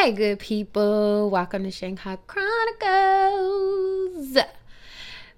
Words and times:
Hey, 0.00 0.12
good 0.12 0.38
people, 0.38 1.28
welcome 1.28 1.62
to 1.64 1.70
Shanghai 1.70 2.16
Chronicles. 2.26 3.68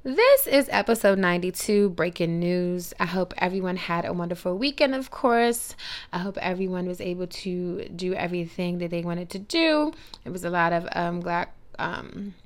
This 0.04 0.46
is 0.46 0.68
episode 0.70 1.18
92, 1.18 1.90
breaking 1.90 2.38
news. 2.38 2.94
I 3.00 3.06
hope 3.06 3.34
everyone 3.38 3.74
had 3.74 4.04
a 4.04 4.12
wonderful 4.12 4.56
weekend, 4.56 4.94
of 4.94 5.10
course. 5.10 5.74
I 6.12 6.18
hope 6.18 6.38
everyone 6.40 6.86
was 6.86 7.00
able 7.00 7.26
to 7.26 7.88
do 7.88 8.14
everything 8.14 8.78
that 8.78 8.92
they 8.92 9.02
wanted 9.02 9.30
to 9.30 9.40
do. 9.40 9.94
It 10.24 10.30
was 10.30 10.44
a 10.44 10.50
lot 10.50 10.72
of 10.72 10.86
um, 10.92 11.18
black, 11.18 11.56
um, 11.80 12.36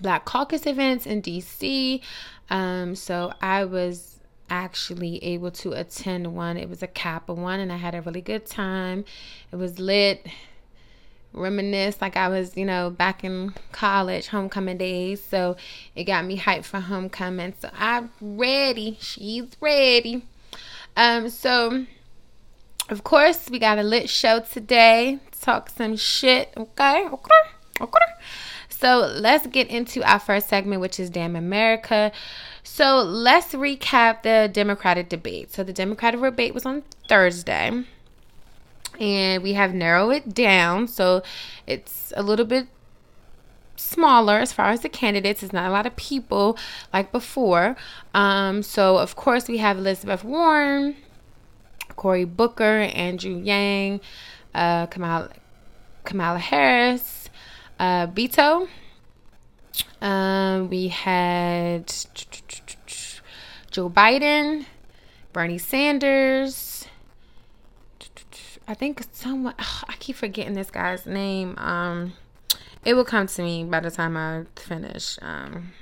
black 0.00 0.24
caucus 0.24 0.64
events 0.64 1.04
in 1.04 1.20
DC. 1.20 2.00
Um, 2.48 2.94
so 2.94 3.34
I 3.42 3.66
was 3.66 4.18
actually 4.48 5.22
able 5.22 5.50
to 5.50 5.72
attend 5.72 6.34
one. 6.34 6.56
It 6.56 6.70
was 6.70 6.82
a 6.82 6.86
Kappa 6.86 7.34
one, 7.34 7.60
and 7.60 7.70
I 7.70 7.76
had 7.76 7.94
a 7.94 8.00
really 8.00 8.22
good 8.22 8.46
time. 8.46 9.04
It 9.52 9.56
was 9.56 9.78
lit 9.78 10.26
reminisce 11.34 12.00
like 12.00 12.16
I 12.16 12.28
was, 12.28 12.56
you 12.56 12.64
know, 12.64 12.90
back 12.90 13.24
in 13.24 13.52
college, 13.72 14.28
homecoming 14.28 14.78
days. 14.78 15.22
So 15.22 15.56
it 15.94 16.04
got 16.04 16.24
me 16.24 16.38
hyped 16.38 16.64
for 16.64 16.80
homecoming. 16.80 17.54
So 17.60 17.70
I'm 17.76 18.10
ready. 18.20 18.96
She's 19.00 19.48
ready. 19.60 20.24
Um, 20.96 21.28
so 21.28 21.86
of 22.88 23.04
course 23.04 23.50
we 23.50 23.58
got 23.58 23.78
a 23.78 23.82
lit 23.82 24.08
show 24.08 24.40
today. 24.40 25.18
Talk 25.40 25.68
some 25.70 25.96
shit. 25.96 26.52
Okay, 26.56 27.06
okay, 27.06 27.30
okay. 27.80 27.98
So 28.70 28.98
let's 29.14 29.46
get 29.46 29.68
into 29.68 30.02
our 30.02 30.18
first 30.18 30.48
segment, 30.48 30.80
which 30.80 30.98
is 30.98 31.10
Damn 31.10 31.36
America. 31.36 32.12
So 32.62 33.02
let's 33.02 33.54
recap 33.54 34.22
the 34.22 34.50
Democratic 34.52 35.08
debate. 35.08 35.52
So 35.52 35.64
the 35.64 35.72
Democratic 35.72 36.20
debate 36.20 36.54
was 36.54 36.66
on 36.66 36.82
Thursday 37.08 37.84
and 39.00 39.42
we 39.42 39.52
have 39.54 39.74
narrowed 39.74 40.14
it 40.14 40.34
down 40.34 40.86
so 40.86 41.22
it's 41.66 42.12
a 42.16 42.22
little 42.22 42.44
bit 42.44 42.68
smaller 43.76 44.38
as 44.38 44.52
far 44.52 44.70
as 44.70 44.80
the 44.80 44.88
candidates. 44.88 45.42
It's 45.42 45.52
not 45.52 45.68
a 45.68 45.72
lot 45.72 45.86
of 45.86 45.96
people 45.96 46.56
like 46.92 47.12
before. 47.12 47.76
Um, 48.14 48.62
so 48.62 48.98
of 48.98 49.16
course 49.16 49.48
we 49.48 49.58
have 49.58 49.78
elizabeth 49.78 50.24
warren 50.24 50.96
cory 51.96 52.24
booker 52.24 52.88
andrew 52.94 53.40
yang 53.40 54.00
uh, 54.54 54.86
kamala, 54.86 55.30
kamala 56.04 56.38
harris 56.38 57.28
uh, 57.78 58.06
beto. 58.06 58.68
Um, 60.00 60.68
we 60.70 60.88
had 60.88 61.92
joe 63.70 63.90
biden 63.90 64.66
bernie 65.32 65.58
sanders 65.58 66.54
I 68.66 68.74
think 68.74 69.04
someone 69.12 69.54
I 69.58 69.94
keep 69.98 70.16
forgetting 70.16 70.54
this 70.54 70.70
guy's 70.70 71.06
name. 71.06 71.54
Um, 71.58 72.14
it 72.84 72.94
will 72.94 73.04
come 73.04 73.26
to 73.26 73.42
me 73.42 73.64
by 73.64 73.80
the 73.80 73.90
time 73.90 74.16
I 74.16 74.44
finish. 74.56 75.18
Um, 75.22 75.72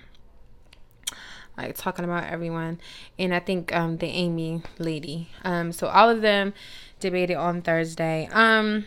like 1.56 1.76
talking 1.76 2.04
about 2.04 2.24
everyone, 2.24 2.80
and 3.18 3.34
I 3.34 3.40
think 3.40 3.74
um 3.74 3.98
the 3.98 4.06
Amy 4.06 4.62
lady. 4.78 5.28
Um, 5.44 5.72
so 5.72 5.86
all 5.88 6.08
of 6.08 6.22
them 6.22 6.54
debated 6.98 7.34
on 7.34 7.62
Thursday. 7.62 8.28
Um, 8.32 8.86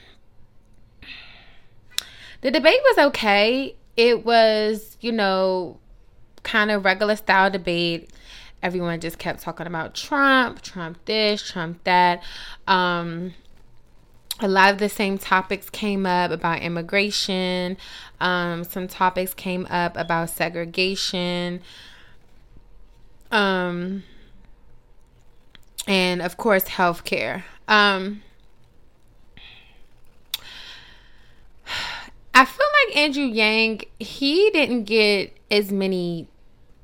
the 2.41 2.51
debate 2.51 2.79
was 2.83 3.07
okay. 3.07 3.75
It 3.95 4.25
was 4.25 4.97
you 4.99 5.11
know 5.11 5.79
kind 6.43 6.69
of 6.69 6.85
regular 6.85 7.15
style 7.15 7.49
debate 7.49 8.11
everyone 8.61 8.99
just 8.99 9.19
kept 9.19 9.41
talking 9.41 9.67
about 9.67 9.93
Trump, 9.93 10.59
Trump 10.61 10.97
this, 11.05 11.41
Trump 11.47 11.83
that. 11.83 12.23
Um, 12.67 13.35
a 14.39 14.47
lot 14.47 14.73
of 14.73 14.79
the 14.79 14.89
same 14.89 15.17
topics 15.17 15.69
came 15.69 16.05
up 16.05 16.31
about 16.31 16.61
immigration. 16.61 17.77
Um, 18.19 18.63
some 18.63 18.87
topics 18.87 19.33
came 19.33 19.65
up 19.69 19.95
about 19.95 20.29
segregation. 20.29 21.61
Um, 23.31 24.03
and 25.87 26.21
of 26.21 26.37
course, 26.37 26.65
healthcare. 26.65 27.43
Um, 27.67 28.23
I 32.33 32.45
feel 32.45 32.67
like 32.87 32.97
Andrew 32.97 33.23
Yang, 33.23 33.83
he 33.99 34.49
didn't 34.51 34.83
get 34.83 35.35
as 35.49 35.71
many 35.71 36.27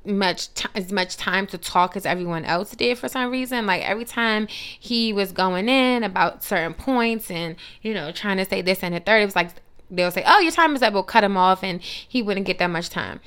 much 0.05 0.53
t- 0.53 0.69
as 0.75 0.91
much 0.91 1.17
time 1.17 1.45
to 1.47 1.57
talk 1.57 1.95
as 1.95 2.05
everyone 2.05 2.45
else 2.45 2.71
did 2.71 2.97
for 2.97 3.07
some 3.07 3.31
reason. 3.31 3.65
Like 3.65 3.83
every 3.83 4.05
time 4.05 4.47
he 4.47 5.13
was 5.13 5.31
going 5.31 5.69
in 5.69 6.03
about 6.03 6.43
certain 6.43 6.73
points 6.73 7.29
and 7.29 7.55
you 7.81 7.93
know 7.93 8.11
trying 8.11 8.37
to 8.37 8.45
say 8.45 8.61
this 8.61 8.83
and 8.83 8.95
the 8.95 8.99
third 8.99 9.21
it 9.21 9.25
was 9.25 9.35
like 9.35 9.49
they'll 9.89 10.11
say 10.11 10.23
oh 10.25 10.39
your 10.39 10.51
time 10.51 10.75
is 10.75 10.81
up. 10.81 10.93
We'll 10.93 11.03
cut 11.03 11.23
him 11.23 11.37
off 11.37 11.63
and 11.63 11.81
he 11.81 12.21
wouldn't 12.21 12.45
get 12.45 12.59
that 12.59 12.67
much 12.67 12.89
time. 12.89 13.19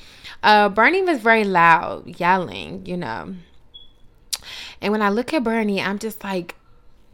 Uh 0.42 0.68
bernie 0.68 1.02
was 1.02 1.20
very 1.20 1.44
loud 1.44 2.18
yelling 2.18 2.84
you 2.86 2.96
know. 2.96 3.34
And 4.80 4.92
when 4.92 5.00
i 5.00 5.08
look 5.08 5.32
at 5.32 5.42
bernie 5.42 5.80
i'm 5.80 5.98
just 5.98 6.22
like 6.22 6.54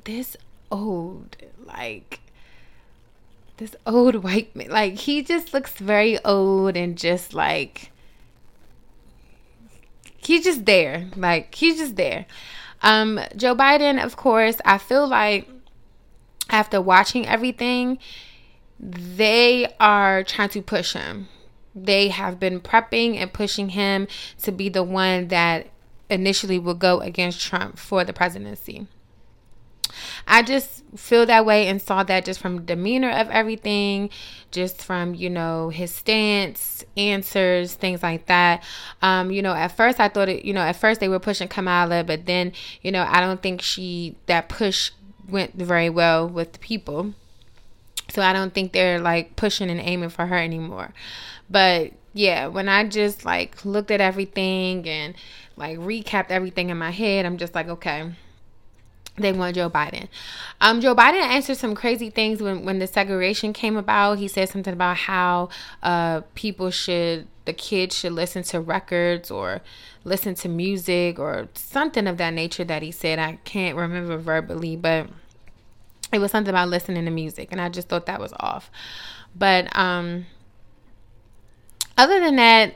this 0.04 0.37
old 0.71 1.37
like 1.65 2.21
this 3.59 3.77
old 3.87 4.16
white 4.16 4.56
man 4.56 4.71
like 4.71 4.94
he 4.94 5.22
just 5.22 5.53
looks 5.53 5.72
very 5.72 6.22
old 6.25 6.77
and 6.77 6.97
just 6.97 7.34
like 7.34 7.89
he's 10.30 10.44
just 10.44 10.64
there. 10.64 11.08
Like 11.16 11.52
he's 11.56 11.78
just 11.78 11.96
there. 11.96 12.24
Um, 12.82 13.18
Joe 13.34 13.56
Biden, 13.56 14.03
of 14.03 14.16
course, 14.16 14.59
I 14.65 14.78
feel 14.78 15.06
like 15.09 15.48
after 16.48 16.80
watching 16.80 17.27
everything, 17.27 17.98
they 18.78 19.66
are 19.80 20.22
trying 20.22 20.50
to 20.50 20.62
push 20.62 20.92
him. 20.92 21.27
They 21.74 22.09
have 22.09 22.38
been 22.38 22.60
prepping 22.60 23.16
and 23.16 23.32
pushing 23.32 23.71
him 23.71 24.06
to 24.42 24.53
be 24.53 24.68
the 24.68 24.84
one 24.84 25.28
that 25.28 25.66
initially 26.09 26.60
will 26.60 26.74
go 26.74 27.00
against 27.00 27.41
Trump 27.41 27.77
for 27.77 28.04
the 28.04 28.12
presidency. 28.12 28.86
I 30.26 30.42
just 30.42 30.82
feel 30.97 31.26
that 31.26 31.44
way 31.47 31.66
and 31.66 31.80
saw 31.80 32.02
that 32.04 32.24
just 32.24 32.41
from 32.41 32.64
demeanor 32.64 33.10
of 33.10 33.28
everything, 33.30 34.10
just 34.50 34.82
from, 34.82 35.14
you 35.14 35.30
know, 35.30 35.70
his 35.70 35.94
stance, 35.94 36.84
answers, 36.97 37.74
things 37.74 38.02
like 38.02 38.26
that. 38.26 38.62
Um, 39.02 39.30
you 39.30 39.42
know, 39.42 39.54
at 39.54 39.68
first 39.76 40.00
I 40.00 40.08
thought 40.08 40.28
it, 40.28 40.44
you 40.44 40.52
know, 40.52 40.60
at 40.62 40.76
first 40.76 41.00
they 41.00 41.08
were 41.08 41.18
pushing 41.18 41.48
Kamala, 41.48 42.04
but 42.04 42.26
then, 42.26 42.52
you 42.82 42.92
know, 42.92 43.04
I 43.08 43.20
don't 43.20 43.42
think 43.42 43.62
she, 43.62 44.16
that 44.26 44.48
push 44.48 44.91
went 45.28 45.54
very 45.54 45.91
well 45.91 46.28
with 46.28 46.53
the 46.53 46.58
people. 46.58 47.14
So 48.08 48.22
I 48.22 48.32
don't 48.32 48.53
think 48.53 48.72
they're 48.72 49.00
like 49.00 49.36
pushing 49.36 49.70
and 49.70 49.80
aiming 49.80 50.08
for 50.08 50.26
her 50.26 50.36
anymore. 50.36 50.92
But 51.48 51.92
yeah, 52.12 52.48
when 52.48 52.68
I 52.68 52.88
just 52.88 53.24
like 53.24 53.64
looked 53.64 53.92
at 53.92 54.00
everything 54.00 54.88
and 54.88 55.14
like 55.60 55.78
recapped 55.78 56.30
everything 56.30 56.70
in 56.70 56.78
my 56.78 56.91
head. 56.91 57.26
I'm 57.26 57.36
just 57.36 57.54
like, 57.54 57.68
okay, 57.68 58.10
they 59.20 59.32
want 59.32 59.54
Joe 59.56 59.70
Biden. 59.70 60.08
Um, 60.60 60.80
Joe 60.80 60.94
Biden 60.94 61.22
answered 61.22 61.56
some 61.56 61.74
crazy 61.74 62.10
things 62.10 62.42
when, 62.42 62.64
when 62.64 62.78
the 62.78 62.86
segregation 62.86 63.52
came 63.52 63.76
about. 63.76 64.18
He 64.18 64.28
said 64.28 64.48
something 64.48 64.72
about 64.72 64.96
how 64.96 65.48
uh, 65.82 66.22
people 66.34 66.70
should, 66.70 67.26
the 67.44 67.52
kids 67.52 67.96
should 67.96 68.12
listen 68.12 68.42
to 68.44 68.60
records 68.60 69.30
or 69.30 69.60
listen 70.04 70.34
to 70.36 70.48
music 70.48 71.18
or 71.18 71.48
something 71.54 72.06
of 72.06 72.16
that 72.18 72.34
nature 72.34 72.64
that 72.64 72.82
he 72.82 72.90
said. 72.90 73.18
I 73.18 73.38
can't 73.44 73.76
remember 73.76 74.16
verbally, 74.18 74.76
but 74.76 75.08
it 76.12 76.18
was 76.18 76.30
something 76.30 76.50
about 76.50 76.68
listening 76.68 77.04
to 77.04 77.10
music. 77.10 77.48
And 77.52 77.60
I 77.60 77.68
just 77.68 77.88
thought 77.88 78.06
that 78.06 78.20
was 78.20 78.32
off. 78.40 78.70
But 79.34 79.74
um, 79.76 80.26
other 81.96 82.20
than 82.20 82.36
that, 82.36 82.74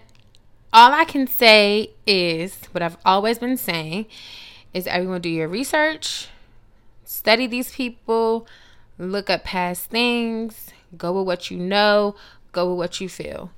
all 0.72 0.92
I 0.92 1.04
can 1.04 1.26
say 1.26 1.90
is 2.06 2.56
what 2.72 2.82
I've 2.82 2.96
always 3.04 3.38
been 3.38 3.56
saying 3.56 4.06
is 4.72 4.88
everyone 4.88 5.20
do 5.20 5.28
your 5.28 5.48
research, 5.48 6.28
study 7.04 7.46
these 7.46 7.72
people, 7.72 8.46
look 8.98 9.30
up 9.30 9.44
past 9.44 9.90
things, 9.90 10.70
go 10.96 11.12
with 11.12 11.26
what 11.26 11.50
you 11.50 11.58
know, 11.58 12.14
go 12.52 12.70
with 12.70 12.78
what 12.78 13.00
you 13.00 13.08
feel. 13.08 13.50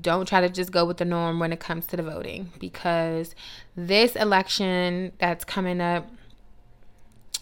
Don't 0.00 0.28
try 0.28 0.40
to 0.40 0.48
just 0.48 0.70
go 0.70 0.84
with 0.84 0.98
the 0.98 1.04
norm 1.04 1.40
when 1.40 1.52
it 1.52 1.60
comes 1.60 1.86
to 1.86 1.96
the 1.96 2.02
voting 2.02 2.52
because 2.58 3.34
this 3.76 4.14
election 4.14 5.12
that's 5.18 5.44
coming 5.44 5.80
up 5.80 6.08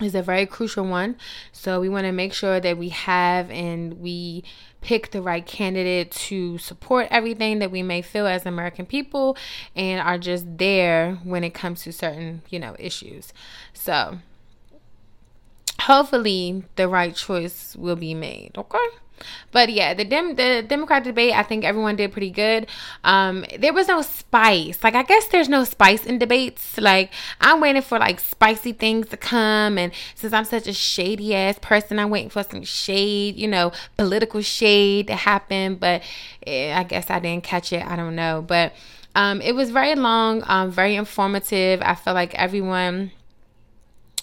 is 0.00 0.14
a 0.14 0.22
very 0.22 0.46
crucial 0.46 0.86
one. 0.86 1.16
So 1.52 1.80
we 1.80 1.88
want 1.88 2.04
to 2.04 2.12
make 2.12 2.32
sure 2.32 2.60
that 2.60 2.76
we 2.76 2.90
have 2.90 3.50
and 3.50 3.94
we 4.00 4.44
pick 4.80 5.10
the 5.10 5.22
right 5.22 5.44
candidate 5.44 6.10
to 6.12 6.58
support 6.58 7.08
everything 7.10 7.58
that 7.60 7.70
we 7.70 7.82
may 7.82 8.02
feel 8.02 8.26
as 8.26 8.44
American 8.44 8.86
people 8.86 9.36
and 9.74 10.00
are 10.00 10.18
just 10.18 10.58
there 10.58 11.16
when 11.24 11.44
it 11.44 11.54
comes 11.54 11.82
to 11.82 11.92
certain, 11.92 12.42
you 12.50 12.58
know, 12.58 12.76
issues. 12.78 13.32
So 13.72 14.18
hopefully 15.86 16.64
the 16.74 16.88
right 16.88 17.14
choice 17.14 17.76
will 17.76 17.96
be 17.96 18.12
made, 18.12 18.50
okay? 18.58 18.88
But 19.50 19.72
yeah, 19.72 19.94
the 19.94 20.04
Dem 20.04 20.34
the 20.34 20.62
Democrat 20.66 21.04
debate, 21.04 21.32
I 21.32 21.42
think 21.42 21.64
everyone 21.64 21.96
did 21.96 22.12
pretty 22.12 22.30
good. 22.30 22.66
Um, 23.02 23.46
there 23.58 23.72
was 23.72 23.88
no 23.88 24.02
spice. 24.02 24.82
Like 24.84 24.94
I 24.94 25.04
guess 25.04 25.28
there's 25.28 25.48
no 25.48 25.64
spice 25.64 26.04
in 26.04 26.18
debates. 26.18 26.76
Like 26.76 27.12
I'm 27.40 27.60
waiting 27.60 27.80
for 27.80 27.98
like 27.98 28.20
spicy 28.20 28.72
things 28.72 29.08
to 29.08 29.16
come, 29.16 29.78
and 29.78 29.92
since 30.14 30.34
I'm 30.34 30.44
such 30.44 30.66
a 30.66 30.72
shady 30.74 31.34
ass 31.34 31.58
person, 31.62 31.98
I'm 31.98 32.10
waiting 32.10 32.30
for 32.30 32.42
some 32.42 32.62
shade, 32.64 33.36
you 33.36 33.48
know, 33.48 33.72
political 33.96 34.42
shade 34.42 35.06
to 35.06 35.14
happen. 35.14 35.76
But 35.76 36.02
eh, 36.46 36.76
I 36.78 36.82
guess 36.82 37.08
I 37.08 37.18
didn't 37.20 37.44
catch 37.44 37.72
it. 37.72 37.86
I 37.86 37.96
don't 37.96 38.16
know, 38.16 38.44
but. 38.46 38.74
Um, 39.14 39.40
it 39.40 39.54
was 39.54 39.70
very 39.70 39.94
long, 39.94 40.42
um, 40.46 40.70
very 40.70 40.94
informative. 40.94 41.80
I 41.80 41.94
feel 41.94 42.12
like 42.12 42.34
everyone 42.34 43.12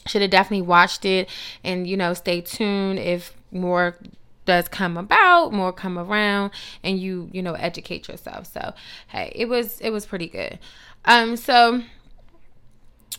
should 0.05 0.21
have 0.21 0.31
definitely 0.31 0.65
watched 0.65 1.05
it 1.05 1.29
and 1.63 1.88
you 1.88 1.97
know 1.97 2.13
stay 2.13 2.41
tuned 2.41 3.00
if 3.00 3.33
more 3.51 3.97
does 4.45 4.67
come 4.67 4.97
about 4.97 5.53
more 5.53 5.71
come 5.71 5.97
around 5.97 6.51
and 6.83 7.00
you 7.00 7.29
you 7.31 7.41
know 7.41 7.53
educate 7.53 8.07
yourself. 8.07 8.51
So 8.51 8.73
hey 9.07 9.31
it 9.35 9.45
was 9.47 9.79
it 9.79 9.89
was 9.91 10.05
pretty 10.05 10.27
good. 10.27 10.59
Um 11.05 11.35
so 11.35 11.83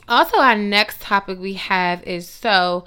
also 0.09 0.39
our 0.39 0.57
next 0.57 1.01
topic 1.01 1.39
we 1.39 1.55
have 1.55 2.03
is 2.03 2.29
so 2.29 2.85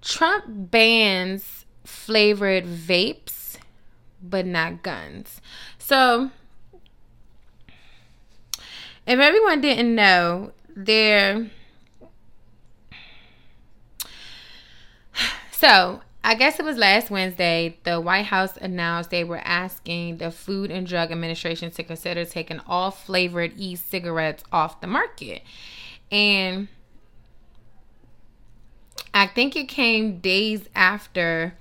trump 0.00 0.44
bans 0.48 1.64
flavored 1.84 2.64
vapes 2.64 3.58
but 4.22 4.46
not 4.46 4.82
guns. 4.82 5.40
So 5.78 6.30
if 9.06 9.20
everyone 9.20 9.60
didn't 9.60 9.94
know 9.94 10.52
there 10.74 11.50
so 15.58 16.00
I 16.22 16.34
guess 16.34 16.58
it 16.58 16.64
was 16.64 16.76
last 16.76 17.08
Wednesday, 17.08 17.78
the 17.84 18.00
White 18.00 18.26
House 18.26 18.56
announced 18.56 19.10
they 19.10 19.22
were 19.22 19.40
asking 19.44 20.18
the 20.18 20.32
Food 20.32 20.72
and 20.72 20.84
Drug 20.84 21.12
Administration 21.12 21.70
to 21.70 21.84
consider 21.84 22.24
taking 22.24 22.60
all 22.66 22.90
flavored 22.90 23.52
e 23.56 23.76
cigarettes 23.76 24.42
off 24.50 24.80
the 24.80 24.88
market. 24.88 25.42
And 26.10 26.66
I 29.14 29.28
think 29.28 29.54
it 29.54 29.68
came 29.68 30.18
days 30.18 30.68
after 30.74 31.54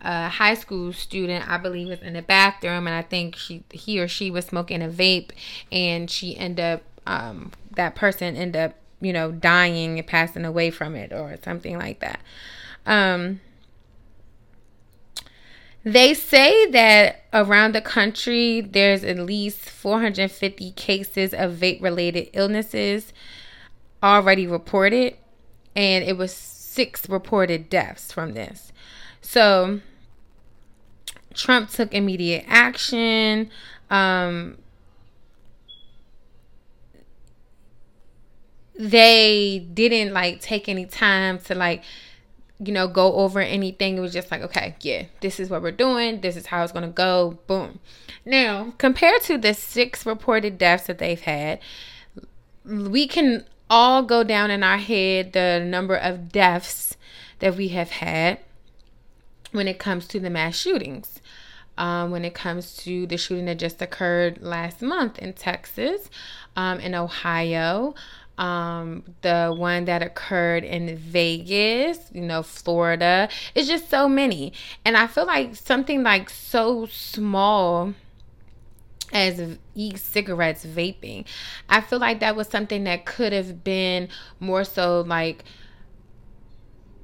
a 0.00 0.28
high 0.28 0.54
school 0.54 0.92
student, 0.92 1.46
I 1.48 1.58
believe, 1.58 1.88
was 1.88 2.00
in 2.00 2.14
the 2.14 2.22
bathroom, 2.22 2.86
and 2.86 2.96
I 2.96 3.02
think 3.02 3.36
she, 3.36 3.62
he 3.70 4.00
or 4.00 4.08
she 4.08 4.30
was 4.30 4.46
smoking 4.46 4.82
a 4.82 4.88
vape, 4.88 5.32
and 5.70 6.10
she 6.10 6.36
ended 6.36 6.64
up, 6.64 6.82
um, 7.06 7.52
that 7.72 7.94
person 7.94 8.36
ended 8.36 8.70
up, 8.70 8.74
you 9.00 9.12
know, 9.12 9.32
dying 9.32 9.98
and 9.98 10.06
passing 10.06 10.44
away 10.44 10.70
from 10.70 10.94
it, 10.94 11.12
or 11.12 11.36
something 11.44 11.78
like 11.78 12.00
that. 12.00 12.20
Um, 12.88 13.40
they 15.84 16.14
say 16.14 16.70
that 16.70 17.24
around 17.32 17.74
the 17.74 17.82
country, 17.82 18.62
there's 18.62 19.04
at 19.04 19.18
least 19.18 19.60
450 19.60 20.72
cases 20.72 21.32
of 21.32 21.52
vape 21.52 21.82
related 21.82 22.30
illnesses 22.32 23.12
already 24.02 24.46
reported, 24.46 25.16
and 25.76 26.02
it 26.02 26.16
was 26.16 26.32
six 26.32 27.08
reported 27.08 27.68
deaths 27.68 28.10
from 28.10 28.32
this. 28.32 28.72
So, 29.20 29.80
Trump 31.34 31.70
took 31.70 31.92
immediate 31.92 32.44
action. 32.48 33.50
Um, 33.90 34.56
they 38.78 39.66
didn't 39.74 40.14
like 40.14 40.40
take 40.40 40.68
any 40.68 40.86
time 40.86 41.38
to 41.40 41.54
like 41.54 41.82
you 42.60 42.72
know, 42.72 42.88
go 42.88 43.14
over 43.14 43.40
anything. 43.40 43.96
It 43.96 44.00
was 44.00 44.12
just 44.12 44.30
like, 44.30 44.42
okay, 44.42 44.74
yeah, 44.80 45.04
this 45.20 45.38
is 45.38 45.48
what 45.48 45.62
we're 45.62 45.70
doing. 45.70 46.20
This 46.20 46.36
is 46.36 46.46
how 46.46 46.62
it's 46.62 46.72
going 46.72 46.86
to 46.86 46.92
go. 46.92 47.38
Boom. 47.46 47.78
Now, 48.24 48.74
compared 48.78 49.22
to 49.22 49.38
the 49.38 49.54
six 49.54 50.04
reported 50.04 50.58
deaths 50.58 50.86
that 50.86 50.98
they've 50.98 51.20
had, 51.20 51.60
we 52.64 53.06
can 53.06 53.46
all 53.70 54.02
go 54.02 54.24
down 54.24 54.50
in 54.50 54.62
our 54.62 54.78
head 54.78 55.32
the 55.32 55.62
number 55.64 55.94
of 55.94 56.32
deaths 56.32 56.96
that 57.38 57.56
we 57.56 57.68
have 57.68 57.90
had 57.90 58.38
when 59.52 59.68
it 59.68 59.78
comes 59.78 60.06
to 60.08 60.20
the 60.20 60.30
mass 60.30 60.56
shootings. 60.56 61.20
Um, 61.76 62.10
when 62.10 62.24
it 62.24 62.34
comes 62.34 62.76
to 62.78 63.06
the 63.06 63.16
shooting 63.16 63.44
that 63.44 63.60
just 63.60 63.80
occurred 63.80 64.42
last 64.42 64.82
month 64.82 65.16
in 65.20 65.32
Texas, 65.32 66.10
um, 66.56 66.80
in 66.80 66.92
Ohio, 66.92 67.94
um, 68.38 69.02
the 69.22 69.52
one 69.54 69.84
that 69.86 70.02
occurred 70.02 70.64
in 70.64 70.96
Vegas, 70.96 71.98
you 72.12 72.22
know, 72.22 72.42
Florida. 72.42 73.28
It's 73.54 73.68
just 73.68 73.90
so 73.90 74.08
many. 74.08 74.52
And 74.84 74.96
I 74.96 75.08
feel 75.08 75.26
like 75.26 75.56
something 75.56 76.02
like 76.02 76.30
so 76.30 76.86
small 76.86 77.94
as 79.12 79.58
e-cigarettes 79.74 80.64
vaping. 80.64 81.24
I 81.68 81.80
feel 81.80 81.98
like 81.98 82.20
that 82.20 82.36
was 82.36 82.48
something 82.48 82.84
that 82.84 83.06
could 83.06 83.32
have 83.32 83.64
been 83.64 84.08
more 84.38 84.64
so 84.64 85.00
like 85.00 85.44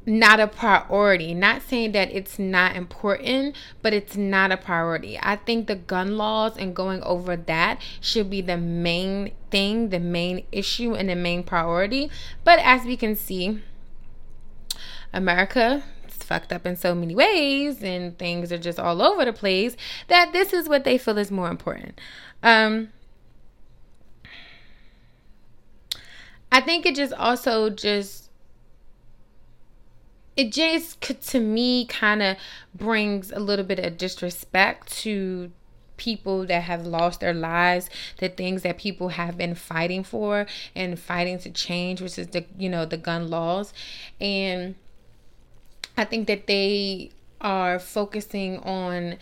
not 0.06 0.40
a 0.40 0.46
priority. 0.46 1.34
Not 1.34 1.62
saying 1.62 1.92
that 1.92 2.10
it's 2.10 2.38
not 2.38 2.76
important, 2.76 3.56
but 3.82 3.92
it's 3.92 4.16
not 4.16 4.52
a 4.52 4.56
priority. 4.56 5.18
I 5.22 5.36
think 5.36 5.66
the 5.66 5.76
gun 5.76 6.16
laws 6.16 6.56
and 6.56 6.74
going 6.74 7.02
over 7.02 7.36
that 7.36 7.80
should 8.00 8.30
be 8.30 8.40
the 8.40 8.56
main 8.56 9.32
thing, 9.50 9.90
the 9.90 10.00
main 10.00 10.44
issue, 10.52 10.94
and 10.94 11.08
the 11.08 11.16
main 11.16 11.42
priority. 11.42 12.10
But 12.44 12.58
as 12.60 12.84
we 12.84 12.96
can 12.96 13.16
see, 13.16 13.62
America 15.12 15.84
is 16.06 16.16
fucked 16.16 16.52
up 16.52 16.66
in 16.66 16.76
so 16.76 16.94
many 16.94 17.14
ways, 17.14 17.82
and 17.82 18.18
things 18.18 18.52
are 18.52 18.58
just 18.58 18.78
all 18.78 19.00
over 19.00 19.24
the 19.24 19.32
place 19.32 19.76
that 20.08 20.32
this 20.32 20.52
is 20.52 20.68
what 20.68 20.84
they 20.84 20.98
feel 20.98 21.18
is 21.18 21.30
more 21.30 21.48
important. 21.48 22.00
Um, 22.42 22.90
I 26.52 26.60
think 26.60 26.86
it 26.86 26.94
just 26.94 27.12
also 27.14 27.70
just 27.70 28.23
it 30.36 30.52
just 30.52 31.00
to 31.00 31.40
me 31.40 31.86
kind 31.86 32.22
of 32.22 32.36
brings 32.74 33.30
a 33.30 33.38
little 33.38 33.64
bit 33.64 33.78
of 33.78 33.96
disrespect 33.96 34.90
to 34.98 35.50
people 35.96 36.44
that 36.46 36.64
have 36.64 36.84
lost 36.84 37.20
their 37.20 37.32
lives 37.32 37.88
the 38.18 38.28
things 38.28 38.62
that 38.62 38.76
people 38.76 39.10
have 39.10 39.38
been 39.38 39.54
fighting 39.54 40.02
for 40.02 40.44
and 40.74 40.98
fighting 40.98 41.38
to 41.38 41.48
change 41.50 42.00
which 42.00 42.18
is 42.18 42.26
the 42.28 42.44
you 42.58 42.68
know 42.68 42.84
the 42.84 42.96
gun 42.96 43.28
laws. 43.28 43.72
And 44.20 44.74
i 45.96 46.04
think 46.04 46.26
that 46.26 46.46
they 46.46 47.10
are 47.40 47.78
focusing 47.78 48.58
on 48.60 49.16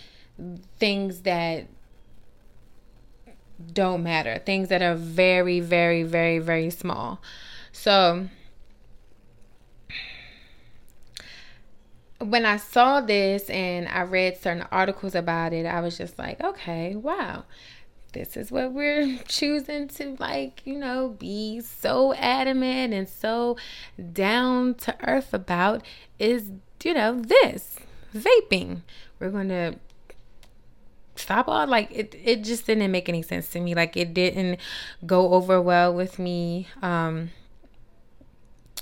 things 0.79 1.23
that 1.23 1.67
don't 3.73 4.03
matter 4.03 4.39
things 4.39 4.69
that 4.69 4.83
are 4.83 4.95
very 4.95 5.61
very 5.61 6.03
very 6.03 6.39
very 6.39 6.71
small. 6.71 7.21
So 7.73 8.29
when 12.23 12.47
I 12.47 12.57
saw 12.57 13.01
this 13.01 13.49
and 13.51 13.89
I 13.89 14.03
read 14.03 14.37
certain 14.37 14.67
articles 14.71 15.15
about 15.15 15.53
it, 15.53 15.67
I 15.67 15.81
was 15.81 15.97
just 15.97 16.19
like, 16.19 16.43
okay, 16.43 16.95
wow. 16.97 17.45
this 18.13 18.37
is 18.37 18.51
what 18.51 18.73
we're 18.73 19.19
choosing 19.29 19.89
to 19.89 20.17
like, 20.19 20.63
you 20.65 20.79
know, 20.79 21.17
be 21.19 21.61
so 21.61 22.15
adamant 22.15 22.95
and 22.95 23.09
so 23.09 23.57
down 24.13 24.75
to 24.75 24.95
earth 25.07 25.33
about 25.33 25.83
is, 26.19 26.51
you 26.85 26.95
know, 26.95 27.21
this 27.21 27.77
vaping. 28.15 28.83
We're 29.19 29.31
going 29.31 29.49
to 29.49 29.77
stop 31.15 31.47
all 31.47 31.67
like 31.67 31.91
it 31.93 32.15
it 32.25 32.43
just 32.43 32.67
didn't 32.67 32.91
make 32.91 33.09
any 33.09 33.23
sense 33.23 33.51
to 33.51 33.61
me. 33.61 33.75
Like 33.75 33.97
it 33.97 34.15
didn't 34.15 34.59
go 35.05 35.35
over 35.35 35.61
well 35.61 35.93
with 35.95 36.19
me. 36.19 36.69
Um 36.81 37.31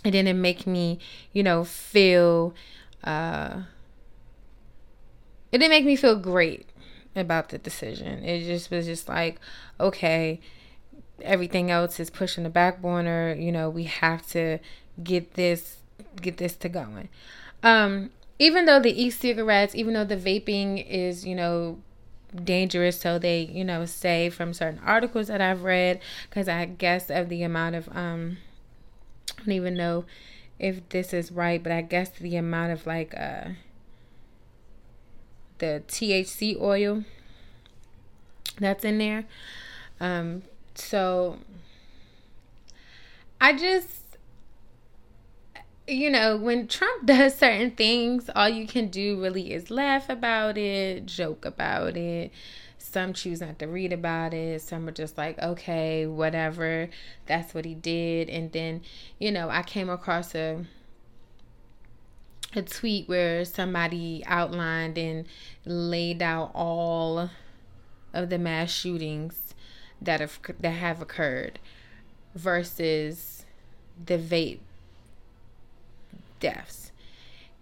it 0.05 0.13
didn't 0.13 0.41
make 0.41 0.67
me, 0.67 0.99
you 1.33 1.43
know, 1.43 1.65
feel 1.65 2.55
uh 3.05 3.63
it 5.53 5.59
didn't 5.59 5.71
make 5.71 5.85
me 5.85 5.97
feel 5.97 6.17
great 6.17 6.69
about 7.17 7.49
the 7.49 7.59
decision. 7.59 8.25
It 8.25 8.45
just 8.45 8.71
was 8.71 8.87
just 8.87 9.09
like, 9.09 9.41
okay, 9.79 10.41
everything 11.23 11.71
else 11.71 11.99
is 11.99 12.11
pushing 12.11 12.45
the 12.45 12.51
back 12.51 12.81
burner. 12.81 13.35
You 13.35 13.53
know, 13.53 13.69
we 13.69 13.85
have 13.85 14.27
to 14.29 14.59
get 15.03 15.35
this 15.35 15.79
get 16.21 16.37
this 16.37 16.55
to 16.57 16.69
going. 16.69 17.09
Um, 17.63 18.11
even 18.39 18.65
though 18.65 18.81
the 18.81 19.03
e-cigarettes, 19.03 19.75
even 19.75 19.93
though 19.95 20.05
the 20.05 20.17
vaping 20.17 20.87
is, 20.89 21.27
you 21.27 21.35
know, 21.35 21.79
dangerous, 22.43 22.99
so 22.99 23.19
they, 23.19 23.43
you 23.43 23.65
know, 23.65 23.85
say 23.85 24.31
from 24.31 24.55
certain 24.55 24.81
articles 24.85 25.27
that 25.27 25.41
I've 25.41 25.63
read, 25.63 26.01
because 26.29 26.49
I 26.49 26.65
guess 26.65 27.11
of 27.11 27.29
the 27.29 27.43
amount 27.43 27.75
of 27.75 27.89
um, 27.95 28.39
I 29.37 29.43
don't 29.43 29.53
even 29.53 29.77
know 29.77 30.05
if 30.61 30.89
this 30.91 31.13
is 31.13 31.33
right, 31.33 31.63
but 31.63 31.73
I 31.73 31.81
guess 31.81 32.11
the 32.11 32.37
amount 32.37 32.73
of 32.73 32.87
like 32.87 33.15
uh 33.17 33.51
the 35.59 35.83
THC 35.89 36.61
oil 36.61 37.05
that's 38.59 38.85
in 38.85 38.99
there. 38.99 39.25
Um, 40.01 40.43
so 40.75 41.39
I 43.41 43.57
just, 43.57 44.17
you 45.87 46.11
know, 46.11 46.37
when 46.37 46.67
Trump 46.69 47.07
does 47.07 47.37
certain 47.37 47.71
things, 47.71 48.29
all 48.35 48.49
you 48.49 48.67
can 48.67 48.89
do 48.89 49.21
really 49.21 49.53
is 49.53 49.71
laugh 49.71 50.09
about 50.09 50.59
it, 50.59 51.07
joke 51.07 51.45
about 51.45 51.97
it. 51.97 52.33
Some 52.91 53.13
choose 53.13 53.41
not 53.41 53.61
to 53.61 53.69
read 53.69 53.93
about 53.93 54.35
it. 54.35 54.63
Some 54.63 54.89
are 54.89 54.93
just 54.93 55.17
like, 55.17 55.39
okay, 55.39 56.07
whatever. 56.07 56.89
That's 57.27 57.55
what 57.55 57.65
he 57.65 57.75
did. 57.75 58.29
And 58.29 58.51
then, 58.51 58.83
you 59.21 59.31
know, 59.31 59.49
I 59.49 59.63
came 59.63 59.89
across 59.89 60.35
a 60.35 60.65
a 62.57 62.63
tweet 62.63 63.09
where 63.09 63.45
somebody 63.45 64.25
outlined 64.27 64.99
and 64.99 65.25
laid 65.65 66.21
out 66.21 66.51
all 66.53 67.31
of 68.13 68.29
the 68.29 68.39
mass 68.39 68.71
shootings 68.73 69.55
that 70.03 70.19
have 70.19 70.41
that 70.59 70.71
have 70.71 71.01
occurred 71.01 71.61
versus 72.35 73.45
the 74.05 74.19
vape 74.19 74.59
deaths. 76.41 76.91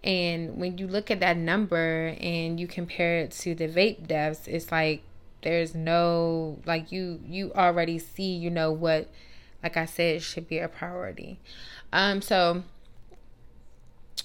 And 0.03 0.57
when 0.57 0.79
you 0.79 0.87
look 0.87 1.11
at 1.11 1.19
that 1.19 1.37
number 1.37 2.15
and 2.19 2.59
you 2.59 2.65
compare 2.65 3.19
it 3.19 3.31
to 3.31 3.53
the 3.53 3.67
vape 3.67 4.07
deaths, 4.07 4.47
it's 4.47 4.71
like 4.71 5.03
there's 5.41 5.73
no 5.75 6.59
like 6.65 6.91
you 6.91 7.19
you 7.25 7.51
already 7.53 7.99
see, 7.99 8.31
you 8.35 8.49
know 8.49 8.71
what 8.71 9.09
like 9.63 9.77
I 9.77 9.85
said 9.85 10.21
should 10.21 10.47
be 10.47 10.59
a 10.59 10.67
priority. 10.67 11.39
Um 11.91 12.21
so 12.21 12.63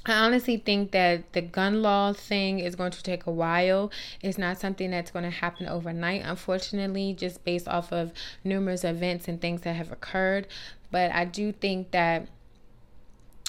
I 0.06 0.12
honestly 0.12 0.59
think 0.59 0.90
that 0.90 1.33
the 1.33 1.40
gun 1.40 1.80
law 1.80 2.12
thing 2.12 2.59
is 2.59 2.75
going 2.76 2.90
to 2.90 3.02
take 3.02 3.26
a 3.26 3.30
while. 3.30 3.90
It's 4.21 4.37
not 4.37 4.59
something 4.59 4.90
that's 4.90 5.11
going 5.11 5.25
to 5.25 5.30
happen 5.30 5.66
overnight, 5.66 6.23
unfortunately, 6.25 7.14
just 7.14 7.42
based 7.44 7.66
off 7.66 7.90
of 7.90 8.12
numerous 8.42 8.85
events 8.85 9.28
and 9.28 9.40
things 9.40 9.62
that 9.62 9.75
have 9.75 9.90
occurred. 9.90 10.47
But 10.90 11.11
I 11.12 11.25
do 11.25 11.52
think 11.52 11.92
that 11.92 12.28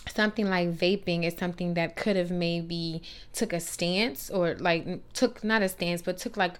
something 0.08 0.50
like 0.50 0.70
vaping 0.70 1.24
is 1.24 1.36
something 1.38 1.74
that 1.74 1.96
could 1.96 2.16
have 2.16 2.32
maybe 2.32 3.02
took 3.34 3.52
a 3.52 3.60
stance 3.60 4.30
or 4.30 4.56
like 4.56 5.02
took 5.14 5.44
not 5.44 5.62
a 5.62 5.68
stance 5.68 6.02
but 6.04 6.18
took 6.18 6.38
like 6.38 6.54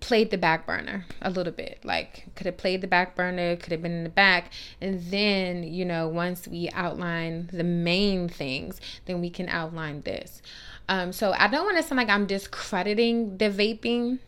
played 0.00 0.30
the 0.30 0.38
back 0.38 0.66
burner 0.66 1.06
a 1.22 1.30
little 1.30 1.52
bit. 1.52 1.80
Like 1.84 2.26
could 2.34 2.46
have 2.46 2.56
played 2.56 2.80
the 2.80 2.86
back 2.86 3.14
burner, 3.14 3.56
could 3.56 3.72
have 3.72 3.82
been 3.82 3.92
in 3.92 4.04
the 4.04 4.10
back. 4.10 4.52
And 4.80 5.02
then, 5.10 5.62
you 5.64 5.84
know, 5.84 6.08
once 6.08 6.46
we 6.48 6.70
outline 6.72 7.50
the 7.52 7.64
main 7.64 8.28
things, 8.28 8.80
then 9.06 9.20
we 9.20 9.30
can 9.30 9.48
outline 9.48 10.02
this. 10.02 10.42
Um, 10.88 11.12
so 11.12 11.32
I 11.32 11.48
don't 11.48 11.64
want 11.64 11.76
to 11.78 11.82
sound 11.82 11.96
like 11.96 12.08
I'm 12.08 12.26
discrediting 12.26 13.38
the 13.38 13.46
vaping 13.46 14.18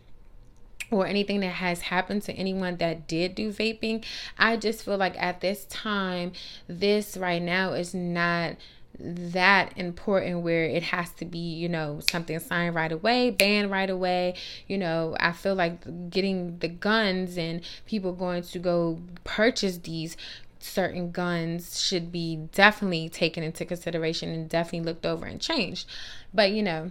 or 0.91 1.07
anything 1.07 1.41
that 1.41 1.49
has 1.49 1.81
happened 1.81 2.23
to 2.23 2.33
anyone 2.33 2.77
that 2.77 3.09
did 3.09 3.35
do 3.35 3.53
vaping. 3.53 4.05
I 4.39 4.57
just 4.57 4.85
feel 4.85 4.97
like 4.97 5.21
at 5.21 5.41
this 5.41 5.65
time, 5.67 6.33
this 6.69 7.17
right 7.17 7.43
now 7.43 7.73
is 7.73 7.95
not 7.95 8.57
that 8.99 9.73
important 9.77 10.41
where 10.41 10.65
it 10.65 10.85
has 10.85 11.11
to 11.11 11.25
be, 11.25 11.39
you 11.39 11.69
know, 11.69 12.01
something 12.11 12.39
signed 12.39 12.75
right 12.75 12.93
away, 12.93 13.31
banned 13.31 13.71
right 13.71 13.91
away. 13.91 14.35
You 14.67 14.79
know, 14.79 15.17
I 15.21 15.33
feel 15.33 15.55
like 15.55 16.11
getting 16.11 16.59
the 16.59 16.69
guns 16.69 17.37
and 17.37 17.61
people 17.87 18.13
going 18.13 18.43
to 18.43 18.59
go 18.59 19.01
purchase 19.25 19.79
these 19.79 20.17
certain 20.59 21.11
guns 21.11 21.81
should 21.81 22.11
be 22.11 22.49
definitely 22.53 23.09
taken 23.09 23.43
into 23.43 23.65
consideration 23.65 24.31
and 24.31 24.49
definitely 24.49 24.87
looked 24.87 25.07
over 25.07 25.27
and 25.27 25.41
changed. 25.41 25.87
But, 26.33 26.53
you 26.53 26.63
know, 26.63 26.91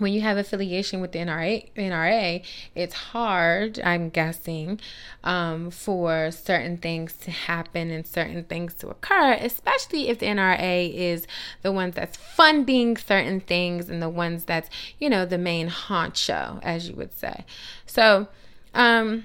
when 0.00 0.12
you 0.12 0.22
have 0.22 0.36
affiliation 0.36 1.00
with 1.00 1.12
the 1.12 1.18
NRA, 1.18 1.68
NRA, 1.76 2.42
it's 2.74 2.94
hard, 2.94 3.78
I'm 3.84 4.08
guessing, 4.08 4.80
um, 5.22 5.70
for 5.70 6.30
certain 6.30 6.78
things 6.78 7.12
to 7.18 7.30
happen 7.30 7.90
and 7.90 8.06
certain 8.06 8.44
things 8.44 8.74
to 8.74 8.88
occur, 8.88 9.34
especially 9.34 10.08
if 10.08 10.18
the 10.18 10.26
NRA 10.26 10.92
is 10.92 11.26
the 11.62 11.70
ones 11.70 11.94
that's 11.94 12.16
funding 12.16 12.96
certain 12.96 13.40
things 13.40 13.90
and 13.90 14.02
the 14.02 14.08
ones 14.08 14.44
that's, 14.44 14.70
you 14.98 15.10
know, 15.10 15.26
the 15.26 15.38
main 15.38 15.68
honcho, 15.68 16.58
as 16.62 16.88
you 16.88 16.94
would 16.96 17.12
say. 17.12 17.44
So, 17.84 18.28
um, 18.74 19.24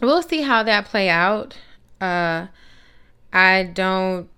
we'll 0.00 0.22
see 0.22 0.42
how 0.42 0.62
that 0.62 0.84
play 0.84 1.08
out. 1.08 1.56
Uh, 2.00 2.48
I 3.32 3.64
don't 3.64 4.28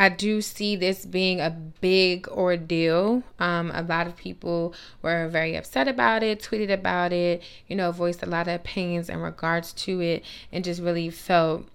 I 0.00 0.08
do 0.08 0.40
see 0.40 0.76
this 0.76 1.04
being 1.04 1.40
a 1.40 1.50
big 1.50 2.28
ordeal. 2.28 3.24
Um, 3.40 3.72
a 3.74 3.82
lot 3.82 4.06
of 4.06 4.16
people 4.16 4.72
were 5.02 5.26
very 5.26 5.56
upset 5.56 5.88
about 5.88 6.22
it, 6.22 6.40
tweeted 6.40 6.72
about 6.72 7.12
it, 7.12 7.42
you 7.66 7.74
know, 7.74 7.90
voiced 7.90 8.22
a 8.22 8.26
lot 8.26 8.46
of 8.46 8.54
opinions 8.54 9.08
in 9.08 9.18
regards 9.18 9.72
to 9.72 10.00
it, 10.00 10.24
and 10.52 10.64
just 10.64 10.80
really 10.80 11.10
felt 11.10 11.66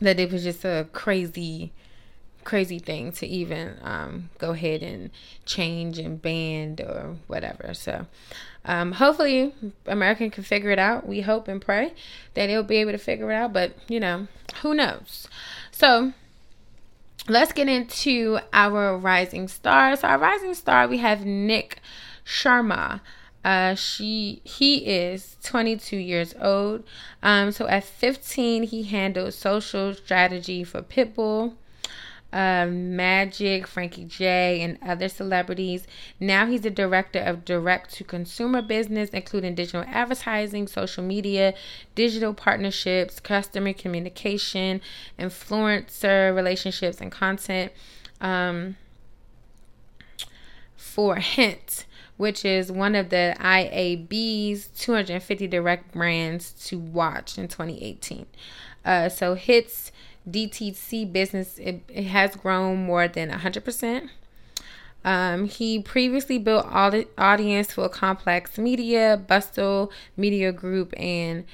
that 0.00 0.18
it 0.18 0.32
was 0.32 0.42
just 0.42 0.64
a 0.64 0.88
crazy, 0.92 1.72
crazy 2.42 2.80
thing 2.80 3.12
to 3.12 3.26
even 3.26 3.76
um, 3.82 4.30
go 4.38 4.50
ahead 4.50 4.82
and 4.82 5.10
change 5.46 6.00
and 6.00 6.20
ban 6.20 6.76
or 6.80 7.14
whatever. 7.28 7.72
So, 7.72 8.06
um, 8.64 8.90
hopefully, 8.90 9.54
American 9.86 10.28
can 10.28 10.42
figure 10.42 10.72
it 10.72 10.80
out. 10.80 11.06
We 11.06 11.20
hope 11.20 11.46
and 11.46 11.62
pray 11.62 11.94
that 12.34 12.48
they'll 12.48 12.64
be 12.64 12.78
able 12.78 12.92
to 12.92 12.98
figure 12.98 13.30
it 13.30 13.36
out, 13.36 13.52
but 13.52 13.76
you 13.86 14.00
know, 14.00 14.26
who 14.62 14.74
knows? 14.74 15.28
So, 15.70 16.12
let's 17.28 17.52
get 17.52 17.68
into 17.68 18.38
our 18.52 18.96
rising 18.96 19.48
stars. 19.48 20.00
So 20.00 20.08
our 20.08 20.18
rising 20.18 20.54
star, 20.54 20.88
we 20.88 20.98
have 20.98 21.24
Nick 21.24 21.80
Sharma. 22.24 23.00
Uh, 23.44 23.74
she 23.74 24.40
he 24.44 24.86
is 24.86 25.36
22 25.42 25.96
years 25.96 26.34
old. 26.40 26.82
Um, 27.22 27.52
so 27.52 27.66
at 27.66 27.84
15, 27.84 28.64
he 28.64 28.84
handled 28.84 29.34
social 29.34 29.94
strategy 29.94 30.64
for 30.64 30.80
Pitbull 30.80 31.54
uh, 32.34 32.66
Magic, 32.66 33.66
Frankie 33.66 34.04
J, 34.04 34.60
and 34.60 34.76
other 34.82 35.08
celebrities. 35.08 35.86
Now 36.18 36.46
he's 36.46 36.62
the 36.62 36.70
director 36.70 37.20
of 37.20 37.44
direct 37.44 37.94
to 37.94 38.04
consumer 38.04 38.60
business, 38.60 39.10
including 39.10 39.54
digital 39.54 39.84
advertising, 39.86 40.66
social 40.66 41.04
media, 41.04 41.54
digital 41.94 42.34
partnerships, 42.34 43.20
customer 43.20 43.72
communication, 43.72 44.80
influencer 45.16 46.34
relationships, 46.34 47.00
and 47.00 47.12
content. 47.12 47.72
Um, 48.20 48.76
for 50.76 51.16
Hint, 51.16 51.86
which 52.16 52.44
is 52.44 52.70
one 52.70 52.94
of 52.94 53.10
the 53.10 53.34
IAB's 53.40 54.68
250 54.68 55.46
direct 55.48 55.92
brands 55.92 56.52
to 56.66 56.78
watch 56.78 57.38
in 57.38 57.48
2018. 57.48 58.26
Uh, 58.84 59.08
so 59.08 59.34
Hint's 59.34 59.90
DTC 60.28 61.12
business 61.12 61.58
it, 61.58 61.82
it 61.88 62.04
has 62.04 62.36
grown 62.36 62.84
more 62.84 63.08
than 63.08 63.30
100%. 63.30 64.08
Um, 65.04 65.48
he 65.48 65.82
previously 65.82 66.38
built 66.38 66.64
audience 66.66 67.72
for 67.72 67.88
Complex 67.90 68.56
Media, 68.56 69.22
Bustle 69.28 69.92
Media 70.16 70.50
Group, 70.50 70.94
and 70.96 71.44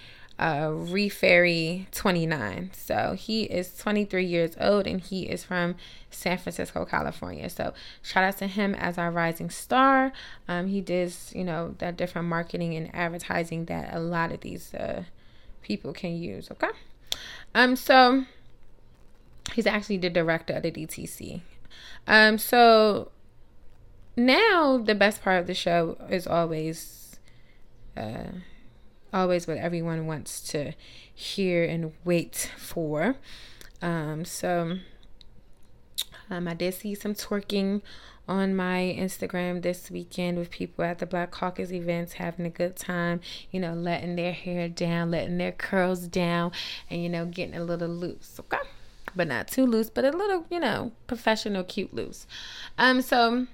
uh, 0.40 0.68
Refinery29. 0.68 2.74
So 2.74 3.14
he 3.18 3.42
is 3.42 3.76
23 3.76 4.24
years 4.24 4.56
old 4.58 4.86
and 4.86 4.98
he 5.00 5.24
is 5.24 5.44
from 5.44 5.74
San 6.10 6.38
Francisco, 6.38 6.86
California. 6.86 7.50
So 7.50 7.74
shout 8.02 8.24
out 8.24 8.38
to 8.38 8.46
him 8.46 8.74
as 8.74 8.96
our 8.96 9.10
rising 9.10 9.50
star. 9.50 10.14
Um, 10.48 10.68
he 10.68 10.80
does, 10.80 11.30
you 11.34 11.44
know, 11.44 11.74
that 11.78 11.98
different 11.98 12.28
marketing 12.28 12.74
and 12.74 12.88
advertising 12.94 13.66
that 13.66 13.92
a 13.92 14.00
lot 14.00 14.32
of 14.32 14.40
these 14.40 14.72
uh, 14.72 15.02
people 15.60 15.92
can 15.92 16.16
use. 16.16 16.50
Okay. 16.50 16.70
Um, 17.54 17.76
so 17.76 18.24
he's 19.54 19.66
actually 19.66 19.98
the 19.98 20.10
director 20.10 20.54
of 20.54 20.62
the 20.62 20.70
DTC. 20.70 21.40
Um, 22.06 22.38
so 22.38 23.10
now 24.16 24.78
the 24.78 24.94
best 24.94 25.22
part 25.22 25.40
of 25.40 25.46
the 25.46 25.54
show 25.54 25.96
is 26.10 26.26
always 26.26 27.18
uh 27.96 28.32
always 29.12 29.46
what 29.46 29.56
everyone 29.56 30.06
wants 30.06 30.40
to 30.40 30.72
hear 31.12 31.64
and 31.64 31.92
wait 32.04 32.50
for. 32.56 33.16
Um, 33.82 34.24
so 34.24 34.78
um, 36.30 36.46
I 36.46 36.54
did 36.54 36.74
see 36.74 36.94
some 36.94 37.14
twerking 37.14 37.82
on 38.28 38.54
my 38.54 38.96
Instagram 38.96 39.62
this 39.62 39.90
weekend 39.90 40.38
with 40.38 40.50
people 40.50 40.84
at 40.84 41.00
the 41.00 41.06
Black 41.06 41.32
Caucus 41.32 41.72
events 41.72 42.12
having 42.14 42.46
a 42.46 42.50
good 42.50 42.76
time, 42.76 43.20
you 43.50 43.58
know, 43.58 43.74
letting 43.74 44.14
their 44.14 44.32
hair 44.32 44.68
down, 44.68 45.10
letting 45.10 45.38
their 45.38 45.50
curls 45.50 46.06
down, 46.06 46.52
and, 46.88 47.02
you 47.02 47.08
know, 47.08 47.26
getting 47.26 47.56
a 47.56 47.64
little 47.64 47.88
loose, 47.88 48.38
okay? 48.38 48.58
But 49.14 49.28
not 49.28 49.48
too 49.48 49.66
loose, 49.66 49.90
but 49.90 50.04
a 50.04 50.10
little, 50.10 50.46
you 50.50 50.60
know, 50.60 50.92
professional, 51.06 51.64
cute 51.64 51.92
loose. 51.92 52.26
Um, 52.78 53.02
so 53.02 53.46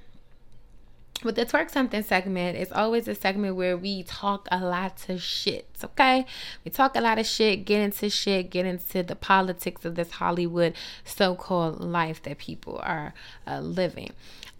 with 1.25 1.37
the 1.37 1.47
twerk 1.47 1.71
something 1.71 2.03
segment, 2.03 2.59
it's 2.59 2.73
always 2.73 3.09
a 3.09 3.15
segment 3.15 3.57
where 3.57 3.77
we 3.77 4.03
talk 4.03 4.47
a 4.51 4.59
lot 4.59 5.09
of 5.09 5.23
shit. 5.23 5.67
Okay, 5.83 6.27
we 6.65 6.71
talk 6.71 6.95
a 6.95 7.01
lot 7.01 7.19
of 7.19 7.27
shit, 7.27 7.65
get 7.65 7.81
into 7.81 8.11
shit, 8.11 8.51
get 8.51 8.67
into 8.67 9.03
the 9.03 9.17
politics 9.17 9.85
of 9.85 9.95
this 9.95 10.13
Hollywood 10.13 10.75
so-called 11.05 11.81
life 11.81 12.23
that 12.25 12.39
people 12.39 12.79
are 12.83 13.15
uh, 13.47 13.61
living. 13.61 14.11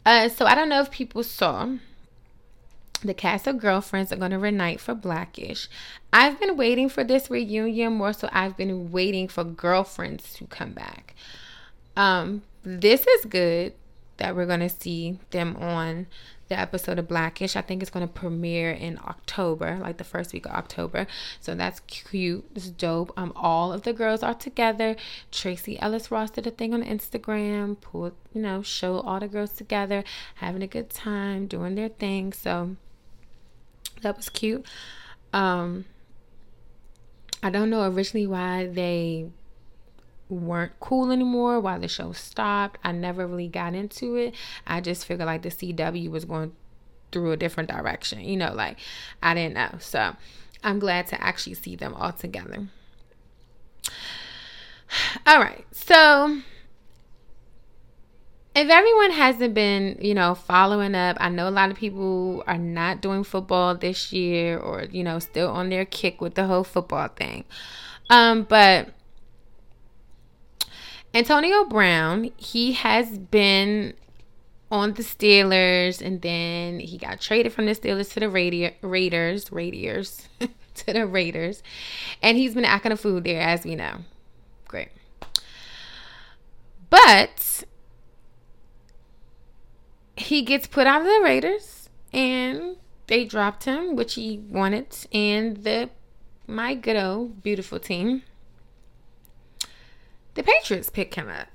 Uh, 0.05 0.29
so 0.29 0.47
I 0.47 0.55
don't 0.55 0.69
know 0.69 0.81
if 0.81 0.91
people 0.91 1.23
saw 1.23 1.69
the 3.03 3.15
cast 3.15 3.47
of 3.47 3.59
girlfriends 3.59 4.13
are 4.13 4.17
going 4.17 4.31
to 4.31 4.39
reunite 4.39 4.81
for 4.81 4.95
Blackish. 4.95 5.69
I've 6.13 6.41
been 6.41 6.57
waiting 6.57 6.89
for 6.89 7.05
this 7.05 7.31
reunion 7.31 7.95
more 7.95 8.13
so 8.13 8.29
I've 8.33 8.57
been 8.57 8.91
waiting 8.91 9.29
for 9.29 9.45
girlfriends 9.45 10.35
to 10.35 10.47
come 10.47 10.73
back. 10.73 11.15
Um, 11.97 12.43
this 12.63 13.07
is 13.07 13.25
good 13.27 13.75
that 14.17 14.35
we're 14.35 14.47
going 14.47 14.61
to 14.61 14.69
see 14.69 15.19
them 15.31 15.57
on 15.57 16.07
the 16.49 16.59
episode 16.59 16.99
of 16.99 17.09
Blackish. 17.09 17.57
I 17.57 17.61
think 17.61 17.83
it's 17.83 17.91
going 17.91 18.07
to 18.07 18.13
premiere 18.13 18.71
in 18.71 18.99
October, 18.99 19.79
like 19.81 19.97
the 19.97 20.05
first 20.05 20.33
week 20.33 20.47
of 20.47 20.53
October. 20.53 21.07
So 21.41 21.55
that's 21.55 21.81
cute. 21.81 22.45
It's 22.55 22.69
dope. 22.69 23.13
Um, 23.17 23.33
all 23.35 23.73
of 23.73 23.83
the 23.83 23.93
girls 23.93 24.23
are 24.23 24.35
together. 24.35 24.97
Tracee 25.33 25.79
Ellis 25.81 26.11
Ross 26.11 26.31
did 26.31 26.47
a 26.47 26.51
thing 26.51 26.73
on 26.73 26.83
Instagram, 26.83 27.81
pulled, 27.81 28.15
you 28.33 28.41
know, 28.41 28.63
show 28.63 29.01
all 29.01 29.21
the 29.21 29.29
girls 29.29 29.53
together, 29.53 30.05
having 30.37 30.63
a 30.63 30.69
good 30.69 30.91
time, 30.91 31.47
doing 31.47 31.75
their 31.75 31.89
thing. 31.89 32.33
So 32.33 32.77
that 34.03 34.17
was 34.17 34.29
cute. 34.29 34.65
Um, 35.33 35.85
I 37.43 37.51
don't 37.51 37.71
know 37.71 37.89
originally 37.91 38.27
why 38.27 38.67
they 38.67 39.27
weren't 40.29 40.73
cool 40.81 41.13
anymore 41.13 41.61
why 41.61 41.79
the 41.79 41.89
show 41.89 42.13
stopped. 42.13 42.79
I 42.83 42.93
never 42.93 43.27
really 43.27 43.49
got 43.49 43.75
into 43.75 44.17
it. 44.17 44.35
I 44.67 44.81
just 44.81 45.05
figured 45.05 45.27
like 45.27 45.43
the 45.43 45.51
CW 45.51 46.11
was 46.11 46.25
going 46.25 46.53
through 47.13 47.33
a 47.33 47.37
different 47.37 47.71
direction. 47.71 48.21
You 48.21 48.37
know, 48.37 48.53
like 48.53 48.79
I 49.23 49.35
didn't 49.35 49.55
know. 49.55 49.79
So 49.79 50.17
I'm 50.65 50.79
glad 50.79 51.07
to 51.09 51.23
actually 51.23 51.55
see 51.55 51.77
them 51.77 51.95
all 51.95 52.13
together. 52.13 52.69
All 55.27 55.41
right. 55.41 55.67
So 55.73 56.41
if 58.57 58.71
everyone 58.71 59.11
hasn't 59.11 59.53
been, 59.53 59.99
you 60.01 60.15
know, 60.15 60.35
following 60.35 60.95
up, 60.95 61.19
I 61.21 61.29
know 61.29 61.47
a 61.47 61.51
lot 61.51 61.71
of 61.71 61.77
people 61.77 62.43
are 62.47 62.57
not 62.57 63.03
doing 63.03 63.23
football 63.23 63.75
this 63.75 64.15
year 64.15 64.59
or, 64.59 64.85
you 64.85 65.05
know, 65.05 65.19
still 65.19 65.51
on 65.51 65.69
their 65.69 65.85
kick 65.85 66.23
with 66.23 66.37
the 66.37 66.47
whole 66.47 66.65
football 66.65 67.09
thing. 67.09 67.45
Um, 68.09 68.45
but 68.45 68.89
Antonio 71.13 71.67
Brown, 71.67 72.31
he 72.39 72.73
has 72.73 73.19
been 73.19 73.93
on 74.71 74.95
the 74.95 75.03
Steelers 75.03 76.01
and 76.01 76.23
then 76.23 76.81
he 76.81 76.97
got 76.97 77.21
traded 77.21 77.53
from 77.53 77.67
the 77.67 77.73
Steelers 77.73 78.11
to 78.15 78.21
the 78.21 78.27
Radi- 78.27 78.75
Raiders, 78.81 79.53
Raiders, 79.53 80.31
to 80.77 80.93
the 80.95 81.07
Raiders. 81.07 81.63
And 82.23 82.39
he's 82.39 82.55
been 82.55 82.65
acting 82.65 82.93
a 82.93 82.97
fool 82.97 83.21
there, 83.21 83.43
as 83.43 83.65
we 83.65 83.75
know. 83.75 83.99
Great. 84.67 84.89
But 86.89 87.46
he 90.37 90.43
gets 90.43 90.67
put 90.67 90.87
out 90.87 91.01
of 91.01 91.07
the 91.07 91.21
Raiders 91.25 91.89
and 92.13 92.77
they 93.07 93.25
dropped 93.25 93.65
him, 93.65 93.97
which 93.97 94.15
he 94.15 94.39
wanted. 94.51 94.95
And 95.11 95.65
the 95.65 95.89
my 96.47 96.75
good 96.75 96.97
old 96.97 97.43
beautiful 97.43 97.81
team 97.81 98.23
the 100.35 100.43
Patriots 100.43 100.91
pick 100.91 101.15
him 101.15 101.31
up. 101.31 101.49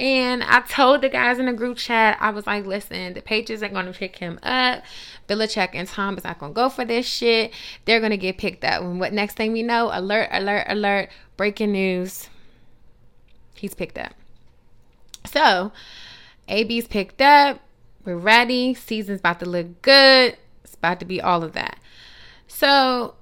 And 0.00 0.42
I 0.42 0.60
told 0.60 1.02
the 1.02 1.08
guys 1.08 1.38
in 1.38 1.46
the 1.46 1.52
group 1.52 1.76
chat, 1.76 2.18
I 2.20 2.30
was 2.30 2.46
like, 2.46 2.66
listen, 2.66 3.14
the 3.14 3.22
Patriots 3.22 3.62
are 3.62 3.68
to 3.86 3.92
pick 3.92 4.16
him 4.16 4.40
up. 4.42 4.82
Belichick 5.28 5.70
and 5.74 5.86
Tom 5.86 6.18
is 6.18 6.24
not 6.24 6.40
to 6.40 6.50
go 6.50 6.68
for 6.68 6.84
this 6.84 7.06
shit. 7.06 7.52
They're 7.84 8.00
to 8.10 8.16
get 8.16 8.38
picked 8.38 8.64
up. 8.64 8.82
And 8.82 8.98
what 8.98 9.12
next 9.12 9.36
thing 9.36 9.52
we 9.52 9.62
know, 9.62 9.90
alert, 9.92 10.28
alert, 10.32 10.66
alert, 10.68 11.10
breaking 11.36 11.72
news. 11.72 12.28
He's 13.54 13.74
picked 13.74 13.98
up. 13.98 14.14
So, 15.24 15.72
AB's 16.48 16.88
picked 16.88 17.20
up. 17.20 17.60
We're 18.08 18.16
ready. 18.16 18.72
Season's 18.72 19.20
about 19.20 19.38
to 19.40 19.44
look 19.44 19.82
good. 19.82 20.38
It's 20.64 20.72
about 20.72 20.98
to 21.00 21.04
be 21.04 21.20
all 21.20 21.44
of 21.44 21.52
that. 21.52 21.78
So, 22.46 23.16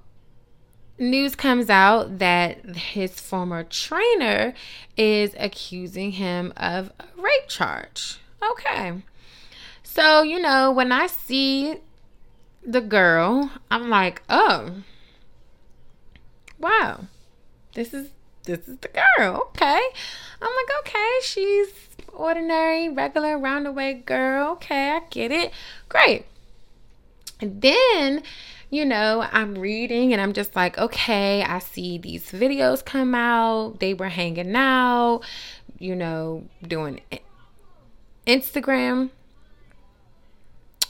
news 0.97 1.35
comes 1.35 1.69
out 1.69 2.19
that 2.19 2.63
his 2.77 3.19
former 3.19 3.65
trainer 3.65 4.53
is 4.95 5.35
accusing 5.37 6.13
him 6.13 6.53
of 6.55 6.93
a 7.01 7.05
rape 7.17 7.49
charge. 7.49 8.19
Okay. 8.41 9.01
So, 9.83 10.21
you 10.21 10.39
know, 10.39 10.71
when 10.71 10.93
I 10.93 11.07
see 11.07 11.81
the 12.65 12.79
girl, 12.79 13.51
I'm 13.69 13.89
like, 13.89 14.21
"Oh. 14.29 14.71
Wow. 16.57 17.07
This 17.73 17.93
is 17.93 18.11
this 18.43 18.65
is 18.69 18.77
the 18.77 19.03
girl. 19.17 19.49
Okay." 19.49 19.81
I'm 20.41 20.55
like, 20.55 20.79
"Okay, 20.79 21.19
she's 21.23 21.89
ordinary, 22.17 22.89
regular, 22.89 23.37
roundaway 23.37 24.03
girl. 24.05 24.53
Okay, 24.53 24.91
I 24.91 25.01
get 25.09 25.31
it. 25.31 25.51
Great." 25.89 26.25
And 27.39 27.61
then 27.61 28.23
you 28.69 28.83
know, 28.83 29.25
I'm 29.31 29.55
reading 29.55 30.11
and 30.11 30.21
I'm 30.21 30.33
just 30.33 30.55
like, 30.55 30.77
okay, 30.77 31.41
I 31.41 31.59
see 31.59 31.97
these 31.97 32.31
videos 32.31 32.83
come 32.83 33.15
out. 33.15 33.79
They 33.79 33.93
were 33.93 34.09
hanging 34.09 34.55
out, 34.55 35.21
you 35.79 35.95
know, 35.95 36.43
doing 36.61 36.99
Instagram 38.25 39.11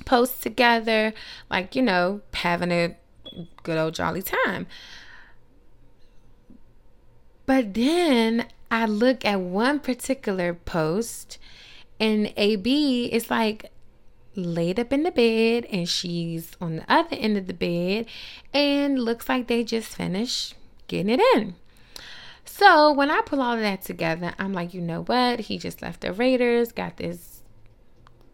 posts 0.06 0.42
together, 0.42 1.13
like, 1.52 1.76
you 1.76 1.84
know, 1.84 2.22
having 2.34 2.72
a 2.72 2.96
good 3.62 3.78
old 3.78 3.94
jolly 3.94 4.24
time. 4.24 4.66
But 7.46 7.76
then 7.76 8.48
I 8.69 8.86
look 8.86 9.25
at 9.25 9.39
one 9.39 9.80
particular 9.80 10.53
post 10.53 11.38
and 11.99 12.34
AB 12.38 13.06
is 13.06 13.30
like, 13.30 13.71
laid 14.36 14.80
up 14.80 14.93
in 14.93 15.03
the 15.03 15.12
bed 15.12 15.65
and 15.71 15.89
she's 15.89 16.56
on 16.62 16.77
the 16.77 16.91
other 16.91 17.15
end 17.15 17.38
of 17.38 17.47
the 17.47 17.53
bed 17.53 18.06
and 18.53 18.99
looks 18.99 19.27
like 19.27 19.47
they 19.47 19.63
just 19.63 19.95
finished 19.95 20.53
getting 20.88 21.10
it 21.10 21.21
in. 21.36 21.56
So 22.45 22.91
when 22.91 23.10
I 23.10 23.21
pull 23.21 23.41
all 23.41 23.53
of 23.53 23.60
that 23.60 23.82
together, 23.82 24.34
I'm 24.39 24.53
like, 24.53 24.73
you 24.73 24.82
know 24.82 25.03
what? 25.03 25.41
He 25.41 25.58
just 25.58 25.82
left 25.82 26.01
the 26.01 26.13
Raiders, 26.13 26.71
got 26.71 26.97
this 26.97 27.41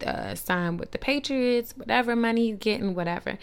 uh, 0.04 0.34
sign 0.34 0.76
with 0.76 0.92
the 0.92 0.98
Patriots, 0.98 1.74
whatever 1.76 2.14
money 2.14 2.48
he's 2.50 2.58
getting, 2.58 2.94
whatever. 2.94 3.38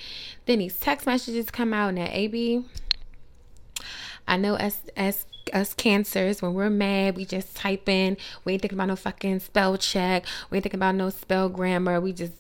Then 0.46 0.60
these 0.60 0.80
text 0.80 1.06
messages 1.06 1.52
come 1.52 1.74
out, 1.74 1.90
and 1.90 2.00
AB, 2.00 2.66
I 4.28 4.38
know 4.38 4.56
as 4.56 4.82
as 4.96 5.26
us 5.54 5.74
cancers 5.74 6.42
when 6.42 6.54
we're 6.54 6.70
mad, 6.70 7.16
we 7.16 7.26
just 7.26 7.56
type 7.56 7.88
in. 7.90 8.18
We 8.46 8.54
ain't 8.54 8.62
thinking 8.62 8.78
about 8.78 8.88
no 8.88 8.96
fucking 8.96 9.40
spell 9.40 9.78
check. 9.78 10.26
We 10.50 10.58
ain't 10.58 10.64
thinking 10.64 10.80
about 10.80 10.96
no 10.96 11.10
spell 11.10 11.50
grammar. 11.50 12.00
We 12.00 12.14
just 12.14 12.34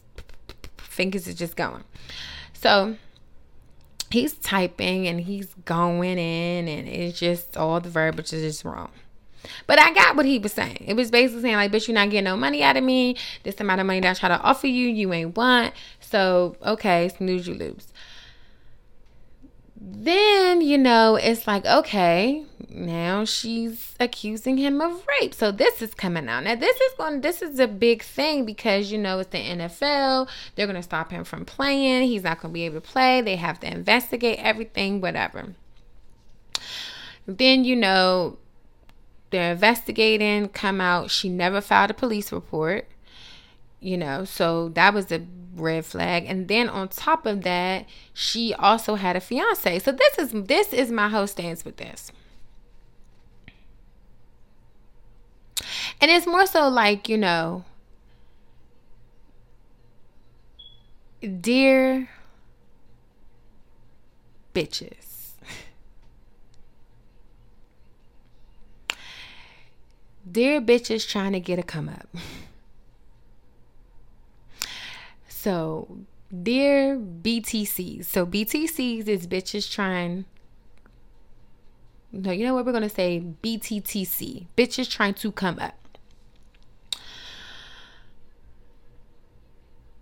fingers 0.77 1.27
are 1.27 1.33
just 1.33 1.55
going. 1.55 1.83
So 2.53 2.95
he's 4.11 4.33
typing 4.33 5.07
and 5.07 5.21
he's 5.21 5.53
going 5.65 6.17
in, 6.17 6.67
and 6.67 6.87
it's 6.87 7.19
just 7.19 7.57
all 7.57 7.79
the 7.79 7.89
verbiage 7.89 8.33
is 8.33 8.43
just 8.43 8.65
wrong. 8.65 8.91
But 9.65 9.79
I 9.79 9.91
got 9.93 10.15
what 10.15 10.25
he 10.25 10.37
was 10.37 10.53
saying. 10.53 10.83
It 10.85 10.95
was 10.95 11.09
basically 11.09 11.41
saying, 11.41 11.55
like, 11.55 11.71
bitch, 11.71 11.87
you're 11.87 11.95
not 11.95 12.11
getting 12.11 12.25
no 12.25 12.37
money 12.37 12.61
out 12.61 12.77
of 12.77 12.83
me. 12.83 13.15
This 13.43 13.59
amount 13.59 13.81
of 13.81 13.87
money 13.87 13.99
that 14.01 14.11
I 14.11 14.19
try 14.19 14.29
to 14.29 14.39
offer 14.41 14.67
you, 14.67 14.87
you 14.87 15.11
ain't 15.13 15.35
want. 15.35 15.73
So, 15.99 16.55
okay, 16.63 17.09
snooze, 17.09 17.47
you 17.47 17.55
lose. 17.55 17.87
Then, 19.83 20.61
you 20.61 20.77
know, 20.77 21.15
it's 21.15 21.47
like, 21.47 21.65
okay, 21.65 22.45
now 22.69 23.25
she's 23.25 23.95
accusing 23.99 24.57
him 24.57 24.79
of 24.79 25.03
rape. 25.19 25.33
So 25.33 25.51
this 25.51 25.81
is 25.81 25.95
coming 25.95 26.29
out. 26.29 26.43
Now 26.43 26.53
this 26.55 26.79
is 26.79 26.93
going 26.97 27.21
this 27.21 27.41
is 27.41 27.59
a 27.59 27.67
big 27.67 28.03
thing 28.03 28.45
because 28.45 28.91
you 28.91 28.99
know 28.99 29.19
it's 29.19 29.31
the 29.31 29.39
NFL. 29.39 30.29
They're 30.55 30.67
going 30.67 30.75
to 30.75 30.83
stop 30.83 31.11
him 31.11 31.23
from 31.23 31.45
playing. 31.45 32.07
He's 32.07 32.23
not 32.23 32.39
going 32.39 32.51
to 32.51 32.53
be 32.53 32.65
able 32.65 32.79
to 32.79 32.87
play. 32.87 33.21
They 33.21 33.37
have 33.37 33.59
to 33.61 33.71
investigate 33.71 34.37
everything, 34.39 35.01
whatever. 35.01 35.55
Then, 37.25 37.65
you 37.65 37.75
know, 37.75 38.37
they're 39.31 39.53
investigating, 39.53 40.49
come 40.49 40.79
out. 40.79 41.09
She 41.09 41.27
never 41.27 41.59
filed 41.59 41.89
a 41.89 41.95
police 41.95 42.31
report. 42.31 42.87
You 43.79 43.97
know, 43.97 44.25
so 44.25 44.69
that 44.69 44.93
was 44.93 45.11
a 45.11 45.25
red 45.55 45.85
flag. 45.85 46.25
And 46.27 46.47
then 46.47 46.69
on 46.69 46.89
top 46.89 47.25
of 47.25 47.41
that 47.43 47.85
she 48.13 48.53
also 48.53 48.95
had 48.95 49.15
a 49.15 49.19
fiance. 49.19 49.79
So 49.79 49.91
this 49.91 50.17
is 50.17 50.31
this 50.31 50.73
is 50.73 50.91
my 50.91 51.09
whole 51.09 51.27
stance 51.27 51.65
with 51.65 51.77
this. 51.77 52.11
And 55.99 56.09
it's 56.09 56.25
more 56.25 56.45
so 56.45 56.67
like 56.67 57.07
you 57.09 57.17
know 57.17 57.65
dear 61.39 62.09
bitches. 64.53 65.11
Dear 70.29 70.61
bitches 70.61 71.09
trying 71.09 71.33
to 71.33 71.39
get 71.39 71.59
a 71.59 71.63
come 71.63 71.89
up 71.89 72.07
So, 75.41 75.97
dear 76.43 76.97
BTCs. 76.97 78.06
So, 78.06 78.27
BTCs 78.27 79.08
is 79.08 79.25
bitches 79.25 79.71
trying. 79.71 80.25
No, 82.12 82.32
you 82.32 82.45
know 82.45 82.54
what? 82.54 82.63
We're 82.63 82.73
going 82.73 82.88
to 82.88 82.89
say 82.89 83.23
BTTC. 83.41 84.45
Bitches 84.56 84.88
trying 84.88 85.15
to 85.15 85.32
come 85.32 85.58
up. 85.58 85.97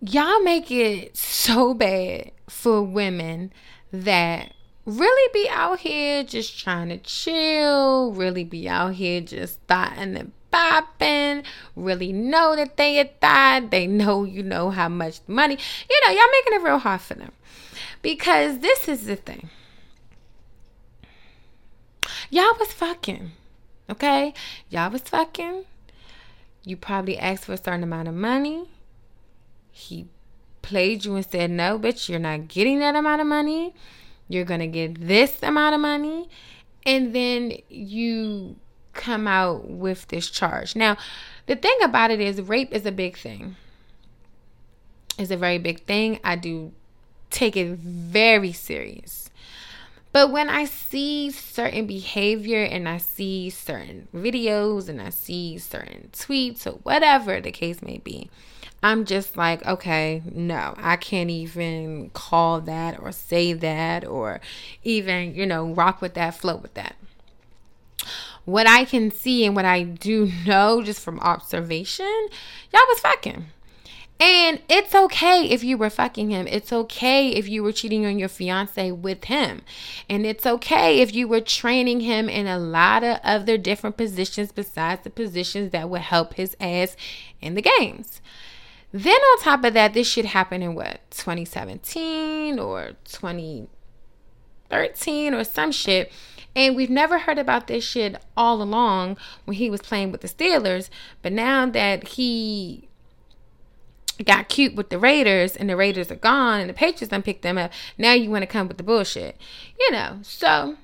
Y'all 0.01 0.41
make 0.41 0.69
it 0.69 1.15
so 1.15 1.73
bad 1.73 2.31
for 2.49 2.81
women 2.81 3.53
that 3.93 4.51
really 4.85 5.31
be 5.31 5.47
out 5.49 5.79
here 5.79 6.21
just 6.25 6.59
trying 6.59 6.89
to 6.89 6.97
chill, 6.97 8.11
really 8.11 8.43
be 8.43 8.67
out 8.67 8.95
here 8.95 9.21
just 9.21 9.61
thotting 9.69 10.17
and 10.17 10.33
bopping, 10.51 11.43
really 11.75 12.11
know 12.13 12.55
that 12.55 12.77
they 12.77 12.95
had 12.95 13.19
died. 13.19 13.71
They 13.71 13.87
know 13.87 14.23
you 14.23 14.43
know 14.43 14.69
how 14.69 14.89
much 14.89 15.19
money. 15.27 15.57
You 15.89 16.01
know, 16.05 16.13
y'all 16.13 16.31
making 16.31 16.53
it 16.53 16.63
real 16.63 16.79
hard 16.79 17.01
for 17.01 17.13
them. 17.15 17.31
Because 18.01 18.59
this 18.59 18.87
is 18.87 19.05
the 19.05 19.15
thing. 19.15 19.49
Y'all 22.29 22.55
was 22.59 22.71
fucking. 22.71 23.31
Okay? 23.89 24.33
Y'all 24.69 24.91
was 24.91 25.01
fucking. 25.01 25.65
You 26.63 26.77
probably 26.77 27.17
asked 27.17 27.45
for 27.45 27.53
a 27.53 27.57
certain 27.57 27.83
amount 27.83 28.07
of 28.07 28.13
money. 28.13 28.69
He 29.71 30.07
played 30.61 31.05
you 31.05 31.15
and 31.15 31.25
said, 31.25 31.49
no, 31.49 31.79
bitch, 31.79 32.09
you're 32.09 32.19
not 32.19 32.47
getting 32.47 32.79
that 32.79 32.95
amount 32.95 33.21
of 33.21 33.27
money. 33.27 33.73
You're 34.27 34.45
going 34.45 34.59
to 34.59 34.67
get 34.67 35.07
this 35.07 35.41
amount 35.41 35.75
of 35.75 35.81
money. 35.81 36.29
And 36.85 37.15
then 37.15 37.53
you 37.69 38.55
come 38.99 39.27
out 39.27 39.67
with 39.69 40.07
this 40.09 40.29
charge. 40.29 40.75
Now, 40.75 40.97
the 41.47 41.55
thing 41.55 41.77
about 41.81 42.11
it 42.11 42.19
is, 42.19 42.41
rape 42.41 42.73
is 42.73 42.85
a 42.85 42.91
big 42.91 43.17
thing. 43.17 43.55
It's 45.17 45.31
a 45.31 45.37
very 45.37 45.57
big 45.57 45.85
thing. 45.85 46.19
I 46.23 46.35
do 46.35 46.73
take 47.29 47.55
it 47.55 47.77
very 47.77 48.51
serious. 48.51 49.29
But 50.11 50.31
when 50.31 50.49
I 50.49 50.65
see 50.65 51.31
certain 51.31 51.87
behavior 51.87 52.63
and 52.63 52.89
I 52.89 52.97
see 52.97 53.49
certain 53.49 54.07
videos 54.13 54.89
and 54.89 55.01
I 55.01 55.11
see 55.11 55.57
certain 55.57 56.09
tweets 56.11 56.67
or 56.67 56.79
whatever 56.79 57.39
the 57.39 57.51
case 57.51 57.81
may 57.81 57.99
be, 57.99 58.29
I'm 58.81 59.05
just 59.05 59.37
like, 59.37 59.65
okay, 59.65 60.23
no, 60.33 60.73
I 60.77 60.97
can't 60.97 61.29
even 61.29 62.09
call 62.13 62.61
that 62.61 62.99
or 62.99 63.11
say 63.11 63.53
that 63.53 64.05
or 64.05 64.41
even, 64.83 65.35
you 65.35 65.45
know, 65.45 65.73
rock 65.73 66.01
with 66.01 66.15
that, 66.15 66.35
float 66.35 66.61
with 66.61 66.73
that 66.73 66.95
what 68.51 68.67
I 68.67 68.85
can 68.85 69.11
see 69.11 69.45
and 69.45 69.55
what 69.55 69.65
I 69.65 69.83
do 69.83 70.31
know 70.45 70.81
just 70.81 71.01
from 71.01 71.19
observation, 71.19 72.27
y'all 72.73 72.81
was 72.87 72.99
fucking. 72.99 73.45
And 74.21 74.61
it's 74.67 74.93
okay 74.93 75.45
if 75.45 75.63
you 75.63 75.77
were 75.77 75.89
fucking 75.89 76.29
him. 76.29 76.45
It's 76.47 76.73
okay 76.73 77.29
if 77.29 77.47
you 77.47 77.63
were 77.63 77.71
cheating 77.71 78.05
on 78.05 78.19
your 78.19 78.27
fiance 78.27 78.91
with 78.91 79.23
him. 79.25 79.61
And 80.09 80.25
it's 80.25 80.45
okay 80.45 80.99
if 80.99 81.15
you 81.15 81.25
were 81.25 81.39
training 81.39 82.01
him 82.01 82.27
in 82.27 82.45
a 82.45 82.59
lot 82.59 83.05
of 83.05 83.21
other 83.23 83.57
different 83.57 83.95
positions 83.95 84.51
besides 84.51 85.05
the 85.05 85.09
positions 85.09 85.71
that 85.71 85.89
would 85.89 86.01
help 86.01 86.33
his 86.33 86.57
ass 86.59 86.97
in 87.39 87.53
the 87.53 87.61
games. 87.61 88.19
Then 88.91 89.15
on 89.15 89.39
top 89.39 89.63
of 89.63 89.73
that, 89.75 89.93
this 89.93 90.09
should 90.09 90.25
happen 90.25 90.61
in 90.61 90.75
what, 90.75 90.99
2017 91.11 92.59
or 92.59 92.95
2013 93.05 95.33
or 95.33 95.45
some 95.45 95.71
shit 95.71 96.11
and 96.59 96.75
we've 96.75 96.89
never 96.89 97.19
heard 97.19 97.39
about 97.39 97.67
this 97.67 97.85
shit 97.85 98.21
all 98.35 98.61
along 98.61 99.15
when 99.45 99.55
he 99.55 99.69
was 99.69 99.81
playing 99.81 100.11
with 100.11 100.19
the 100.19 100.27
Steelers. 100.27 100.89
But 101.21 101.31
now 101.31 101.65
that 101.67 102.09
he 102.09 102.89
got 104.25 104.49
cute 104.49 104.75
with 104.75 104.89
the 104.89 104.99
Raiders 104.99 105.55
and 105.55 105.69
the 105.69 105.77
Raiders 105.77 106.11
are 106.11 106.15
gone 106.15 106.59
and 106.59 106.69
the 106.69 106.73
Patriots 106.73 107.11
done 107.11 107.21
picked 107.23 107.43
them 107.43 107.57
up, 107.57 107.71
now 107.97 108.11
you 108.11 108.29
want 108.29 108.41
to 108.41 108.47
come 108.47 108.67
with 108.67 108.75
the 108.75 108.83
bullshit. 108.83 109.37
You 109.79 109.91
know, 109.93 110.19
so 110.21 110.75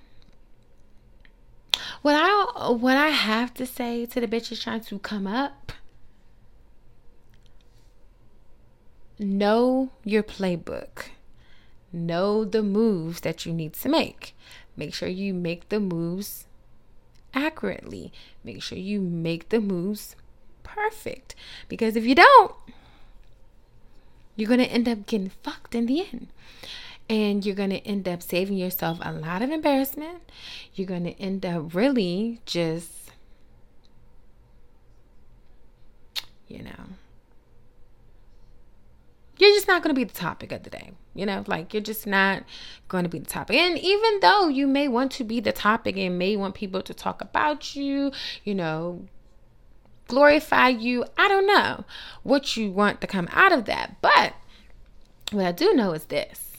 what 2.02 2.16
I 2.16 2.72
what 2.72 2.96
I 2.96 3.10
have 3.10 3.54
to 3.56 3.66
say 3.66 4.06
to 4.06 4.22
the 4.22 4.30
bitches 4.30 4.64
trying 4.64 4.80
to 4.80 4.98
come 5.00 5.28
up 5.28 5.74
know 9.20 9.90
your 10.06 10.24
playbook. 10.24 11.08
Know 11.92 12.46
the 12.46 12.64
moves 12.64 13.22
that 13.22 13.46
you 13.46 13.54
need 13.54 13.74
to 13.74 13.90
make. 13.90 14.36
Make 14.78 14.94
sure 14.94 15.08
you 15.08 15.34
make 15.34 15.70
the 15.70 15.80
moves 15.80 16.46
accurately. 17.34 18.12
Make 18.44 18.62
sure 18.62 18.78
you 18.78 19.02
make 19.02 19.50
the 19.50 19.60
moves 19.60 20.16
perfect. 20.64 21.36
Because 21.68 21.96
if 21.96 22.06
you 22.06 22.16
don't, 22.16 22.52
you're 24.36 24.48
going 24.48 24.60
to 24.60 24.66
end 24.66 24.88
up 24.88 25.06
getting 25.06 25.32
fucked 25.44 25.76
in 25.76 25.86
the 25.86 26.02
end. 26.02 26.28
And 27.08 27.46
you're 27.46 27.56
going 27.56 27.70
to 27.70 27.86
end 27.88 28.08
up 28.08 28.24
saving 28.24 28.58
yourself 28.58 28.98
a 29.02 29.12
lot 29.12 29.42
of 29.42 29.52
embarrassment. 29.52 30.24
You're 30.74 30.88
going 30.88 31.04
to 31.04 31.22
end 31.22 31.46
up 31.46 31.76
really 31.76 32.42
just, 32.46 32.90
you 36.48 36.64
know, 36.64 36.86
you're 39.38 39.54
just 39.54 39.68
not 39.68 39.84
going 39.84 39.94
to 39.94 40.00
be 40.00 40.04
the 40.04 40.14
topic 40.14 40.52
of 40.52 40.64
the 40.64 40.70
day. 40.70 40.92
You 41.14 41.26
know, 41.26 41.44
like 41.48 41.74
you're 41.74 41.84
just 41.84 42.06
not 42.06 42.44
going 42.88 43.04
to 43.04 43.10
be 43.10 43.20
the 43.20 43.26
topic. 43.26 43.58
And 43.58 43.78
even 43.78 44.20
though 44.22 44.48
you 44.48 44.68
may 44.68 44.88
want 44.88 45.12
to 45.14 45.24
be 45.24 45.40
the 45.40 45.52
topic 45.52 45.98
and 45.98 46.18
may 46.18 46.36
want 46.36 46.56
people 46.56 46.82
to 46.82 46.94
talk 46.94 47.22
about 47.22 47.76
you, 47.76 48.12
you 48.44 48.56
know, 48.56 49.06
glorify 50.08 50.70
you, 50.70 51.06
I 51.18 51.28
don't 51.28 51.48
know 51.48 51.86
what 52.24 52.58
you 52.58 52.72
want 52.72 53.02
to 53.02 53.08
come 53.08 53.30
out 53.32 53.52
of 53.52 53.66
that. 53.66 54.02
But 54.02 54.34
what 55.32 55.46
I 55.46 55.52
do 55.52 55.74
know 55.74 55.94
is 55.94 56.06
this 56.06 56.58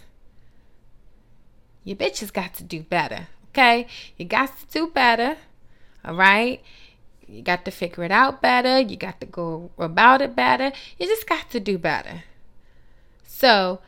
your 1.85 1.97
bitches 1.97 2.33
got 2.33 2.53
to 2.55 2.65
do 2.65 2.83
better. 2.83 3.29
Okay? 3.51 3.87
You 4.17 4.25
got 4.27 4.59
to 4.59 4.67
do 4.67 4.89
better. 4.89 5.37
All 6.05 6.15
right? 6.15 6.63
You 7.29 7.43
got 7.43 7.65
to 7.65 7.71
figure 7.71 8.05
it 8.05 8.11
out 8.11 8.43
better. 8.43 8.81
You 8.81 8.97
got 8.97 9.21
to 9.21 9.27
go 9.27 9.71
about 9.79 10.21
it 10.21 10.35
better. 10.35 10.73
You 10.99 11.07
just 11.07 11.27
got 11.29 11.49
to 11.51 11.61
do 11.61 11.79
better. 11.79 12.25
So, 13.27 13.81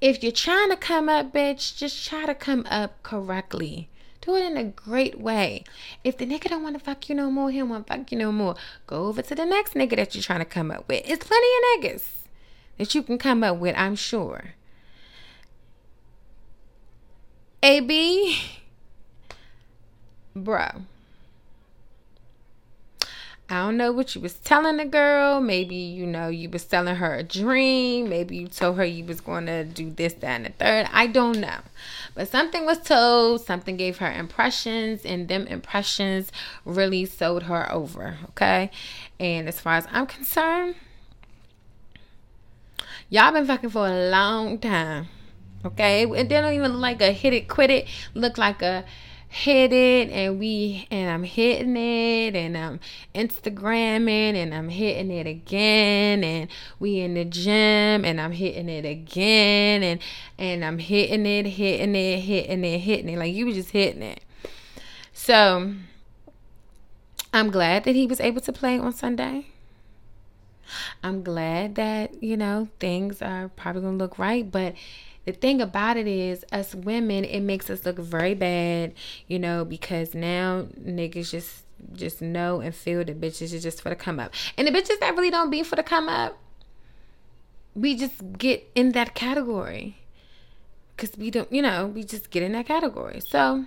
if 0.00 0.22
you're 0.22 0.32
trying 0.32 0.70
to 0.70 0.76
come 0.76 1.08
up, 1.08 1.32
bitch, 1.32 1.76
just 1.76 2.06
try 2.06 2.26
to 2.26 2.34
come 2.34 2.66
up 2.70 3.02
correctly. 3.02 3.88
Do 4.20 4.36
it 4.36 4.44
in 4.44 4.56
a 4.56 4.64
great 4.64 5.18
way. 5.18 5.64
If 6.04 6.18
the 6.18 6.26
nigga 6.26 6.50
don't 6.50 6.62
want 6.62 6.78
to 6.78 6.84
fuck 6.84 7.08
you 7.08 7.14
no 7.14 7.30
more, 7.30 7.50
he 7.50 7.58
don't 7.58 7.70
want 7.70 7.86
to 7.86 7.92
fuck 7.92 8.12
you 8.12 8.18
no 8.18 8.32
more. 8.32 8.54
Go 8.86 9.06
over 9.06 9.22
to 9.22 9.34
the 9.34 9.46
next 9.46 9.74
nigga 9.74 9.96
that 9.96 10.14
you're 10.14 10.22
trying 10.22 10.40
to 10.40 10.44
come 10.44 10.70
up 10.70 10.86
with. 10.88 11.02
It's 11.08 11.26
plenty 11.26 11.46
of 11.46 11.92
niggas 11.92 12.04
that 12.78 12.94
you 12.94 13.02
can 13.02 13.18
come 13.18 13.42
up 13.42 13.56
with, 13.58 13.74
I'm 13.76 13.96
sure. 13.96 14.54
AB, 17.62 18.38
bro. 20.34 20.68
I 23.50 23.64
don't 23.64 23.76
know 23.76 23.90
what 23.90 24.14
you 24.14 24.20
was 24.20 24.34
telling 24.34 24.76
the 24.76 24.84
girl. 24.84 25.40
Maybe, 25.40 25.74
you 25.74 26.06
know, 26.06 26.28
you 26.28 26.48
was 26.48 26.64
telling 26.64 26.94
her 26.94 27.16
a 27.16 27.24
dream. 27.24 28.08
Maybe 28.08 28.36
you 28.36 28.46
told 28.46 28.76
her 28.76 28.84
you 28.84 29.04
was 29.04 29.20
going 29.20 29.46
to 29.46 29.64
do 29.64 29.90
this, 29.90 30.12
that, 30.12 30.24
and 30.24 30.46
the 30.46 30.50
third. 30.50 30.88
I 30.92 31.08
don't 31.08 31.40
know. 31.40 31.58
But 32.14 32.28
something 32.28 32.64
was 32.64 32.78
told, 32.78 33.40
something 33.40 33.76
gave 33.76 33.98
her 33.98 34.10
impressions, 34.10 35.04
and 35.04 35.26
them 35.26 35.48
impressions 35.48 36.30
really 36.64 37.04
sold 37.04 37.42
her 37.44 37.70
over, 37.72 38.18
okay? 38.28 38.70
And 39.18 39.48
as 39.48 39.60
far 39.60 39.74
as 39.74 39.88
I'm 39.90 40.06
concerned, 40.06 40.76
y'all 43.08 43.32
been 43.32 43.46
fucking 43.46 43.70
for 43.70 43.88
a 43.88 44.10
long 44.10 44.58
time. 44.58 45.08
Okay, 45.64 46.04
it 46.04 46.28
didn't 46.28 46.54
even 46.54 46.72
look 46.72 46.80
like 46.80 47.02
a 47.02 47.10
hit 47.10 47.34
it, 47.34 47.48
quit 47.48 47.70
it. 47.70 47.88
Look 48.14 48.38
like 48.38 48.62
a 48.62 48.84
hit 49.32 49.72
it 49.72 50.10
and 50.10 50.40
we 50.40 50.88
and 50.90 51.08
I'm 51.08 51.22
hitting 51.22 51.76
it 51.76 52.34
and 52.34 52.58
I'm 52.58 52.80
Instagramming 53.14 54.34
and 54.34 54.52
I'm 54.52 54.68
hitting 54.68 55.12
it 55.12 55.24
again 55.24 56.24
and 56.24 56.48
we 56.80 56.98
in 56.98 57.14
the 57.14 57.24
gym 57.24 58.04
and 58.04 58.20
I'm 58.20 58.32
hitting 58.32 58.68
it 58.68 58.84
again 58.84 59.84
and 59.84 60.00
and 60.36 60.64
I'm 60.64 60.78
hitting 60.78 61.24
it, 61.26 61.46
hitting 61.46 61.94
it, 61.94 62.18
hitting 62.18 62.64
it, 62.64 62.78
hitting 62.78 63.08
it. 63.08 63.18
Like 63.18 63.32
you 63.32 63.46
were 63.46 63.52
just 63.52 63.70
hitting 63.70 64.02
it. 64.02 64.20
So 65.12 65.74
I'm 67.32 67.50
glad 67.52 67.84
that 67.84 67.94
he 67.94 68.08
was 68.08 68.18
able 68.18 68.40
to 68.40 68.52
play 68.52 68.80
on 68.80 68.92
Sunday. 68.92 69.46
I'm 71.04 71.22
glad 71.22 71.76
that, 71.76 72.20
you 72.20 72.36
know, 72.36 72.68
things 72.80 73.22
are 73.22 73.48
probably 73.50 73.82
gonna 73.82 73.96
look 73.96 74.18
right, 74.18 74.50
but 74.50 74.74
the 75.26 75.32
thing 75.32 75.60
about 75.60 75.96
it 75.96 76.06
is 76.06 76.44
us 76.52 76.74
women 76.74 77.24
it 77.24 77.40
makes 77.40 77.68
us 77.68 77.84
look 77.84 77.98
very 77.98 78.34
bad 78.34 78.92
you 79.26 79.38
know 79.38 79.64
because 79.64 80.14
now 80.14 80.66
niggas 80.80 81.30
just 81.30 81.64
just 81.92 82.20
know 82.20 82.60
and 82.60 82.74
feel 82.74 83.04
that 83.04 83.20
bitches 83.20 83.52
is 83.52 83.62
just 83.62 83.82
for 83.82 83.88
the 83.88 83.96
come 83.96 84.20
up. 84.20 84.32
And 84.56 84.66
the 84.66 84.70
bitches 84.70 84.98
that 85.00 85.14
really 85.14 85.30
don't 85.30 85.50
be 85.50 85.62
for 85.62 85.76
the 85.76 85.82
come 85.82 86.08
up 86.08 86.38
we 87.74 87.94
just 87.94 88.38
get 88.38 88.68
in 88.74 88.92
that 88.92 89.14
category. 89.14 89.96
Because 90.96 91.16
we 91.16 91.30
don't 91.30 91.50
you 91.52 91.62
know 91.62 91.86
we 91.86 92.04
just 92.04 92.30
get 92.30 92.42
in 92.42 92.52
that 92.52 92.66
category. 92.66 93.20
So 93.20 93.64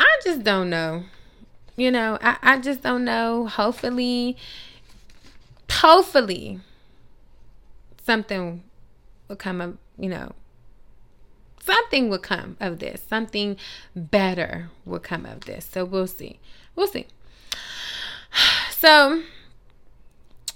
i 0.00 0.20
just 0.24 0.42
don't 0.42 0.70
know. 0.70 1.04
You 1.76 1.90
know 1.90 2.18
i, 2.20 2.36
I 2.42 2.58
just 2.58 2.82
don't 2.82 3.04
know. 3.04 3.46
Hopefully 3.46 4.36
hopefully 5.70 6.60
something 8.04 8.62
will 9.28 9.36
come 9.36 9.60
of, 9.60 9.78
you 9.98 10.08
know, 10.08 10.32
something 11.60 12.08
will 12.08 12.18
come 12.18 12.56
of 12.60 12.78
this. 12.78 13.02
Something 13.08 13.56
better 13.94 14.70
will 14.84 14.98
come 14.98 15.26
of 15.26 15.42
this. 15.42 15.64
So 15.64 15.84
we'll 15.84 16.06
see. 16.06 16.40
We'll 16.74 16.88
see. 16.88 17.06
So 18.70 19.22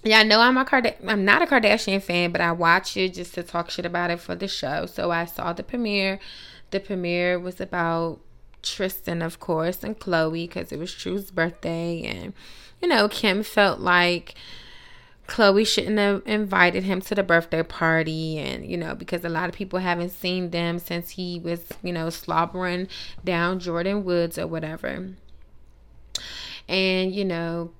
yeah, 0.06 0.20
I 0.20 0.22
know 0.22 0.40
I'm 0.40 0.56
a 0.56 0.64
Card- 0.64 0.94
I'm 1.06 1.24
not 1.24 1.42
a 1.42 1.46
Kardashian 1.46 2.00
fan, 2.00 2.30
but 2.30 2.40
I 2.40 2.52
watch 2.52 2.96
it 2.96 3.14
just 3.14 3.34
to 3.34 3.42
talk 3.42 3.70
shit 3.70 3.84
about 3.84 4.10
it 4.10 4.20
for 4.20 4.34
the 4.34 4.46
show. 4.46 4.86
So 4.86 5.10
I 5.10 5.24
saw 5.24 5.52
the 5.52 5.62
premiere. 5.62 6.20
The 6.70 6.80
premiere 6.80 7.38
was 7.38 7.60
about 7.60 8.20
Tristan, 8.62 9.20
of 9.20 9.40
course, 9.40 9.82
and 9.82 9.98
Khloe 9.98 10.48
because 10.48 10.70
it 10.70 10.78
was 10.78 10.94
True's 10.94 11.30
birthday, 11.30 12.02
and 12.02 12.34
you 12.80 12.88
know 12.88 13.08
Kim 13.08 13.42
felt 13.42 13.80
like 13.80 14.34
Khloe 15.26 15.66
shouldn't 15.66 15.98
have 15.98 16.22
invited 16.24 16.84
him 16.84 17.00
to 17.02 17.14
the 17.14 17.22
birthday 17.22 17.62
party, 17.62 18.38
and 18.38 18.64
you 18.64 18.76
know, 18.76 18.94
because 18.94 19.24
a 19.24 19.28
lot 19.28 19.48
of 19.48 19.54
people 19.54 19.80
haven't 19.80 20.10
seen 20.10 20.50
them 20.50 20.78
since 20.78 21.10
he 21.10 21.40
was, 21.40 21.60
you 21.82 21.92
know, 21.92 22.10
slobbering 22.10 22.88
down 23.24 23.60
Jordyn 23.60 24.02
Woods 24.02 24.38
or 24.38 24.46
whatever. 24.46 25.08
And 26.68 27.14
you 27.14 27.24
know, 27.24 27.72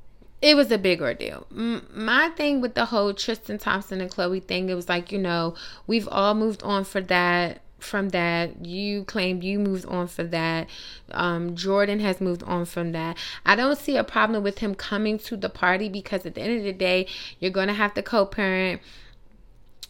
it 0.43 0.57
was 0.57 0.71
a 0.71 0.79
big 0.79 1.01
ordeal. 1.01 1.47
My 1.51 2.29
thing 2.31 2.61
with 2.61 2.75
the 2.75 2.87
whole 2.87 3.15
Tristan 3.15 3.59
Thompson 3.59 4.01
and 4.01 4.11
Khloe 4.11 4.43
thing, 4.43 4.69
it 4.69 4.75
was 4.75 4.89
like, 4.89 5.13
you 5.13 5.19
know, 5.19 5.55
we've 5.87 6.09
all 6.09 6.35
moved 6.35 6.63
on 6.63 6.85
for 6.85 7.01
that 7.03 7.63
from 7.87 8.11
that. 8.11 8.67
You 8.67 9.05
claim 9.05 9.43
you 9.43 9.59
moved 9.59 9.87
on 9.87 10.09
for 10.09 10.25
that. 10.25 10.69
Um, 11.13 11.55
Jordyn 11.55 12.01
has 12.01 12.21
moved 12.21 12.43
on 12.43 12.65
from 12.67 12.93
that. 12.93 13.17
I 13.45 13.57
don't 13.57 13.79
see 13.79 13.97
a 13.97 14.05
problem 14.05 14.43
with 14.43 14.59
him 14.59 14.75
coming 14.75 15.19
to 15.21 15.37
the 15.37 15.49
party 15.49 15.89
because 15.89 16.27
at 16.27 16.35
the 16.35 16.43
end 16.43 16.59
of 16.59 16.65
the 16.65 16.73
day, 16.73 17.07
you're 17.39 17.51
going 17.51 17.69
to 17.69 17.75
have 17.75 17.95
to 17.95 18.03
co 18.03 18.27
parent. 18.27 18.83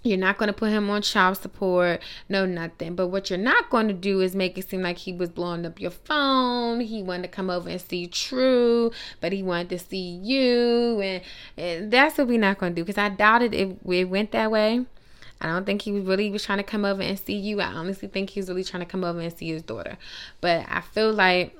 You're 0.02 0.18
not 0.18 0.38
going 0.38 0.46
to 0.46 0.52
put 0.52 0.70
him 0.70 0.88
on 0.88 1.02
child 1.02 1.36
support, 1.38 2.00
no 2.28 2.46
nothing. 2.46 2.94
But 2.94 3.08
what 3.08 3.28
you're 3.28 3.40
not 3.40 3.70
going 3.70 3.88
to 3.88 3.94
do 3.94 4.20
is 4.20 4.36
make 4.36 4.56
it 4.56 4.68
seem 4.68 4.82
like 4.82 4.98
he 4.98 5.12
was 5.12 5.30
blowing 5.30 5.66
up 5.66 5.80
your 5.80 5.90
phone. 5.90 6.80
He 6.80 7.02
wanted 7.02 7.22
to 7.24 7.28
come 7.28 7.50
over 7.50 7.68
and 7.68 7.80
see 7.80 8.06
True, 8.06 8.92
but 9.20 9.32
he 9.32 9.42
wanted 9.42 9.70
to 9.70 9.78
see 9.80 10.20
you, 10.22 11.00
and, 11.00 11.22
and 11.56 11.90
that's 11.90 12.18
what 12.18 12.28
we're 12.28 12.38
not 12.38 12.58
going 12.58 12.74
to 12.74 12.80
do 12.80 12.84
because 12.84 12.98
I 12.98 13.08
doubted 13.08 13.52
it, 13.52 13.78
it 13.84 14.04
went 14.04 14.30
that 14.30 14.48
way. 14.48 14.86
I 15.40 15.46
don't 15.46 15.66
think 15.66 15.82
he 15.82 15.92
really 15.92 16.30
was 16.30 16.44
trying 16.44 16.58
to 16.58 16.64
come 16.64 16.84
over 16.84 17.02
and 17.02 17.18
see 17.18 17.34
you. 17.34 17.60
I 17.60 17.66
honestly 17.66 18.08
think 18.08 18.30
he 18.30 18.40
was 18.40 18.48
really 18.48 18.64
trying 18.64 18.82
to 18.82 18.88
come 18.88 19.04
over 19.04 19.20
and 19.20 19.32
see 19.32 19.48
his 19.48 19.62
daughter. 19.62 19.98
But 20.40 20.66
I 20.68 20.80
feel 20.80 21.12
like 21.12 21.56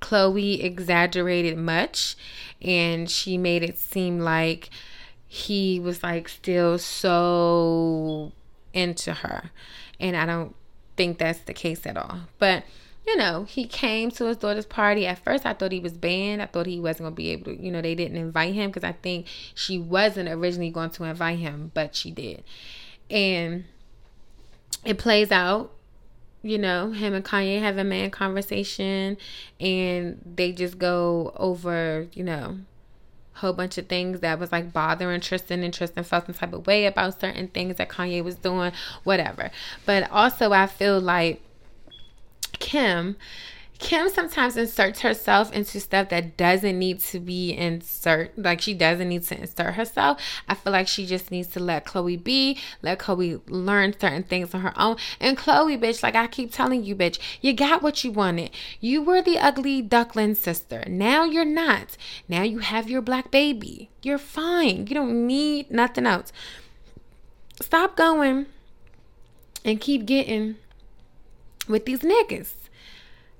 Khloe 0.00 0.62
exaggerated 0.62 1.56
much 1.56 2.16
and 2.60 3.10
she 3.10 3.38
made 3.38 3.62
it 3.62 3.78
seem 3.78 4.20
like 4.20 4.70
he 5.26 5.80
was 5.80 6.02
like 6.02 6.28
still 6.28 6.78
so 6.78 8.32
into 8.72 9.14
her. 9.14 9.50
And 9.98 10.16
I 10.16 10.26
don't 10.26 10.54
think 10.96 11.18
that's 11.18 11.40
the 11.40 11.54
case 11.54 11.86
at 11.86 11.96
all. 11.96 12.20
But 12.38 12.64
you 13.06 13.16
know, 13.16 13.44
he 13.44 13.66
came 13.66 14.10
to 14.12 14.26
his 14.26 14.38
daughter's 14.38 14.66
party. 14.66 15.06
At 15.06 15.18
first, 15.18 15.44
I 15.44 15.52
thought 15.52 15.72
he 15.72 15.80
was 15.80 15.92
banned. 15.92 16.40
I 16.40 16.46
thought 16.46 16.66
he 16.66 16.80
wasn't 16.80 17.00
going 17.00 17.12
to 17.12 17.16
be 17.16 17.30
able 17.30 17.44
to, 17.46 17.62
you 17.62 17.70
know, 17.70 17.82
they 17.82 17.94
didn't 17.94 18.16
invite 18.16 18.54
him 18.54 18.70
because 18.70 18.84
I 18.84 18.92
think 18.92 19.26
she 19.54 19.78
wasn't 19.78 20.28
originally 20.28 20.70
going 20.70 20.90
to 20.90 21.04
invite 21.04 21.38
him, 21.38 21.70
but 21.74 21.94
she 21.94 22.10
did. 22.10 22.42
And 23.10 23.64
it 24.84 24.98
plays 24.98 25.30
out, 25.30 25.70
you 26.42 26.58
know, 26.58 26.92
him 26.92 27.12
and 27.14 27.24
Kanye 27.24 27.60
have 27.60 27.76
a 27.76 27.84
man 27.84 28.10
conversation 28.10 29.18
and 29.60 30.20
they 30.24 30.52
just 30.52 30.78
go 30.78 31.32
over, 31.36 32.06
you 32.12 32.24
know, 32.24 32.58
whole 33.34 33.52
bunch 33.52 33.76
of 33.78 33.88
things 33.88 34.20
that 34.20 34.38
was 34.38 34.52
like 34.52 34.72
bothering 34.72 35.20
Tristan 35.20 35.62
and 35.62 35.74
Tristan 35.74 36.04
felt 36.04 36.26
some 36.26 36.34
type 36.34 36.52
of 36.52 36.66
way 36.66 36.86
about 36.86 37.20
certain 37.20 37.48
things 37.48 37.76
that 37.76 37.88
Kanye 37.88 38.22
was 38.22 38.36
doing, 38.36 38.72
whatever. 39.02 39.50
But 39.84 40.10
also 40.10 40.52
I 40.52 40.66
feel 40.66 41.00
like 41.00 41.42
Kim, 42.64 43.16
Kim 43.78 44.08
sometimes 44.08 44.56
inserts 44.56 45.00
herself 45.02 45.52
into 45.52 45.78
stuff 45.80 46.08
that 46.08 46.38
doesn't 46.38 46.78
need 46.78 46.98
to 47.00 47.20
be 47.20 47.52
insert. 47.52 48.38
Like 48.38 48.62
she 48.62 48.72
doesn't 48.72 49.06
need 49.06 49.24
to 49.24 49.38
insert 49.38 49.74
herself. 49.74 50.18
I 50.48 50.54
feel 50.54 50.72
like 50.72 50.88
she 50.88 51.04
just 51.04 51.30
needs 51.30 51.48
to 51.48 51.60
let 51.60 51.84
Khloe 51.84 52.24
be, 52.24 52.58
let 52.80 52.98
Khloe 52.98 53.42
learn 53.46 53.92
certain 53.92 54.22
things 54.22 54.54
on 54.54 54.62
her 54.62 54.72
own. 54.80 54.96
And 55.20 55.36
Khloe, 55.36 55.78
bitch, 55.78 56.02
like 56.02 56.14
I 56.14 56.26
keep 56.26 56.52
telling 56.52 56.84
you, 56.84 56.96
bitch, 56.96 57.18
you 57.42 57.52
got 57.52 57.82
what 57.82 58.02
you 58.02 58.12
wanted. 58.12 58.50
You 58.80 59.02
were 59.02 59.20
the 59.20 59.38
ugly 59.38 59.82
duckling 59.82 60.36
sister. 60.36 60.84
Now 60.88 61.24
you're 61.24 61.44
not. 61.44 61.98
Now 62.26 62.44
you 62.44 62.60
have 62.60 62.88
your 62.88 63.02
black 63.02 63.30
baby. 63.30 63.90
You're 64.02 64.16
fine. 64.16 64.86
You 64.86 64.94
don't 64.94 65.26
need 65.26 65.70
nothing 65.70 66.06
else. 66.06 66.32
Stop 67.60 67.94
going 67.94 68.46
and 69.66 69.78
keep 69.78 70.06
getting 70.06 70.56
with 71.68 71.86
these 71.86 72.00
niggas. 72.00 72.54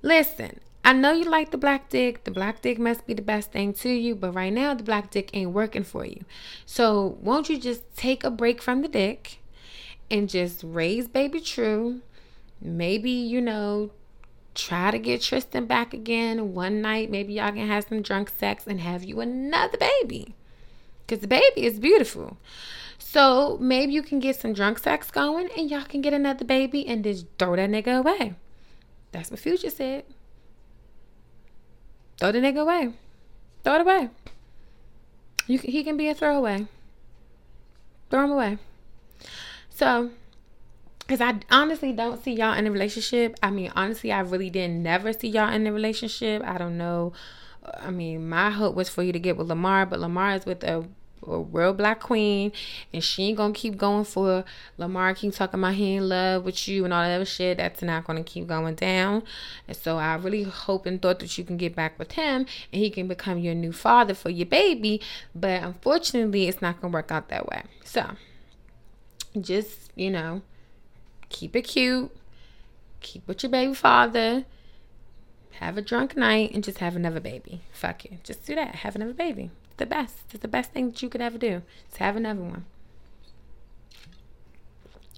Listen, 0.02 0.60
I 0.84 0.92
know 0.92 1.12
you 1.12 1.24
like 1.24 1.50
the 1.50 1.58
black 1.58 1.88
dick. 1.88 2.24
The 2.24 2.30
black 2.30 2.60
dick 2.60 2.78
must 2.78 3.06
be 3.06 3.14
the 3.14 3.22
best 3.22 3.52
thing 3.52 3.72
to 3.74 3.88
you, 3.88 4.14
but 4.14 4.32
right 4.32 4.52
now 4.52 4.74
the 4.74 4.82
black 4.82 5.10
dick 5.10 5.30
ain't 5.32 5.52
working 5.52 5.84
for 5.84 6.04
you. 6.04 6.24
So, 6.66 7.16
won't 7.22 7.48
you 7.48 7.58
just 7.58 7.82
take 7.96 8.22
a 8.22 8.30
break 8.30 8.60
from 8.60 8.82
the 8.82 8.88
dick 8.88 9.38
and 10.10 10.28
just 10.28 10.62
raise 10.62 11.08
baby 11.08 11.40
true? 11.40 12.02
Maybe, 12.60 13.10
you 13.10 13.40
know, 13.40 13.90
try 14.54 14.90
to 14.90 14.98
get 14.98 15.22
Tristan 15.22 15.66
back 15.66 15.94
again 15.94 16.52
one 16.52 16.82
night. 16.82 17.10
Maybe 17.10 17.34
y'all 17.34 17.52
can 17.52 17.66
have 17.66 17.86
some 17.88 18.02
drunk 18.02 18.30
sex 18.38 18.66
and 18.66 18.80
have 18.80 19.04
you 19.04 19.20
another 19.20 19.78
baby. 19.78 20.34
Because 21.06 21.20
the 21.20 21.28
baby 21.28 21.64
is 21.64 21.78
beautiful. 21.78 22.36
So 23.14 23.56
maybe 23.60 23.92
you 23.92 24.02
can 24.02 24.18
get 24.18 24.34
some 24.34 24.54
drunk 24.54 24.80
sex 24.80 25.12
going 25.12 25.48
and 25.56 25.70
y'all 25.70 25.84
can 25.84 26.00
get 26.00 26.12
another 26.12 26.44
baby 26.44 26.84
and 26.84 27.04
just 27.04 27.26
throw 27.38 27.54
that 27.54 27.70
nigga 27.70 28.00
away. 28.00 28.34
That's 29.12 29.30
what 29.30 29.38
Future 29.38 29.70
said. 29.70 30.02
Throw 32.18 32.32
the 32.32 32.40
nigga 32.40 32.62
away. 32.62 32.92
Throw 33.62 33.76
it 33.76 33.80
away. 33.82 34.10
You 35.46 35.60
can, 35.60 35.70
he 35.70 35.84
can 35.84 35.96
be 35.96 36.08
a 36.08 36.14
throwaway. 36.16 36.66
Throw 38.10 38.24
him 38.24 38.32
away. 38.32 38.58
So, 39.70 40.10
because 40.98 41.20
I 41.20 41.38
honestly 41.52 41.92
don't 41.92 42.20
see 42.24 42.32
y'all 42.32 42.58
in 42.58 42.66
a 42.66 42.72
relationship. 42.72 43.36
I 43.40 43.50
mean, 43.50 43.70
honestly, 43.76 44.10
I 44.10 44.22
really 44.22 44.50
didn't 44.50 44.82
never 44.82 45.12
see 45.12 45.28
y'all 45.28 45.52
in 45.52 45.64
a 45.68 45.72
relationship. 45.72 46.42
I 46.42 46.58
don't 46.58 46.76
know. 46.76 47.12
I 47.78 47.92
mean, 47.92 48.28
my 48.28 48.50
hope 48.50 48.74
was 48.74 48.88
for 48.88 49.04
you 49.04 49.12
to 49.12 49.20
get 49.20 49.36
with 49.36 49.46
Lamar, 49.46 49.86
but 49.86 50.00
Lamar 50.00 50.34
is 50.34 50.44
with 50.44 50.64
a 50.64 50.88
a 51.26 51.38
real 51.40 51.72
black 51.72 52.00
queen, 52.00 52.52
and 52.92 53.02
she 53.02 53.24
ain't 53.24 53.36
gonna 53.36 53.52
keep 53.52 53.76
going 53.76 54.04
for 54.04 54.44
Lamar. 54.78 55.14
Keep 55.14 55.34
talking 55.34 55.60
about 55.60 55.74
he 55.74 55.96
in 55.96 56.08
love 56.08 56.44
with 56.44 56.68
you 56.68 56.84
and 56.84 56.92
all 56.92 57.02
that 57.02 57.14
other 57.14 57.24
shit. 57.24 57.58
That's 57.58 57.82
not 57.82 58.04
gonna 58.04 58.24
keep 58.24 58.46
going 58.46 58.74
down. 58.74 59.22
And 59.68 59.76
so 59.76 59.98
I 59.98 60.14
really 60.16 60.44
hope 60.44 60.86
and 60.86 61.00
thought 61.00 61.18
that 61.20 61.36
you 61.36 61.44
can 61.44 61.56
get 61.56 61.74
back 61.74 61.98
with 61.98 62.12
him, 62.12 62.46
and 62.72 62.82
he 62.82 62.90
can 62.90 63.08
become 63.08 63.38
your 63.38 63.54
new 63.54 63.72
father 63.72 64.14
for 64.14 64.30
your 64.30 64.46
baby. 64.46 65.00
But 65.34 65.62
unfortunately, 65.62 66.48
it's 66.48 66.62
not 66.62 66.80
gonna 66.80 66.92
work 66.92 67.10
out 67.10 67.28
that 67.28 67.46
way. 67.46 67.62
So 67.84 68.10
just 69.40 69.92
you 69.94 70.10
know, 70.10 70.42
keep 71.28 71.54
it 71.56 71.62
cute. 71.62 72.14
Keep 73.00 73.28
with 73.28 73.42
your 73.42 73.50
baby 73.50 73.74
father 73.74 74.44
have 75.60 75.78
a 75.78 75.82
drunk 75.82 76.16
night 76.16 76.52
and 76.52 76.64
just 76.64 76.78
have 76.78 76.96
another 76.96 77.20
baby. 77.20 77.60
Fuck 77.72 78.04
it. 78.06 78.24
Just 78.24 78.44
do 78.44 78.54
that. 78.56 78.76
Have 78.76 78.96
another 78.96 79.12
baby 79.12 79.50
the 79.76 79.86
best. 79.86 80.16
It's 80.30 80.40
the 80.42 80.48
best 80.48 80.72
thing 80.72 80.90
that 80.90 81.02
you 81.02 81.08
could 81.08 81.20
ever 81.20 81.38
do. 81.38 81.62
Is 81.90 81.96
have 81.98 82.16
another 82.16 82.42
one. 82.42 82.64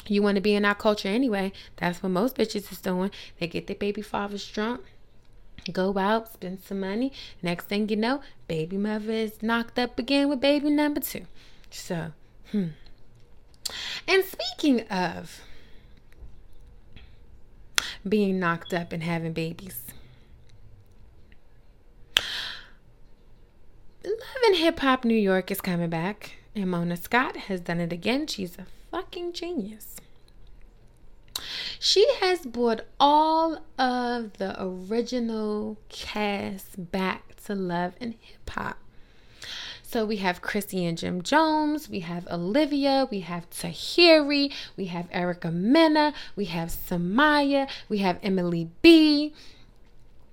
You 0.08 0.22
want 0.22 0.36
to 0.36 0.40
be 0.40 0.54
in 0.54 0.64
our 0.64 0.74
culture 0.74 1.08
anyway. 1.08 1.52
That's 1.76 2.02
what 2.02 2.10
most 2.10 2.36
bitches 2.36 2.70
is 2.70 2.80
doing. 2.80 3.10
They 3.38 3.48
get 3.48 3.66
their 3.66 3.76
baby 3.76 4.02
fathers 4.02 4.46
drunk, 4.48 4.82
go 5.72 5.96
out, 5.98 6.32
spend 6.32 6.62
some 6.62 6.80
money. 6.80 7.12
Next 7.42 7.66
thing 7.66 7.88
you 7.88 7.96
know, 7.96 8.20
baby 8.46 8.76
mother 8.76 9.10
is 9.12 9.42
knocked 9.42 9.78
up 9.78 9.98
again 9.98 10.28
with 10.28 10.40
baby 10.40 10.70
number 10.70 11.00
two. 11.00 11.26
So, 11.70 12.12
hmm. 12.52 12.68
And 14.06 14.24
speaking 14.24 14.82
of 14.88 15.40
being 18.08 18.38
knocked 18.38 18.72
up 18.72 18.92
and 18.92 19.02
having 19.02 19.32
babies, 19.32 19.80
Hip 24.54 24.78
Hop 24.80 25.04
New 25.04 25.14
York 25.14 25.50
is 25.50 25.60
coming 25.60 25.90
back, 25.90 26.36
and 26.54 26.70
Mona 26.70 26.96
Scott 26.96 27.36
has 27.36 27.60
done 27.60 27.80
it 27.80 27.92
again. 27.92 28.26
She's 28.26 28.56
a 28.56 28.66
fucking 28.90 29.32
genius. 29.32 29.96
She 31.78 32.06
has 32.20 32.46
brought 32.46 32.82
all 32.98 33.58
of 33.78 34.38
the 34.38 34.56
original 34.58 35.76
cast 35.88 36.90
back 36.90 37.36
to 37.44 37.54
Love 37.54 37.94
and 38.00 38.14
Hip 38.20 38.50
Hop. 38.50 38.78
So 39.82 40.04
we 40.04 40.16
have 40.16 40.42
Chrissy 40.42 40.84
and 40.84 40.98
Jim 40.98 41.22
Jones, 41.22 41.88
we 41.88 42.00
have 42.00 42.26
Olivia, 42.28 43.06
we 43.10 43.20
have 43.20 43.48
Tahiry, 43.50 44.52
we 44.76 44.86
have 44.86 45.06
Erica 45.12 45.50
Mena, 45.50 46.12
we 46.34 46.46
have 46.46 46.70
Somaya, 46.70 47.68
we 47.88 47.98
have 47.98 48.18
Emily 48.22 48.68
B, 48.82 49.32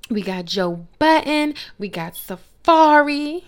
we 0.09 0.21
got 0.21 0.45
Joe 0.45 0.87
Budden, 0.99 1.53
we 1.77 1.87
got 1.87 2.13
Safaree. 2.13 3.43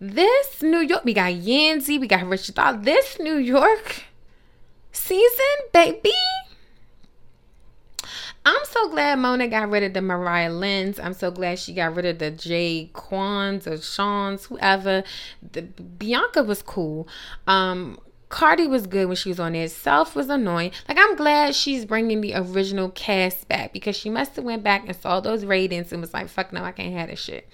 This 0.00 0.62
New 0.62 0.80
York, 0.80 1.04
we 1.04 1.14
got 1.14 1.32
Yandy, 1.32 2.00
we 2.00 2.06
got 2.06 2.26
Richard. 2.26 2.84
This 2.84 3.18
New 3.18 3.36
York 3.36 4.04
season, 4.92 5.56
baby. 5.72 6.12
I'm 8.44 8.64
so 8.64 8.88
glad 8.88 9.18
Mona 9.18 9.48
got 9.48 9.70
rid 9.70 9.82
of 9.82 9.92
the 9.92 10.00
Mariah 10.00 10.52
Lynn's. 10.52 11.00
I'm 11.00 11.14
so 11.14 11.32
glad 11.32 11.58
she 11.58 11.74
got 11.74 11.96
rid 11.96 12.06
of 12.06 12.20
the 12.20 12.30
Jay 12.30 12.90
Quans 12.92 13.66
or 13.66 13.76
Sean's, 13.80 14.44
whoever. 14.44 15.02
The 15.52 15.62
Bianca 15.62 16.44
was 16.44 16.62
cool. 16.62 17.08
Um, 17.48 17.98
Cardi 18.28 18.68
was 18.68 18.86
good 18.86 19.06
when 19.06 19.16
she 19.16 19.30
was 19.30 19.40
on 19.40 19.52
there. 19.52 19.66
Self 19.68 20.14
was 20.14 20.28
annoying. 20.28 20.70
Like 20.88 20.98
I'm 20.98 21.16
glad 21.16 21.56
she's 21.56 21.84
bringing 21.84 22.20
the 22.20 22.34
original 22.34 22.90
cast 22.90 23.48
back 23.48 23.72
because 23.72 23.96
she 23.96 24.10
must 24.10 24.36
have 24.36 24.44
went 24.44 24.62
back 24.62 24.84
and 24.86 24.94
saw 24.94 25.18
those 25.18 25.44
ratings 25.44 25.92
and 25.92 26.00
was 26.00 26.14
like, 26.14 26.28
"Fuck 26.28 26.52
no, 26.52 26.62
I 26.62 26.72
can't 26.72 26.94
have 26.94 27.08
this 27.08 27.20
shit." 27.20 27.48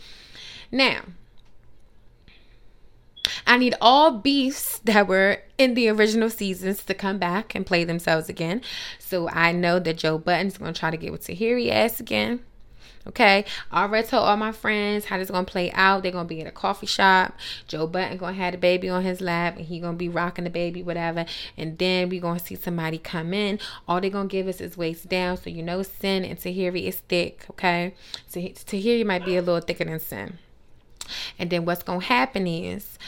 Now, 0.70 1.03
I 3.47 3.59
need 3.59 3.75
all 3.81 4.19
beefs 4.19 4.79
that 4.81 5.07
were 5.07 5.43
in 5.59 5.75
the 5.75 5.89
original 5.89 6.31
seasons 6.31 6.85
to 6.85 6.95
come 6.95 7.19
back 7.19 7.55
and 7.55 7.67
play 7.67 7.85
themselves 7.85 8.29
again. 8.29 8.63
So 8.99 9.29
I 9.29 9.53
know 9.53 9.79
that 9.79 9.99
Joe 9.99 10.19
Budden's 10.19 10.59
to 10.59 10.73
try 10.73 10.91
to 10.91 10.97
get 10.97 11.13
with 11.13 11.27
Tahiry 11.27 11.71
ass 11.71 12.01
again. 12.01 12.41
Okay, 13.05 13.45
I 13.73 13.83
already 13.83 14.07
told 14.07 14.29
all 14.29 14.37
my 14.37 14.53
friends 14.53 15.07
how 15.07 15.19
this 15.19 15.29
gonna 15.29 15.45
play 15.45 15.73
out. 15.73 16.03
They're 16.03 16.13
gonna 16.13 16.29
be 16.29 16.41
in 16.41 16.47
a 16.47 16.53
coffee 16.53 16.87
shop. 16.87 17.35
Joe 17.67 17.89
Budden 17.89 18.17
gonna 18.17 18.35
have 18.35 18.53
the 18.53 18.59
baby 18.59 18.89
on 18.89 19.03
his 19.03 19.21
lap, 19.21 19.57
and 19.57 19.67
he 19.67 19.81
gonna 19.81 19.97
be 19.97 20.09
rocking 20.09 20.45
the 20.45 20.51
baby, 20.51 20.85
whatever. 20.85 21.27
And 21.57 21.79
then 21.79 22.11
we 22.11 22.21
gonna 22.21 22.39
see 22.39 22.55
somebody 22.55 22.99
come 22.99 23.35
in. 23.35 23.59
All 23.89 24.01
they 24.01 24.09
gonna 24.09 24.29
give 24.29 24.47
us 24.47 24.61
is 24.61 24.77
waist 24.77 25.09
down, 25.09 25.37
so 25.37 25.51
you 25.51 25.65
know 25.65 25.81
Cyn 25.81 26.29
and 26.29 26.39
Tahiry 26.39 26.87
is 26.87 27.01
thick. 27.09 27.45
Okay, 27.51 27.95
so 28.29 28.39
Tahiry 28.39 29.05
might 29.05 29.25
be 29.25 29.37
a 29.37 29.43
little 29.43 29.61
thicker 29.61 29.85
than 29.85 29.99
Cyn. 29.99 30.35
And 31.38 31.51
then 31.51 31.65
what's 31.65 31.83
gonna 31.83 32.05
happen 32.05 32.47
is 32.47 32.99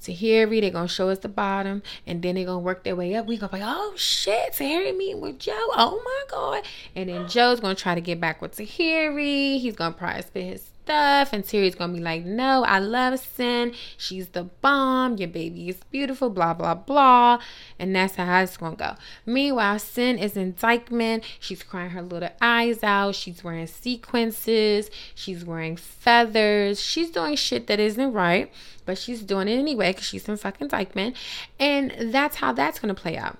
Tahiry, 0.00 0.60
they're 0.60 0.70
gonna 0.70 0.88
show 0.88 1.10
us 1.10 1.18
the 1.18 1.28
bottom, 1.28 1.82
and 2.06 2.22
then 2.22 2.34
they're 2.34 2.46
gonna 2.46 2.58
work 2.58 2.84
their 2.84 2.96
way 2.96 3.14
up. 3.14 3.26
We 3.26 3.36
gonna 3.36 3.52
be, 3.52 3.60
like, 3.60 3.68
oh 3.70 3.92
shit, 3.96 4.54
Tahiry 4.54 4.96
meeting 4.96 5.20
with 5.20 5.38
Joe. 5.38 5.52
Oh 5.54 6.00
my 6.04 6.22
god. 6.30 6.64
And 6.96 7.08
then 7.08 7.28
Joe's 7.28 7.60
gonna 7.60 7.74
try 7.74 7.94
to 7.94 8.00
get 8.00 8.20
back 8.20 8.40
with 8.40 8.56
Tahiry. 8.56 9.60
He's 9.60 9.76
gonna 9.76 9.94
probably 9.94 10.22
spit 10.22 10.44
his 10.44 10.69
stuff. 10.90 11.32
And 11.32 11.44
Terry's 11.44 11.76
gonna 11.76 11.92
be 11.92 12.00
like, 12.00 12.24
No, 12.24 12.64
I 12.64 12.80
love 12.80 13.14
Cyn. 13.14 13.74
She's 13.96 14.28
the 14.28 14.44
bomb. 14.44 15.16
Your 15.16 15.28
baby 15.28 15.68
is 15.68 15.78
beautiful, 15.90 16.30
blah, 16.30 16.54
blah, 16.54 16.74
blah. 16.74 17.40
And 17.78 17.94
that's 17.94 18.16
how 18.16 18.42
it's 18.42 18.56
gonna 18.56 18.76
go. 18.76 18.96
Meanwhile, 19.24 19.76
Cyn 19.76 20.20
is 20.20 20.36
in 20.36 20.54
Dyckman. 20.54 21.22
She's 21.38 21.62
crying 21.62 21.90
her 21.90 22.02
little 22.02 22.30
eyes 22.40 22.82
out. 22.82 23.14
She's 23.14 23.44
wearing 23.44 23.68
sequences. 23.68 24.90
She's 25.14 25.44
wearing 25.44 25.76
feathers. 25.76 26.80
She's 26.80 27.10
doing 27.10 27.36
shit 27.36 27.68
that 27.68 27.78
isn't 27.78 28.12
right, 28.12 28.50
but 28.84 28.98
she's 28.98 29.22
doing 29.22 29.46
it 29.46 29.58
anyway 29.58 29.92
because 29.92 30.06
she's 30.06 30.28
in 30.28 30.36
fucking 30.36 30.68
Dyckman. 30.68 31.14
And 31.60 32.12
that's 32.12 32.36
how 32.36 32.52
that's 32.52 32.80
gonna 32.80 32.94
play 32.94 33.16
out. 33.16 33.38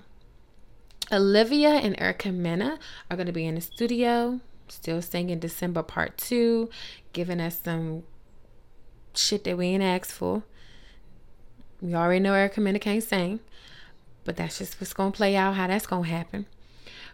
Olivia 1.11 1.71
and 1.71 1.99
Erica 1.99 2.31
Mena 2.31 2.79
are 3.09 3.17
going 3.17 3.27
to 3.27 3.33
be 3.33 3.45
in 3.45 3.55
the 3.55 3.61
studio 3.61 4.39
still 4.71 5.01
singing 5.01 5.39
December 5.39 5.83
part 5.83 6.17
two, 6.17 6.69
giving 7.13 7.39
us 7.39 7.61
some 7.61 8.03
shit 9.13 9.43
that 9.43 9.57
we 9.57 9.67
ain't 9.67 9.83
asked 9.83 10.11
for. 10.11 10.43
We 11.81 11.95
already 11.95 12.19
know 12.19 12.33
Erica 12.33 12.61
Mena 12.61 12.79
can't 12.79 13.03
sing, 13.03 13.39
but 14.23 14.37
that's 14.37 14.59
just 14.59 14.79
what's 14.79 14.93
gonna 14.93 15.11
play 15.11 15.35
out, 15.35 15.55
how 15.55 15.67
that's 15.67 15.87
gonna 15.87 16.07
happen. 16.07 16.45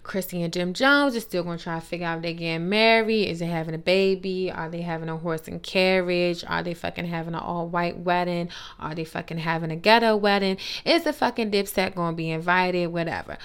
Chrissy 0.03 0.41
and 0.41 0.53
Jim 0.53 0.73
Jones 0.73 1.15
are 1.15 1.21
still 1.21 1.43
gonna 1.43 1.57
try 1.57 1.79
to 1.79 1.85
figure 1.85 2.07
out 2.07 2.17
if 2.17 2.23
they're 2.23 2.33
getting 2.33 2.69
married. 2.69 3.25
Is 3.27 3.39
they 3.39 3.45
having 3.45 3.75
a 3.75 3.79
baby? 3.79 4.49
Are 4.49 4.69
they 4.69 4.81
having 4.81 5.09
a 5.09 5.17
horse 5.17 5.47
and 5.47 5.61
carriage? 5.61 6.45
Are 6.47 6.63
they 6.63 6.73
fucking 6.73 7.05
having 7.05 7.33
an 7.33 7.41
all 7.41 7.67
white 7.67 7.99
wedding? 7.99 8.49
Are 8.79 8.95
they 8.95 9.03
fucking 9.03 9.39
having 9.39 9.71
a 9.71 9.75
ghetto 9.75 10.15
wedding? 10.15 10.57
Is 10.85 11.03
the 11.03 11.13
fucking 11.13 11.51
dipset 11.51 11.95
gonna 11.95 12.15
be 12.15 12.29
invited? 12.31 12.87
Whatever. 12.87 13.37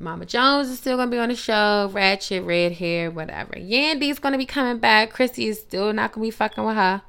Mama 0.00 0.26
Jones 0.26 0.68
is 0.68 0.78
still 0.78 0.96
gonna 0.96 1.10
be 1.10 1.18
on 1.18 1.28
the 1.28 1.34
show. 1.34 1.90
Ratchet, 1.92 2.44
red 2.44 2.72
hair, 2.72 3.10
whatever. 3.10 3.52
Yandy's 3.54 4.18
gonna 4.18 4.38
be 4.38 4.46
coming 4.46 4.78
back. 4.78 5.10
Chrissy 5.10 5.48
is 5.48 5.60
still 5.60 5.92
not 5.92 6.12
gonna 6.12 6.26
be 6.26 6.30
fucking 6.30 6.64
with 6.64 6.76
her. 6.76 7.02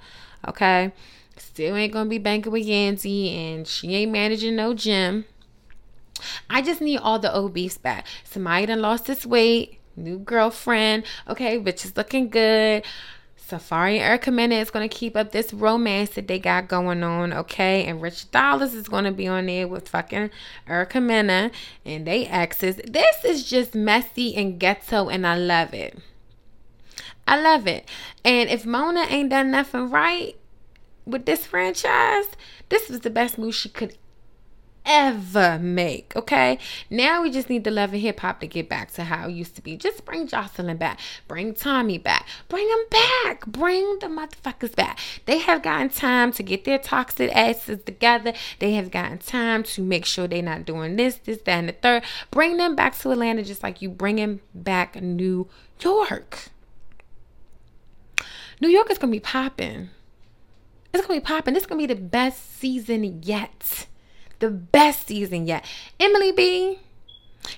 Okay. 0.47 0.91
Still 1.37 1.75
ain't 1.75 1.93
gonna 1.93 2.09
be 2.09 2.17
banking 2.17 2.51
with 2.51 2.65
Yandy, 2.65 3.33
and 3.35 3.67
she 3.67 3.95
ain't 3.95 4.11
managing 4.11 4.55
no 4.55 4.73
gym. 4.73 5.25
I 6.49 6.61
just 6.61 6.81
need 6.81 6.97
all 6.97 7.19
the 7.19 7.33
old 7.33 7.53
beefs 7.53 7.77
back. 7.77 8.05
Somebody 8.23 8.65
done 8.65 8.81
lost 8.81 9.05
this 9.05 9.25
weight. 9.25 9.79
New 9.95 10.17
girlfriend. 10.17 11.03
Okay, 11.27 11.59
bitch 11.59 11.85
is 11.85 11.95
looking 11.95 12.29
good. 12.29 12.83
Safaree 13.49 13.95
and 13.95 14.03
Erica 14.03 14.31
Mena 14.31 14.55
is 14.55 14.71
going 14.71 14.87
to 14.87 14.95
keep 14.95 15.15
up 15.15 15.31
this 15.31 15.53
romance 15.53 16.11
that 16.11 16.27
they 16.27 16.39
got 16.39 16.67
going 16.67 17.03
on, 17.03 17.33
okay? 17.33 17.85
And 17.85 18.01
Rich 18.01 18.31
Dollaz 18.31 18.73
is 18.73 18.87
going 18.87 19.05
to 19.05 19.11
be 19.11 19.27
on 19.27 19.47
there 19.47 19.67
with 19.67 19.89
fucking 19.89 20.29
Erica 20.67 21.01
Mena 21.01 21.51
and 21.85 22.05
they 22.05 22.25
exes. 22.27 22.77
This 22.87 23.25
is 23.25 23.49
just 23.49 23.75
messy 23.75 24.35
and 24.35 24.59
ghetto, 24.59 25.09
and 25.09 25.25
I 25.25 25.37
love 25.37 25.73
it. 25.73 25.97
I 27.27 27.39
love 27.39 27.67
it. 27.67 27.87
And 28.25 28.49
if 28.49 28.65
Mona 28.65 29.01
ain't 29.01 29.29
done 29.29 29.51
nothing 29.51 29.89
right 29.89 30.35
with 31.05 31.25
this 31.25 31.45
franchise, 31.45 32.25
this 32.69 32.89
was 32.89 33.01
the 33.01 33.09
best 33.09 33.37
move 33.37 33.55
she 33.55 33.69
could 33.69 33.97
ever 34.89 35.59
make. 35.59 36.13
Okay. 36.15 36.57
Now 36.89 37.21
we 37.21 37.29
just 37.29 37.47
need 37.47 37.63
the 37.63 37.71
love 37.71 37.93
of 37.93 38.01
hip 38.01 38.19
hop 38.19 38.39
to 38.41 38.47
get 38.47 38.67
back 38.67 38.91
to 38.93 39.03
how 39.03 39.29
it 39.29 39.33
used 39.33 39.55
to 39.55 39.61
be. 39.61 39.77
Just 39.77 40.03
bring 40.03 40.27
Joseline 40.27 40.79
back. 40.79 40.99
Bring 41.27 41.53
Tommy 41.53 41.99
back. 41.99 42.27
Bring 42.49 42.67
them 42.67 42.85
back. 42.89 43.45
Bring 43.45 43.99
the 43.99 44.07
motherfuckers 44.07 44.75
back. 44.75 44.99
They 45.25 45.37
have 45.37 45.61
gotten 45.61 45.89
time 45.89 46.31
to 46.33 46.43
get 46.43 46.65
their 46.65 46.79
toxic 46.79 47.33
asses 47.35 47.83
together. 47.85 48.33
They 48.57 48.73
have 48.73 48.89
gotten 48.89 49.19
time 49.19 49.61
to 49.63 49.83
make 49.83 50.05
sure 50.05 50.27
they're 50.27 50.41
not 50.41 50.65
doing 50.65 50.95
this, 50.95 51.17
this, 51.17 51.37
that, 51.43 51.59
and 51.59 51.69
the 51.69 51.73
third. 51.73 52.03
Bring 52.31 52.57
them 52.57 52.75
back 52.75 52.97
to 52.99 53.11
Atlanta 53.11 53.43
just 53.43 53.61
like 53.61 53.83
you 53.83 53.89
bringing 53.89 54.41
back 54.55 54.99
New 54.99 55.47
York. 55.79 56.49
New 58.59 58.69
York 58.69 58.89
is 58.89 58.97
to 58.97 59.07
be 59.07 59.19
popping. 59.19 59.89
It's 60.91 61.05
to 61.05 61.13
be 61.13 61.19
popping. 61.19 61.53
This 61.53 61.63
is 61.63 61.69
to 61.69 61.75
be 61.75 61.85
the 61.85 61.95
best 61.95 62.59
season 62.59 63.21
yet 63.21 63.85
the 64.39 64.49
best 64.49 65.07
season 65.07 65.47
yet. 65.47 65.65
Emily 65.99 66.31
B, 66.31 66.79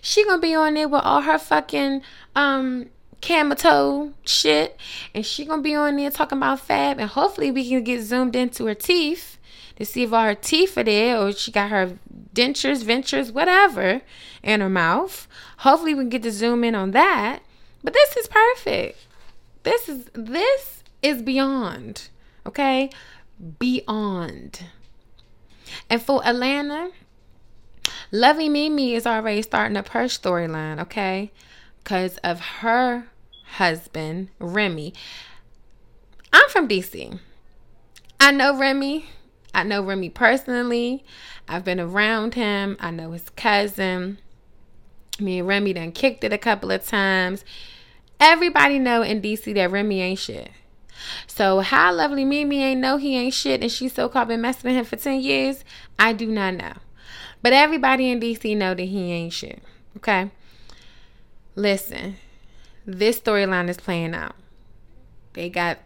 she 0.01 0.25
gonna 0.25 0.41
be 0.41 0.55
on 0.55 0.73
there 0.73 0.87
with 0.87 1.01
all 1.03 1.21
her 1.21 1.37
fucking 1.37 2.01
um 2.35 2.89
camel 3.21 4.13
shit, 4.25 4.77
and 5.13 5.25
she 5.25 5.45
gonna 5.45 5.61
be 5.61 5.75
on 5.75 5.95
there 5.95 6.11
talking 6.11 6.37
about 6.37 6.59
Fab, 6.59 6.99
and 6.99 7.09
hopefully 7.09 7.51
we 7.51 7.67
can 7.67 7.83
get 7.83 8.01
zoomed 8.01 8.35
into 8.35 8.65
her 8.65 8.75
teeth 8.75 9.37
to 9.77 9.85
see 9.85 10.03
if 10.03 10.13
all 10.13 10.23
her 10.23 10.35
teeth 10.35 10.77
are 10.77 10.83
there, 10.83 11.17
or 11.17 11.31
she 11.31 11.51
got 11.51 11.69
her 11.69 11.97
dentures, 12.33 12.83
ventures, 12.83 13.31
whatever, 13.31 14.01
in 14.43 14.61
her 14.61 14.69
mouth. 14.69 15.27
Hopefully 15.59 15.93
we 15.93 16.01
can 16.01 16.09
get 16.09 16.23
to 16.23 16.31
zoom 16.31 16.63
in 16.63 16.75
on 16.75 16.91
that. 16.91 17.41
But 17.83 17.93
this 17.93 18.15
is 18.17 18.27
perfect. 18.27 19.07
This 19.63 19.89
is 19.89 20.05
this 20.13 20.83
is 21.01 21.21
beyond. 21.21 22.09
Okay? 22.45 22.89
Beyond. 23.59 24.65
And 25.89 26.01
for 26.01 26.25
Atlanta, 26.25 26.91
Lovely 28.11 28.49
Mimi 28.49 28.93
is 28.93 29.07
already 29.07 29.41
starting 29.41 29.77
up 29.77 29.89
her 29.89 30.05
storyline, 30.05 30.79
okay? 30.81 31.31
Because 31.83 32.17
of 32.17 32.39
her 32.39 33.07
husband, 33.53 34.29
Remy. 34.39 34.93
I'm 36.33 36.49
from 36.49 36.67
DC. 36.67 37.19
I 38.19 38.31
know 38.31 38.57
Remy. 38.57 39.05
I 39.53 39.63
know 39.63 39.83
Remy 39.83 40.09
personally. 40.09 41.03
I've 41.47 41.65
been 41.65 41.79
around 41.79 42.35
him. 42.35 42.77
I 42.79 42.91
know 42.91 43.11
his 43.11 43.29
cousin. 43.31 44.19
Me 45.19 45.39
and 45.39 45.47
Remy 45.47 45.73
done 45.73 45.91
kicked 45.91 46.23
it 46.23 46.33
a 46.33 46.37
couple 46.37 46.71
of 46.71 46.85
times. 46.85 47.43
Everybody 48.19 48.79
know 48.79 49.01
in 49.01 49.21
DC 49.21 49.53
that 49.55 49.71
Remy 49.71 50.01
ain't 50.01 50.19
shit. 50.19 50.51
So 51.27 51.59
how 51.59 51.93
lovely 51.93 52.25
Mimi 52.25 52.63
ain't 52.63 52.81
know 52.81 52.97
he 52.97 53.17
ain't 53.17 53.33
shit 53.33 53.61
and 53.61 53.71
she 53.71 53.89
so 53.89 54.09
called 54.09 54.27
been 54.27 54.41
messing 54.41 54.69
with 54.69 54.77
him 54.77 54.85
for 54.85 54.95
10 54.95 55.21
years, 55.21 55.63
I 55.97 56.13
do 56.13 56.27
not 56.27 56.55
know. 56.55 56.73
But 57.41 57.53
everybody 57.53 58.09
in 58.09 58.19
DC 58.19 58.55
know 58.55 58.73
that 58.73 58.83
he 58.83 59.11
ain't 59.11 59.33
shit. 59.33 59.61
Okay? 59.97 60.29
Listen, 61.55 62.17
this 62.85 63.19
storyline 63.19 63.69
is 63.69 63.77
playing 63.77 64.13
out. 64.13 64.35
They 65.33 65.49
got 65.49 65.79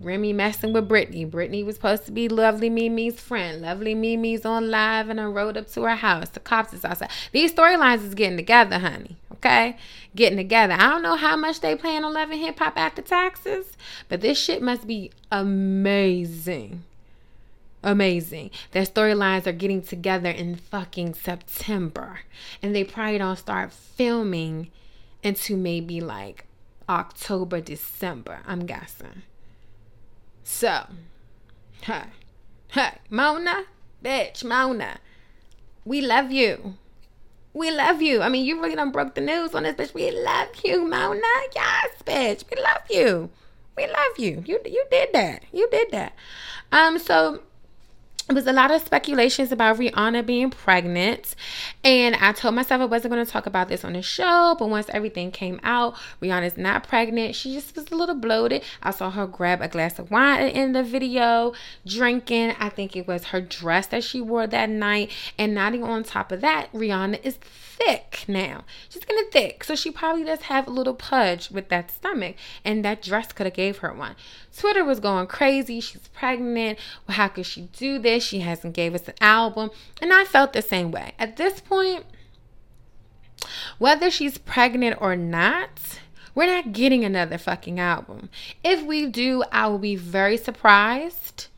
Remy 0.00 0.32
messing 0.32 0.72
with 0.72 0.88
Brittany. 0.88 1.24
Brittany 1.24 1.62
was 1.62 1.76
supposed 1.76 2.06
to 2.06 2.12
be 2.12 2.28
Lovely 2.28 2.68
Mimi's 2.68 3.20
friend. 3.20 3.62
Lovely 3.62 3.94
Mimi's 3.94 4.44
on 4.44 4.70
live 4.70 5.08
and 5.08 5.20
I 5.20 5.24
rode 5.24 5.56
up 5.56 5.68
to 5.68 5.82
her 5.82 5.96
house. 5.96 6.28
The 6.30 6.40
cops 6.40 6.72
is 6.72 6.84
outside. 6.84 7.10
These 7.30 7.54
storylines 7.54 8.04
is 8.04 8.14
getting 8.14 8.36
together, 8.36 8.78
honey. 8.78 9.16
Okay? 9.42 9.76
Getting 10.14 10.38
together. 10.38 10.74
I 10.74 10.88
don't 10.88 11.02
know 11.02 11.16
how 11.16 11.36
much 11.36 11.60
they 11.60 11.74
plan 11.74 12.04
on 12.04 12.12
loving 12.12 12.38
Hip 12.38 12.60
Hop 12.60 12.78
after 12.78 13.02
taxes, 13.02 13.76
but 14.08 14.20
this 14.20 14.38
shit 14.38 14.62
must 14.62 14.86
be 14.86 15.10
amazing. 15.32 16.84
Amazing. 17.82 18.52
Their 18.70 18.84
storylines 18.84 19.48
are 19.48 19.52
getting 19.52 19.82
together 19.82 20.30
in 20.30 20.54
fucking 20.54 21.14
September. 21.14 22.20
And 22.62 22.72
they 22.72 22.84
probably 22.84 23.18
don't 23.18 23.36
start 23.36 23.72
filming 23.72 24.70
into 25.24 25.56
maybe 25.56 26.00
like 26.00 26.46
October, 26.88 27.60
December, 27.60 28.40
I'm 28.46 28.64
guessing. 28.66 29.22
So, 30.44 30.86
hey, 31.80 32.04
hey, 32.68 32.98
Mona, 33.10 33.64
bitch, 34.04 34.44
Mona, 34.44 34.98
we 35.84 36.00
love 36.00 36.30
you. 36.30 36.74
We 37.54 37.70
love 37.70 38.00
you. 38.00 38.22
I 38.22 38.28
mean, 38.28 38.46
you 38.46 38.60
really 38.60 38.74
done 38.76 38.92
broke 38.92 39.14
the 39.14 39.20
news 39.20 39.54
on 39.54 39.64
this, 39.64 39.76
bitch. 39.76 39.94
We 39.94 40.10
love 40.10 40.48
you, 40.64 40.88
Mona. 40.88 41.20
Yes, 41.54 41.90
bitch. 42.04 42.44
We 42.50 42.62
love 42.62 42.82
you. 42.88 43.30
We 43.76 43.86
love 43.86 44.18
you. 44.18 44.42
You 44.46 44.58
you 44.64 44.84
did 44.90 45.10
that. 45.12 45.44
You 45.52 45.68
did 45.70 45.90
that. 45.90 46.14
Um, 46.70 46.98
so 46.98 47.42
it 48.28 48.34
was 48.34 48.46
a 48.46 48.52
lot 48.52 48.70
of 48.70 48.80
speculations 48.82 49.50
about 49.52 49.78
Rihanna 49.78 50.24
being 50.24 50.50
pregnant. 50.50 51.34
And 51.82 52.14
I 52.16 52.32
told 52.32 52.54
myself 52.54 52.80
I 52.80 52.84
wasn't 52.84 53.12
going 53.12 53.24
to 53.24 53.30
talk 53.30 53.46
about 53.46 53.68
this 53.68 53.84
on 53.84 53.94
the 53.94 54.02
show. 54.02 54.54
But 54.58 54.70
once 54.70 54.88
everything 54.90 55.30
came 55.30 55.60
out, 55.62 55.96
Rihanna's 56.20 56.56
not 56.56 56.86
pregnant. 56.86 57.34
She 57.34 57.52
just 57.52 57.74
was 57.74 57.90
a 57.90 57.94
little 57.94 58.14
bloated. 58.14 58.62
I 58.82 58.92
saw 58.92 59.10
her 59.10 59.26
grab 59.26 59.60
a 59.60 59.68
glass 59.68 59.98
of 59.98 60.10
wine 60.10 60.48
in 60.48 60.72
the 60.72 60.82
video, 60.82 61.52
drinking. 61.86 62.54
I 62.58 62.68
think 62.68 62.96
it 62.96 63.06
was 63.08 63.24
her 63.24 63.40
dress 63.40 63.88
that 63.88 64.04
she 64.04 64.20
wore 64.20 64.46
that 64.46 64.70
night. 64.70 65.10
And 65.36 65.54
not 65.54 65.74
even 65.74 65.88
on 65.88 66.04
top 66.04 66.30
of 66.32 66.40
that, 66.42 66.72
Rihanna 66.72 67.24
is 67.24 67.38
thick 67.76 68.24
now. 68.28 68.64
She's 68.88 69.04
getting 69.04 69.30
thick. 69.30 69.64
So 69.64 69.74
she 69.74 69.90
probably 69.90 70.24
does 70.24 70.42
have 70.42 70.66
a 70.66 70.70
little 70.70 70.94
pudge 70.94 71.50
with 71.50 71.68
that 71.68 71.90
stomach. 71.90 72.36
And 72.64 72.84
that 72.84 73.02
dress 73.02 73.32
could 73.32 73.46
have 73.46 73.54
gave 73.54 73.78
her 73.78 73.92
one. 73.92 74.14
Twitter 74.56 74.84
was 74.84 75.00
going 75.00 75.26
crazy. 75.26 75.80
She's 75.80 76.08
pregnant. 76.08 76.78
Well, 77.06 77.16
how 77.16 77.28
could 77.28 77.46
she 77.46 77.62
do 77.72 77.98
this? 77.98 78.22
She 78.22 78.40
hasn't 78.40 78.74
gave 78.74 78.94
us 78.94 79.08
an 79.08 79.14
album. 79.20 79.70
And 80.00 80.12
I 80.12 80.24
felt 80.24 80.52
the 80.52 80.62
same 80.62 80.90
way. 80.90 81.12
At 81.18 81.36
this 81.36 81.60
point, 81.60 82.04
whether 83.78 84.10
she's 84.10 84.38
pregnant 84.38 85.00
or 85.00 85.16
not, 85.16 85.98
we're 86.34 86.46
not 86.46 86.72
getting 86.72 87.04
another 87.04 87.38
fucking 87.38 87.78
album. 87.78 88.30
If 88.62 88.82
we 88.82 89.06
do, 89.06 89.44
I 89.52 89.66
will 89.66 89.78
be 89.78 89.96
very 89.96 90.36
surprised. 90.36 91.48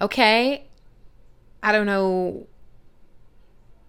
Okay? 0.00 0.64
I 1.62 1.72
don't 1.72 1.86
know 1.86 2.46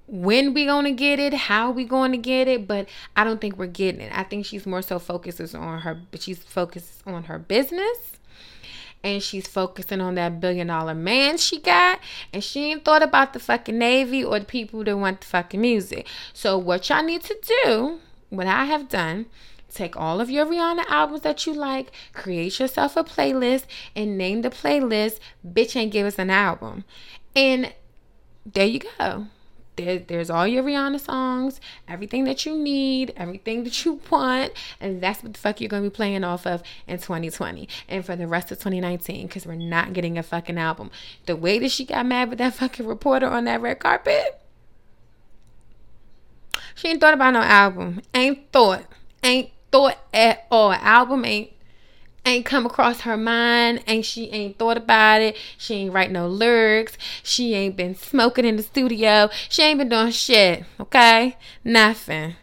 when 0.07 0.53
we 0.53 0.65
gonna 0.65 0.91
get 0.91 1.19
it, 1.19 1.33
how 1.33 1.71
we 1.71 1.83
gonna 1.83 2.17
get 2.17 2.47
it, 2.47 2.67
but 2.67 2.87
I 3.15 3.23
don't 3.23 3.41
think 3.41 3.57
we're 3.57 3.67
getting 3.67 4.01
it. 4.01 4.11
I 4.13 4.23
think 4.23 4.45
she's 4.45 4.65
more 4.65 4.81
so 4.81 4.99
focuses 4.99 5.55
on 5.55 5.81
her, 5.81 5.99
but 6.11 6.21
she's 6.21 6.39
focused 6.39 7.01
on 7.07 7.23
her 7.23 7.39
business, 7.39 8.19
and 9.03 9.21
she's 9.21 9.47
focusing 9.47 10.01
on 10.01 10.15
that 10.15 10.39
billion 10.39 10.67
dollar 10.67 10.93
man 10.93 11.37
she 11.37 11.59
got, 11.59 11.99
and 12.31 12.43
she 12.43 12.71
ain't 12.71 12.85
thought 12.85 13.01
about 13.01 13.33
the 13.33 13.39
fucking 13.39 13.77
navy 13.77 14.23
or 14.23 14.39
the 14.39 14.45
people 14.45 14.83
that 14.83 14.97
want 14.97 15.21
the 15.21 15.27
fucking 15.27 15.61
music. 15.61 16.07
So 16.33 16.57
what 16.57 16.87
y'all 16.89 17.03
need 17.03 17.23
to 17.23 17.37
do, 17.63 17.99
what 18.29 18.47
I 18.47 18.65
have 18.65 18.89
done. 18.89 19.25
Take 19.73 19.97
all 19.97 20.21
of 20.21 20.29
your 20.29 20.45
Rihanna 20.45 20.85
albums 20.87 21.21
that 21.21 21.45
you 21.45 21.53
like, 21.53 21.91
create 22.13 22.61
yourself 22.61 22.95
a 22.95 23.03
playlist, 23.03 23.65
and 23.93 24.17
name 24.17 24.41
the 24.41 24.49
playlist 24.49 25.19
Bitch 25.45 25.75
Ain't 25.75 25.91
Give 25.91 26.07
Us 26.07 26.17
an 26.17 26.29
Album. 26.29 26.85
And 27.35 27.73
there 28.45 28.67
you 28.67 28.79
go 28.97 29.27
there, 29.75 29.99
there's 29.99 30.29
all 30.29 30.47
your 30.47 30.63
Rihanna 30.63 30.99
songs, 30.99 31.59
everything 31.87 32.23
that 32.25 32.45
you 32.45 32.57
need, 32.57 33.13
everything 33.15 33.63
that 33.63 33.85
you 33.85 33.99
want, 34.09 34.53
and 34.79 35.01
that's 35.01 35.23
what 35.23 35.33
the 35.33 35.39
fuck 35.39 35.61
you're 35.61 35.69
gonna 35.69 35.83
be 35.83 35.89
playing 35.89 36.23
off 36.23 36.45
of 36.45 36.63
in 36.87 36.97
2020 36.97 37.67
and 37.87 38.05
for 38.05 38.15
the 38.15 38.27
rest 38.27 38.51
of 38.51 38.57
2019 38.59 39.27
because 39.27 39.45
we're 39.45 39.55
not 39.55 39.93
getting 39.93 40.17
a 40.17 40.23
fucking 40.23 40.57
album. 40.57 40.91
The 41.25 41.35
way 41.35 41.59
that 41.59 41.71
she 41.71 41.85
got 41.85 42.05
mad 42.05 42.29
with 42.29 42.39
that 42.39 42.53
fucking 42.55 42.85
reporter 42.85 43.27
on 43.27 43.45
that 43.45 43.61
red 43.61 43.79
carpet, 43.79 44.41
she 46.75 46.89
ain't 46.89 47.01
thought 47.01 47.13
about 47.13 47.33
no 47.33 47.41
album. 47.41 48.01
Ain't 48.13 48.51
thought. 48.51 48.85
Ain't 49.23 49.51
thought 49.71 49.97
at 50.13 50.45
all. 50.51 50.73
Album 50.73 51.25
ain't 51.25 51.51
ain't 52.25 52.45
come 52.45 52.65
across 52.65 53.01
her 53.01 53.17
mind 53.17 53.83
and 53.87 54.05
she 54.05 54.29
ain't 54.31 54.57
thought 54.57 54.77
about 54.77 55.21
it. 55.21 55.37
She 55.57 55.75
ain't 55.75 55.93
write 55.93 56.11
no 56.11 56.27
lyrics. 56.27 56.97
She 57.23 57.53
ain't 57.53 57.75
been 57.75 57.95
smoking 57.95 58.45
in 58.45 58.55
the 58.55 58.63
studio. 58.63 59.29
She 59.49 59.61
ain't 59.61 59.79
been 59.79 59.89
doing 59.89 60.11
shit, 60.11 60.65
okay? 60.79 61.37
Nothing. 61.63 62.35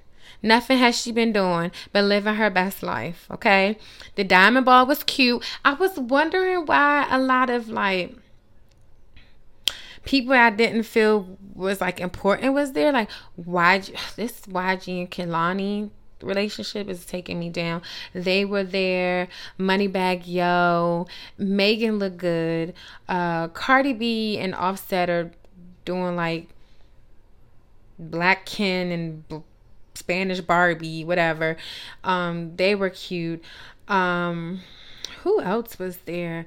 Nothing 0.43 0.79
has 0.79 1.01
she 1.01 1.13
been 1.13 1.33
doing 1.33 1.71
but 1.93 2.05
living 2.05 2.35
her 2.35 2.51
best 2.51 2.83
life, 2.83 3.27
okay? 3.31 3.77
The 4.17 4.25
diamond 4.25 4.67
ball 4.67 4.87
was 4.87 5.05
cute. 5.05 5.45
I 5.65 5.75
was 5.75 5.97
wondering 5.97 6.67
why 6.67 7.07
a 7.09 7.19
lot 7.19 7.49
of 7.49 7.69
like 7.69 8.17
people 10.05 10.33
I 10.33 10.51
didn't 10.51 10.83
feel 10.83 11.39
was 11.55 11.81
like 11.81 12.01
important 12.01 12.55
was 12.55 12.73
there. 12.73 12.93
Like 12.93 13.11
why 13.37 13.79
this 14.17 14.41
YG 14.43 14.99
and 14.99 15.11
Kehlani 15.11 15.91
relationship 16.23 16.89
is 16.89 17.05
taking 17.05 17.39
me 17.39 17.51
down. 17.51 17.83
They 18.13 18.45
were 18.45 18.65
there. 18.65 19.29
Moneybagg 19.59 20.23
Yo, 20.27 21.07
Megan 21.39 21.99
looked 21.99 22.19
good. 22.19 22.75
Uh, 23.09 23.49
Cardi 23.49 23.93
B 23.93 24.39
and 24.39 24.55
Offset 24.55 25.11
are 25.11 25.33
doing 25.85 26.17
like 26.17 26.49
Black 27.99 28.47
Ken 28.47 28.91
and 28.91 29.29
B- 29.29 29.43
Spanish 29.95 30.41
Barbie, 30.41 31.05
whatever. 31.05 31.57
Um, 32.03 32.57
they 32.57 32.75
were 32.75 32.91
cute. 32.91 33.43
Um, 33.89 34.61
who 35.23 35.41
else 35.41 35.79
was 35.79 35.99
there? 35.99 36.47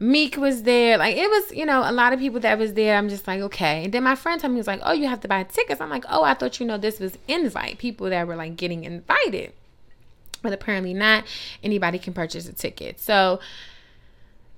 Meek 0.00 0.36
was 0.36 0.62
there. 0.62 0.96
Like 0.96 1.16
it 1.16 1.28
was, 1.28 1.52
you 1.52 1.66
know, 1.66 1.82
a 1.84 1.92
lot 1.92 2.12
of 2.12 2.20
people 2.20 2.40
that 2.40 2.58
was 2.58 2.74
there. 2.74 2.96
I'm 2.96 3.08
just 3.08 3.26
like, 3.26 3.40
okay. 3.40 3.84
And 3.84 3.92
then 3.92 4.04
my 4.04 4.14
friend 4.14 4.40
told 4.40 4.52
me, 4.52 4.56
he 4.56 4.60
was 4.60 4.66
like, 4.66 4.80
oh, 4.84 4.92
you 4.92 5.08
have 5.08 5.20
to 5.20 5.28
buy 5.28 5.42
tickets. 5.42 5.80
I'm 5.80 5.90
like, 5.90 6.04
oh, 6.08 6.22
I 6.22 6.34
thought 6.34 6.60
you 6.60 6.66
know 6.66 6.78
this 6.78 7.00
was 7.00 7.18
invite. 7.26 7.78
People 7.78 8.08
that 8.10 8.26
were 8.26 8.36
like 8.36 8.56
getting 8.56 8.84
invited. 8.84 9.52
But 10.40 10.52
apparently 10.52 10.94
not. 10.94 11.24
Anybody 11.64 11.98
can 11.98 12.12
purchase 12.12 12.48
a 12.48 12.52
ticket. 12.52 13.00
So 13.00 13.40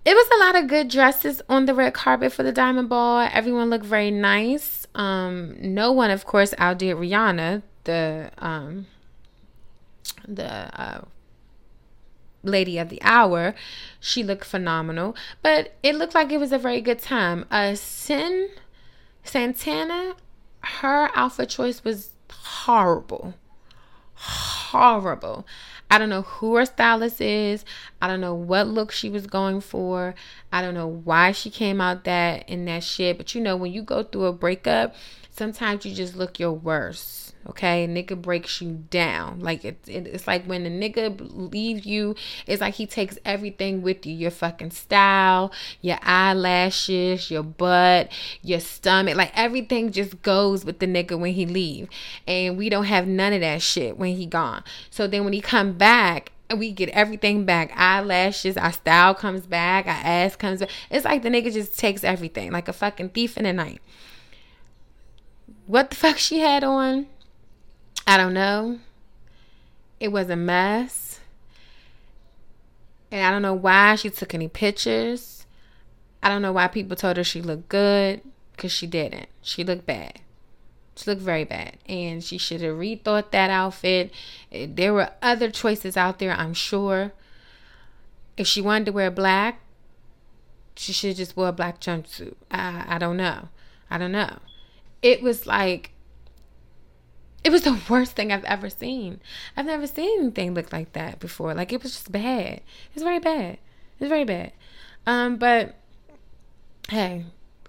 it 0.04 0.14
was 0.14 0.28
a 0.34 0.44
lot 0.44 0.62
of 0.62 0.68
good 0.68 0.88
dresses 0.88 1.40
on 1.48 1.66
the 1.66 1.74
red 1.74 1.94
carpet 1.94 2.32
for 2.32 2.42
the 2.42 2.52
Diamond 2.52 2.88
Ball. 2.88 3.28
Everyone 3.32 3.70
looked 3.70 3.86
very 3.86 4.10
nice. 4.10 4.86
Um, 4.94 5.56
no 5.60 5.92
one, 5.92 6.10
of 6.10 6.26
course, 6.26 6.54
outdid 6.58 6.96
Rihanna, 6.96 7.62
the 7.84 8.30
um 8.38 8.86
the 10.26 10.80
uh 10.80 11.02
lady 12.42 12.78
of 12.78 12.88
the 12.88 13.00
hour. 13.02 13.54
She 13.98 14.22
looked 14.22 14.44
phenomenal, 14.44 15.16
but 15.42 15.74
it 15.82 15.94
looked 15.94 16.14
like 16.14 16.30
it 16.32 16.38
was 16.38 16.52
a 16.52 16.58
very 16.58 16.80
good 16.80 16.98
time. 16.98 17.44
Uh, 17.50 17.74
Cyn 17.74 18.48
Santana, 19.24 20.14
her 20.60 21.10
outfit 21.14 21.48
choice 21.48 21.84
was 21.84 22.10
horrible. 22.30 23.34
Horrible. 24.14 25.46
I 25.90 25.98
don't 25.98 26.08
know 26.08 26.22
who 26.22 26.54
her 26.54 26.66
stylist 26.66 27.20
is. 27.20 27.64
I 28.00 28.06
don't 28.06 28.20
know 28.20 28.34
what 28.34 28.68
look 28.68 28.92
she 28.92 29.10
was 29.10 29.26
going 29.26 29.60
for. 29.60 30.14
I 30.52 30.62
don't 30.62 30.74
know 30.74 30.86
why 30.86 31.32
she 31.32 31.50
came 31.50 31.80
out 31.80 32.04
that 32.04 32.48
in 32.48 32.64
that 32.66 32.84
shit. 32.84 33.16
But 33.18 33.34
you 33.34 33.40
know, 33.40 33.56
when 33.56 33.72
you 33.72 33.82
go 33.82 34.04
through 34.04 34.26
a 34.26 34.32
breakup, 34.32 34.94
sometimes 35.30 35.84
you 35.84 35.94
just 35.94 36.14
look 36.14 36.38
your 36.38 36.52
worst 36.52 37.29
Okay, 37.48 37.86
nigga 37.88 38.20
breaks 38.20 38.60
you 38.60 38.84
down. 38.90 39.40
Like 39.40 39.64
it, 39.64 39.78
it, 39.86 40.06
it's 40.06 40.26
like 40.26 40.44
when 40.44 40.64
the 40.64 40.70
nigga 40.70 41.18
leaves 41.52 41.86
you, 41.86 42.14
it's 42.46 42.60
like 42.60 42.74
he 42.74 42.86
takes 42.86 43.18
everything 43.24 43.80
with 43.80 44.04
you. 44.04 44.14
Your 44.14 44.30
fucking 44.30 44.72
style, 44.72 45.50
your 45.80 45.98
eyelashes, 46.02 47.30
your 47.30 47.42
butt, 47.42 48.12
your 48.42 48.60
stomach. 48.60 49.16
Like 49.16 49.32
everything 49.34 49.90
just 49.90 50.20
goes 50.20 50.66
with 50.66 50.80
the 50.80 50.86
nigga 50.86 51.18
when 51.18 51.32
he 51.32 51.46
leave. 51.46 51.88
And 52.26 52.58
we 52.58 52.68
don't 52.68 52.84
have 52.84 53.06
none 53.06 53.32
of 53.32 53.40
that 53.40 53.62
shit 53.62 53.96
when 53.96 54.16
he 54.16 54.26
gone. 54.26 54.62
So 54.90 55.06
then 55.06 55.24
when 55.24 55.32
he 55.32 55.40
come 55.40 55.72
back, 55.72 56.32
we 56.54 56.72
get 56.72 56.90
everything 56.90 57.46
back. 57.46 57.72
Eyelashes, 57.74 58.58
our 58.58 58.72
style 58.72 59.14
comes 59.14 59.46
back, 59.46 59.86
our 59.86 59.92
ass 59.92 60.36
comes 60.36 60.60
back. 60.60 60.70
It's 60.90 61.06
like 61.06 61.22
the 61.22 61.30
nigga 61.30 61.52
just 61.52 61.78
takes 61.78 62.04
everything, 62.04 62.52
like 62.52 62.68
a 62.68 62.72
fucking 62.74 63.10
thief 63.10 63.38
in 63.38 63.44
the 63.44 63.52
night. 63.52 63.80
What 65.66 65.90
the 65.90 65.96
fuck 65.96 66.18
she 66.18 66.40
had 66.40 66.64
on? 66.64 67.06
I 68.06 68.16
don't 68.16 68.34
know. 68.34 68.78
It 69.98 70.10
was 70.12 70.30
a 70.30 70.36
mess. 70.36 71.20
And 73.12 73.24
I 73.24 73.30
don't 73.30 73.42
know 73.42 73.54
why 73.54 73.96
she 73.96 74.10
took 74.10 74.34
any 74.34 74.48
pictures. 74.48 75.46
I 76.22 76.28
don't 76.28 76.42
know 76.42 76.52
why 76.52 76.68
people 76.68 76.96
told 76.96 77.16
her 77.16 77.24
she 77.24 77.42
looked 77.42 77.68
good 77.68 78.22
because 78.52 78.72
she 78.72 78.86
didn't. 78.86 79.28
She 79.42 79.64
looked 79.64 79.86
bad. 79.86 80.20
She 80.96 81.10
looked 81.10 81.22
very 81.22 81.44
bad. 81.44 81.78
And 81.86 82.22
she 82.22 82.38
should 82.38 82.60
have 82.60 82.76
rethought 82.76 83.30
that 83.30 83.50
outfit. 83.50 84.12
Eh, 84.52 84.66
there 84.68 84.92
were 84.92 85.10
other 85.22 85.50
choices 85.50 85.96
out 85.96 86.18
there, 86.18 86.32
I'm 86.32 86.54
sure. 86.54 87.12
If 88.36 88.46
she 88.46 88.60
wanted 88.60 88.86
to 88.86 88.92
wear 88.92 89.10
black, 89.10 89.60
she 90.76 90.92
should 90.92 91.16
just 91.16 91.36
wear 91.36 91.48
a 91.48 91.52
black 91.52 91.80
jumpsuit. 91.80 92.34
I, 92.50 92.84
I 92.86 92.98
don't 92.98 93.16
know. 93.16 93.48
I 93.90 93.98
don't 93.98 94.12
know. 94.12 94.38
It 95.02 95.22
was 95.22 95.46
like, 95.46 95.89
it 97.42 97.50
was 97.50 97.62
the 97.62 97.80
worst 97.88 98.12
thing 98.12 98.32
I've 98.32 98.44
ever 98.44 98.70
seen. 98.70 99.20
I've 99.56 99.66
never 99.66 99.86
seen 99.86 100.20
anything 100.20 100.54
look 100.54 100.72
like 100.72 100.92
that 100.92 101.20
before. 101.20 101.54
Like, 101.54 101.72
it 101.72 101.82
was 101.82 101.92
just 101.92 102.12
bad. 102.12 102.60
It's 102.94 103.02
very 103.02 103.18
bad. 103.18 103.58
It's 103.98 104.08
very 104.08 104.24
bad. 104.24 104.52
Um, 105.06 105.36
but 105.36 105.74
hey, 106.88 107.24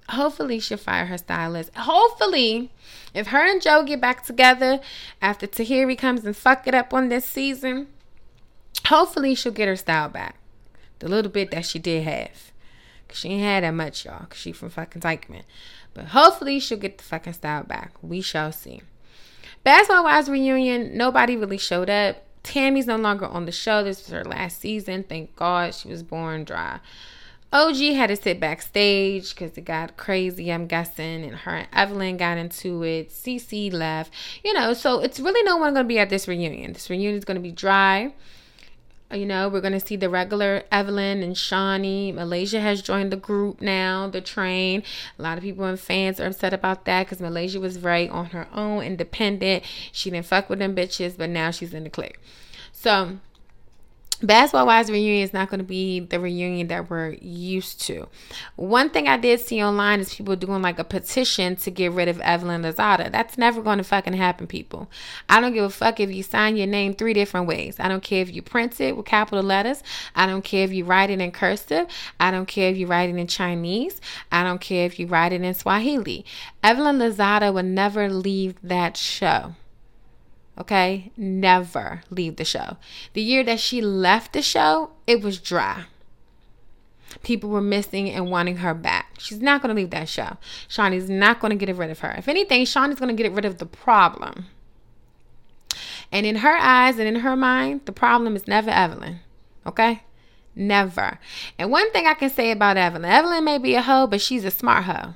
hopefully 0.10 0.60
she'll 0.60 0.78
fire 0.78 1.06
her 1.06 1.18
stylist. 1.18 1.72
Hopefully, 1.76 2.72
if 3.14 3.28
her 3.28 3.50
and 3.50 3.62
Joe 3.62 3.84
get 3.84 4.02
back 4.02 4.26
together 4.26 4.80
after 5.22 5.48
Tahiry 5.48 5.98
comes 5.98 6.26
and 6.26 6.36
fuck 6.36 6.68
it 6.68 6.76
up 6.76 6.94
on 6.94 7.10
this 7.10 7.26
season, 7.26 7.88
hopefully 8.86 9.36
she'll 9.36 9.52
get 9.52 9.68
her 9.68 9.76
style 9.76 10.10
back. 10.10 10.36
The 11.00 11.08
little 11.08 11.32
bit 11.32 11.52
that 11.52 11.66
she 11.66 11.80
did 11.80 12.04
have. 12.04 12.52
Cause 13.08 13.18
she 13.18 13.30
ain't 13.30 13.44
had 13.44 13.64
that 13.64 13.72
much, 13.72 14.06
y'all. 14.06 14.26
Cause 14.26 14.38
she 14.38 14.52
from 14.52 14.70
fucking 14.70 15.02
Dyckman. 15.02 15.44
But 15.94 16.06
hopefully 16.06 16.60
she'll 16.60 16.78
get 16.78 16.98
the 16.98 17.04
fucking 17.04 17.34
style 17.34 17.64
back. 17.64 17.92
We 18.02 18.22
shall 18.22 18.52
see. 18.52 18.82
Basketball 19.64 20.04
Wives 20.04 20.30
reunion, 20.30 20.98
nobody 20.98 21.36
really 21.36 21.58
showed 21.58 21.90
up. 21.90 22.24
Tammy's 22.44 22.88
no 22.88 22.96
longer 22.96 23.26
on 23.26 23.46
the 23.46 23.52
show. 23.52 23.84
This 23.84 24.00
was 24.00 24.10
her 24.10 24.24
last 24.24 24.60
season. 24.60 25.04
Thank 25.04 25.36
God 25.36 25.76
she 25.76 25.90
was 25.90 26.02
born 26.02 26.44
dry. 26.44 26.80
OG 27.54 27.76
had 27.76 28.08
to 28.08 28.16
sit 28.16 28.40
backstage 28.40 29.36
because 29.36 29.58
it 29.58 29.66
got 29.66 29.98
crazy, 29.98 30.52
I'm 30.52 30.68
guessing, 30.68 31.24
and 31.24 31.36
her 31.36 31.52
and 31.52 31.68
Evelyn 31.74 32.16
got 32.16 32.38
into 32.38 32.82
it. 32.84 33.10
CC 33.10 33.72
left, 33.72 34.14
you 34.44 34.54
know, 34.54 34.74
so 34.74 35.02
it's 35.02 35.20
really 35.20 35.44
no 35.44 35.58
one 35.58 35.74
going 35.74 35.84
to 35.84 35.88
be 35.88 36.00
at 36.00 36.10
this 36.10 36.30
reunion. 36.30 36.72
This 36.72 36.90
reunion 36.90 37.16
is 37.16 37.26
going 37.26 37.36
to 37.36 37.42
be 37.42 37.52
dry. 37.52 38.14
You 39.14 39.26
know, 39.26 39.50
we're 39.50 39.62
going 39.62 39.74
to 39.74 39.86
see 39.86 39.96
the 39.96 40.10
regular 40.10 40.64
Evelyn 40.72 41.22
and 41.22 41.36
Shaunie. 41.36 42.14
Malaysia 42.14 42.60
has 42.62 42.82
joined 42.82 43.12
the 43.12 43.18
group 43.18 43.62
now, 43.62 44.08
the 44.08 44.22
train. 44.22 44.84
A 45.20 45.22
lot 45.22 45.38
of 45.38 45.44
people 45.44 45.66
and 45.66 45.80
fans 45.80 46.20
are 46.20 46.28
upset 46.28 46.54
about 46.54 46.86
that 46.86 47.06
because 47.06 47.20
Malaysia 47.20 47.60
was 47.60 47.78
very 47.78 48.08
on 48.08 48.28
her 48.28 48.48
own, 48.54 48.84
independent. 48.84 49.64
She 49.92 50.10
didn't 50.10 50.28
fuck 50.28 50.50
with 50.50 50.60
them 50.60 50.76
bitches, 50.76 51.18
but 51.18 51.30
now 51.30 51.52
she's 51.52 51.74
in 51.74 51.84
the 51.84 51.90
clique. 51.90 52.20
So, 52.72 53.18
Basketball 54.24 54.68
Wives 54.68 54.92
reunion 54.92 55.24
is 55.24 55.34
not 55.34 55.50
going 55.50 55.60
to 55.60 55.66
be 55.66 56.00
the 56.00 56.20
reunion 56.20 56.68
that 56.68 56.90
we're 56.90 57.14
used 57.22 57.82
to. 57.82 58.08
One 58.56 58.92
thing 58.92 59.08
I 59.08 59.18
did 59.18 59.40
see 59.40 59.64
online 59.64 60.00
is 60.00 60.14
people 60.14 60.36
doing 60.36 60.62
like 60.62 60.78
a 60.78 60.84
petition 60.84 61.56
to 61.58 61.72
get 61.72 61.92
rid 61.92 62.08
of 62.08 62.20
Evelyn 62.22 62.62
Lozada. 62.62 63.12
That's 63.12 63.38
never 63.38 63.64
going 63.64 63.80
to 63.80 63.84
fucking 63.84 64.14
happen, 64.14 64.46
people. 64.46 64.90
I 65.28 65.42
don't 65.42 65.54
give 65.54 65.64
a 65.64 65.70
fuck 65.72 66.00
if 66.00 66.12
you 66.12 66.22
sign 66.22 66.56
your 66.56 66.68
name 66.68 66.94
three 66.94 67.14
different 67.14 67.48
ways. 67.48 67.80
I 67.80 67.88
don't 67.88 68.04
care 68.04 68.22
if 68.22 68.32
you 68.32 68.44
print 68.44 68.80
it 68.80 68.96
with 68.96 69.08
capital 69.08 69.44
letters. 69.44 69.82
I 70.16 70.28
don't 70.28 70.44
care 70.44 70.66
if 70.66 70.72
you 70.72 70.86
write 70.86 71.10
it 71.10 71.20
in 71.20 71.32
cursive. 71.32 71.88
I 72.20 72.30
don't 72.30 72.48
care 72.48 72.70
if 72.70 72.78
you 72.78 72.86
write 72.86 73.10
it 73.10 73.16
in 73.16 73.26
Chinese. 73.26 74.00
I 74.32 74.44
don't 74.44 74.62
care 74.62 74.86
if 74.86 75.00
you 75.00 75.08
write 75.08 75.34
it 75.34 75.42
in 75.42 75.54
Swahili. 75.56 76.26
Evelyn 76.64 77.00
Lozada 77.00 77.52
would 77.52 77.66
never 77.66 78.08
leave 78.08 78.56
that 78.62 78.98
show. 78.98 79.56
Okay? 80.58 81.12
Never 81.18 82.04
leave 82.10 82.36
the 82.36 82.46
show. 82.46 82.78
The 83.14 83.22
year 83.22 83.44
that 83.44 83.60
she 83.60 83.82
left 83.82 84.34
the 84.34 84.42
show, 84.42 84.92
it 85.08 85.22
was 85.22 85.40
dry. 85.40 85.86
People 87.24 87.50
were 87.50 87.62
missing 87.62 88.10
and 88.10 88.32
wanting 88.32 88.58
her 88.58 88.74
back. 88.74 89.16
She's 89.20 89.42
not 89.42 89.62
going 89.62 89.76
to 89.76 89.80
leave 89.80 89.92
that 89.92 90.10
show. 90.10 90.38
Shaunie's 90.70 91.10
not 91.10 91.40
going 91.40 91.58
to 91.58 91.66
get 91.66 91.76
rid 91.76 91.90
of 91.90 92.00
her. 92.00 92.12
If 92.12 92.28
anything, 92.28 92.66
Shaunie's 92.66 93.00
going 93.00 93.16
to 93.16 93.24
get 93.24 93.32
rid 93.32 93.46
of 93.46 93.58
the 93.58 93.66
problem. 93.66 94.46
And 96.12 96.26
in 96.26 96.38
her 96.38 96.58
eyes 96.58 97.00
and 97.00 97.08
in 97.08 97.22
her 97.22 97.36
mind, 97.36 97.82
the 97.86 97.92
problem 97.92 98.36
is 98.36 98.48
never 98.48 98.70
Evelyn. 98.70 99.20
Okay? 99.66 100.04
Never. 100.56 101.20
And 101.58 101.72
one 101.72 101.92
thing 101.92 102.08
I 102.08 102.14
can 102.14 102.30
say 102.30 102.52
about 102.52 102.78
Evelyn 102.78 103.06
Evelyn 103.06 103.44
may 103.44 103.58
be 103.58 103.76
a 103.76 103.82
hoe, 103.82 104.08
but 104.08 104.22
she's 104.22 104.44
a 104.44 104.52
smart 104.52 104.86
hoe. 104.86 105.14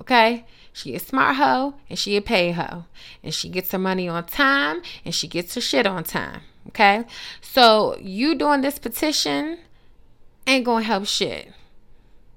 Okay? 0.00 0.44
She 0.72 0.94
a 0.94 1.00
smart 1.00 1.36
hoe 1.36 1.74
and 1.88 1.98
she 1.98 2.16
a 2.16 2.22
pay 2.22 2.52
hoe. 2.52 2.84
And 3.22 3.34
she 3.34 3.48
gets 3.48 3.72
her 3.72 3.78
money 3.78 4.08
on 4.08 4.24
time 4.26 4.82
and 5.04 5.14
she 5.14 5.26
gets 5.26 5.54
her 5.54 5.60
shit 5.60 5.86
on 5.86 6.04
time. 6.04 6.42
Okay? 6.68 7.04
So 7.40 7.96
you 8.00 8.34
doing 8.34 8.60
this 8.60 8.78
petition 8.78 9.58
ain't 10.46 10.64
gonna 10.64 10.84
help 10.84 11.06
shit. 11.06 11.52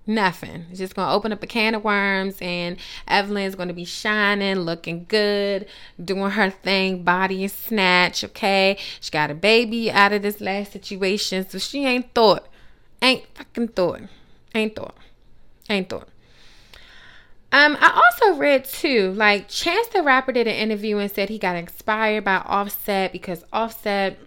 Nothing. 0.08 0.66
It's 0.70 0.80
just 0.80 0.96
gonna 0.96 1.14
open 1.14 1.32
up 1.32 1.44
a 1.44 1.48
can 1.48 1.76
of 1.76 1.84
worms 1.84 2.38
and 2.42 2.78
Evelyn's 3.08 3.56
gonna 3.56 3.74
be 3.74 3.86
shining, 3.86 4.62
looking 4.62 5.06
good, 5.08 5.68
doing 6.04 6.32
her 6.32 6.50
thing, 6.50 7.04
body 7.04 7.44
and 7.44 7.52
snatch, 7.52 8.24
okay? 8.24 8.78
She 9.00 9.12
got 9.12 9.30
a 9.30 9.36
baby 9.36 9.92
out 9.92 10.12
of 10.12 10.24
this 10.24 10.42
last 10.42 10.72
situation, 10.72 11.48
so 11.48 11.60
she 11.60 11.86
ain't 11.86 12.14
thought. 12.14 12.48
Ain't 13.02 13.26
fucking 13.36 13.70
thought. 13.70 14.02
Ain't 14.56 14.76
thought. 14.76 14.98
Ain't 15.70 15.90
thought. 15.90 16.08
Um, 17.54 17.78
I 17.82 18.02
also 18.06 18.38
read 18.38 18.64
too, 18.64 19.12
like 19.14 19.50
Chance 19.50 19.88
the 19.88 20.02
Rapper 20.02 20.32
did 20.32 20.48
an 20.48 20.56
interview 20.56 20.98
and 20.98 21.12
said 21.12 21.28
he 21.28 21.38
got 21.38 21.58
inspired 21.58 22.24
by 22.24 22.38
Offset 22.38 23.12
because 23.12 23.44
Offset 23.52 24.18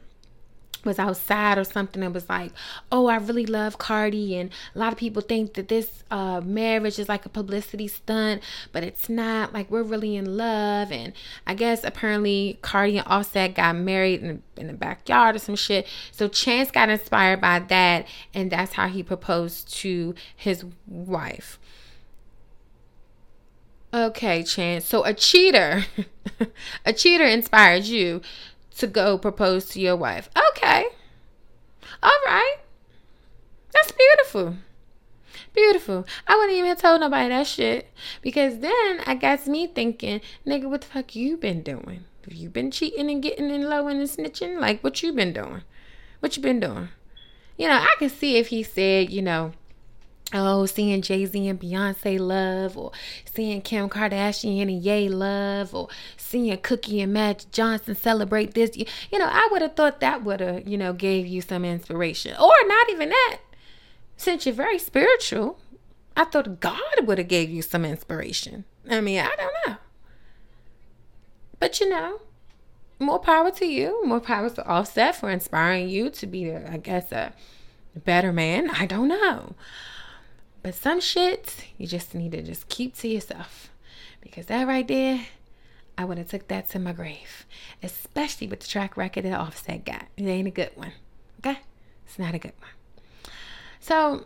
was 0.85 0.99
outside 0.99 1.57
or 1.57 1.65
something 1.65 2.03
and 2.03 2.13
was 2.13 2.29
like, 2.29 2.53
"Oh, 2.93 3.07
I 3.07 3.17
really 3.17 3.47
love 3.47 3.79
Cardi," 3.79 4.37
and 4.37 4.51
a 4.75 4.79
lot 4.79 4.93
of 4.93 4.99
people 4.99 5.23
think 5.23 5.55
that 5.55 5.69
this 5.69 6.05
uh, 6.11 6.43
marriage 6.43 6.99
is 6.99 7.09
like 7.09 7.25
a 7.25 7.31
publicity 7.31 7.89
stunt, 7.89 8.43
but 8.73 8.85
it's 8.85 9.09
not. 9.09 9.55
Like 9.55 9.71
we're 9.71 9.83
really 9.83 10.17
in 10.17 10.37
love, 10.37 10.93
and 10.93 11.13
I 11.47 11.55
guess 11.55 11.85
apparently 11.85 12.59
Cardi 12.61 12.99
and 12.99 13.07
Offset 13.07 13.55
got 13.55 13.77
married 13.77 14.23
in, 14.23 14.43
in 14.57 14.67
the 14.67 14.75
backyard 14.75 15.37
or 15.37 15.39
some 15.39 15.57
shit. 15.57 15.87
So 16.13 16.29
Chance 16.29 16.71
got 16.71 16.91
inspired 16.91 17.41
by 17.41 17.61
that, 17.61 18.07
and 18.35 18.51
that's 18.51 18.75
how 18.75 18.89
he 18.89 19.03
proposed 19.03 19.73
to 19.77 20.15
his 20.37 20.65
wife. 20.87 21.59
Okay, 23.95 24.43
Chance. 24.43 24.87
So 24.87 25.05
a 25.05 25.15
cheater, 25.15 25.85
a 26.85 26.93
cheater 26.93 27.25
inspired 27.25 27.85
you 27.85 28.23
to 28.79 28.89
go 28.89 29.17
propose 29.17 29.67
to 29.67 29.81
your 29.81 29.95
wife. 29.95 30.29
Okay. 30.51 30.87
All 32.03 32.19
right. 32.27 32.57
That's 33.73 33.93
beautiful. 33.93 34.57
Beautiful. 35.53 36.07
I 36.27 36.35
wouldn't 36.35 36.59
even 36.59 36.71
have 36.71 36.81
told 36.81 37.03
nobody 37.03 37.29
that 37.29 37.47
shit. 37.47 37.89
Because 38.21 38.59
then 38.59 39.01
I 39.07 39.15
got 39.15 39.47
me 39.47 39.69
thinking, 39.69 40.21
nigga, 40.45 40.69
what 40.69 40.81
the 40.81 40.89
fuck 40.89 41.15
you 41.15 41.37
been 41.37 41.63
doing? 41.63 42.05
Have 42.25 42.35
you 42.35 42.49
been 42.49 42.73
cheating 42.73 43.09
and 43.09 43.23
getting 43.23 43.51
in 43.51 43.69
low 43.69 43.87
and 43.87 44.01
snitching? 44.09 44.59
Like 44.59 44.83
what 44.83 45.05
you 45.05 45.13
been 45.13 45.33
doing? 45.33 45.63
What 46.19 46.37
you 46.37 46.43
been 46.43 46.59
doing? 46.59 46.89
You 47.57 47.69
know, 47.69 47.75
I 47.77 47.95
can 48.01 48.11
see 48.11 48.39
if 48.39 48.49
he 48.49 48.65
said, 48.65 49.11
you 49.11 49.23
know, 49.23 49.53
oh, 50.35 50.67
seeing 50.67 51.01
Jay 51.01 51.25
Z 51.25 51.49
and 51.49 51.61
Beyonce 51.61 52.19
love, 52.19 52.77
or 52.77 52.93
seeing 53.25 53.63
Kim 53.63 53.89
Kardashian 53.89 54.63
and 54.63 54.83
Ye 54.83 55.09
love, 55.09 55.75
or 55.75 55.89
seeing 56.17 56.57
Cookie 56.59 57.01
and 57.01 57.13
Magic 57.13 57.51
Johnson 57.51 57.95
celebrate 57.95 58.55
this. 58.55 58.77
You 58.77 59.19
know, 59.19 59.29
I 59.29 59.49
would 59.51 59.63
have 59.63 59.75
thought 59.75 60.01
that 60.01 60.25
would 60.25 60.41
have, 60.41 60.69
you 60.69 60.77
know, 60.77 60.93
gave 60.93 61.27
you 61.27 61.41
some 61.41 61.65
inspiration. 61.65 62.35
Or 62.37 62.53
not 62.67 62.91
even 62.91 63.09
that. 63.09 63.39
Since 64.17 64.47
you're 64.47 64.55
very 64.55 64.79
spiritual, 64.79 65.59
I 66.17 66.25
thought 66.25 66.61
God 66.61 66.81
would 67.03 67.19
have 67.19 67.29
gave 67.29 67.51
you 67.51 67.63
some 67.63 67.85
inspiration. 67.85 68.65
I 68.89 69.01
mean, 69.01 69.21
I 69.21 69.35
don't 69.37 69.55
know. 69.67 69.77
But 71.59 71.81
you 71.81 71.89
know, 71.89 72.21
more 72.99 73.19
power 73.19 73.51
to 73.53 73.67
you. 73.67 74.05
More 74.07 74.21
power 74.21 74.51
to 74.51 74.67
Offset 74.67 75.17
for 75.17 75.31
inspiring 75.31 75.89
you 75.89 76.11
to 76.11 76.27
be, 76.27 76.53
I 76.53 76.77
guess, 76.77 77.11
a 77.11 77.33
better 77.97 78.33
man. 78.33 78.71
I 78.71 78.87
don't 78.87 79.09
know. 79.09 79.55
But 80.65 80.75
some 80.75 80.99
shit 80.99 81.67
you 81.77 81.87
just 81.87 82.15
need 82.15 82.33
to 82.33 82.43
just 82.43 82.71
keep 82.71 82.97
to 82.97 83.07
yourself. 83.07 83.71
Because 84.23 84.47
that 84.47 84.67
right 84.67 84.89
there, 84.89 85.27
I 85.99 86.07
would 86.07 86.17
have 86.17 86.31
took 86.31 86.49
that 86.49 86.71
to 86.71 86.79
my 86.79 86.93
grave. 86.93 87.45
Especially 87.83 88.47
with 88.47 88.61
the 88.61 88.67
track 88.67 88.97
record 88.97 89.27
that 89.27 89.39
Offset 89.39 89.85
got. 89.85 90.07
It 90.17 90.25
ain't 90.25 90.49
a 90.49 90.51
good 90.51 90.71
one. 90.75 90.93
Okay? 91.41 91.61
It's 92.07 92.19
not 92.19 92.35
a 92.35 92.39
good 92.39 92.55
one. 92.59 93.35
So 93.79 94.25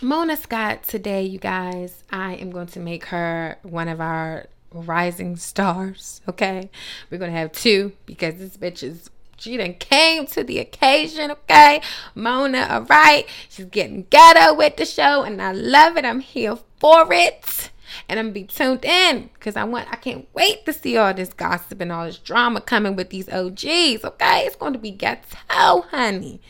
Mona 0.00 0.36
Scott 0.36 0.84
today, 0.84 1.24
you 1.24 1.40
guys, 1.40 2.04
I 2.10 2.34
am 2.34 2.52
going 2.52 2.68
to 2.68 2.78
make 2.78 3.06
her 3.06 3.58
one 3.62 3.88
of 3.88 4.00
our 4.00 4.46
rising 4.72 5.34
stars. 5.34 6.20
Okay. 6.28 6.70
We're 7.10 7.18
gonna 7.18 7.32
have 7.32 7.50
two 7.50 7.94
because 8.06 8.36
this 8.36 8.56
bitch 8.56 8.84
is 8.84 9.10
She 9.40 9.56
done 9.56 9.74
came 9.74 10.26
to 10.26 10.44
the 10.44 10.58
occasion, 10.58 11.30
okay? 11.30 11.80
Mona, 12.14 12.66
all 12.70 12.82
right. 12.82 13.24
She's 13.48 13.64
getting 13.64 14.06
ghetto 14.10 14.52
with 14.54 14.76
the 14.76 14.84
show, 14.84 15.22
and 15.22 15.40
I 15.40 15.52
love 15.52 15.96
it. 15.96 16.04
I'm 16.04 16.20
here 16.20 16.58
for 16.78 17.10
it. 17.10 17.70
And 18.06 18.20
I'm 18.20 18.26
gonna 18.26 18.34
be 18.34 18.44
tuned 18.44 18.84
in 18.84 19.30
because 19.32 19.56
I 19.56 19.64
want 19.64 19.88
I 19.90 19.96
can't 19.96 20.28
wait 20.34 20.66
to 20.66 20.74
see 20.74 20.98
all 20.98 21.14
this 21.14 21.32
gossip 21.32 21.80
and 21.80 21.90
all 21.90 22.04
this 22.04 22.18
drama 22.18 22.60
coming 22.60 22.96
with 22.96 23.08
these 23.08 23.30
OGs. 23.30 24.04
Okay, 24.04 24.44
it's 24.44 24.56
going 24.56 24.74
to 24.74 24.78
be 24.78 24.90
ghetto, 24.90 25.82
honey. 25.90 26.42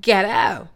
Ghetto. 0.00 0.68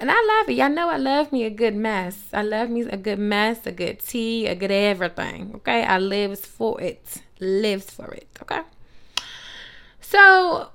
And 0.00 0.10
I 0.10 0.14
love 0.14 0.48
it. 0.48 0.54
Y'all 0.54 0.68
know 0.68 0.90
I 0.90 0.96
love 0.96 1.30
me 1.30 1.44
a 1.44 1.50
good 1.50 1.76
mess. 1.76 2.24
I 2.32 2.42
love 2.42 2.70
me 2.70 2.82
a 2.82 2.96
good 2.96 3.20
mess, 3.20 3.66
a 3.66 3.72
good 3.72 4.00
tea, 4.00 4.46
a 4.46 4.56
good 4.56 4.72
everything. 4.72 5.52
Okay. 5.56 5.84
I 5.84 5.98
lives 5.98 6.44
for 6.44 6.80
it. 6.80 7.22
Lives 7.38 7.90
for 7.90 8.12
it. 8.12 8.28
Okay. 8.42 8.62
So 10.00 10.70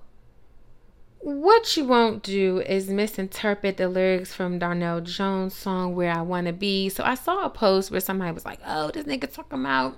what 1.23 1.77
you 1.77 1.85
won't 1.85 2.21
do 2.21 2.59
is 2.59 2.89
misinterpret 2.89 3.77
the 3.77 3.87
lyrics 3.87 4.33
from 4.33 4.59
Donell 4.59 4.99
Jones' 4.99 5.55
song 5.55 5.95
Where 5.95 6.11
I 6.11 6.21
Wanna 6.21 6.51
Be. 6.51 6.89
So 6.89 7.01
I 7.05 7.15
saw 7.15 7.45
a 7.45 7.49
post 7.49 7.91
where 7.91 8.01
somebody 8.01 8.33
was 8.33 8.43
like, 8.43 8.59
Oh, 8.65 8.91
this 8.91 9.05
nigga 9.05 9.31
talking 9.31 9.61
about 9.61 9.97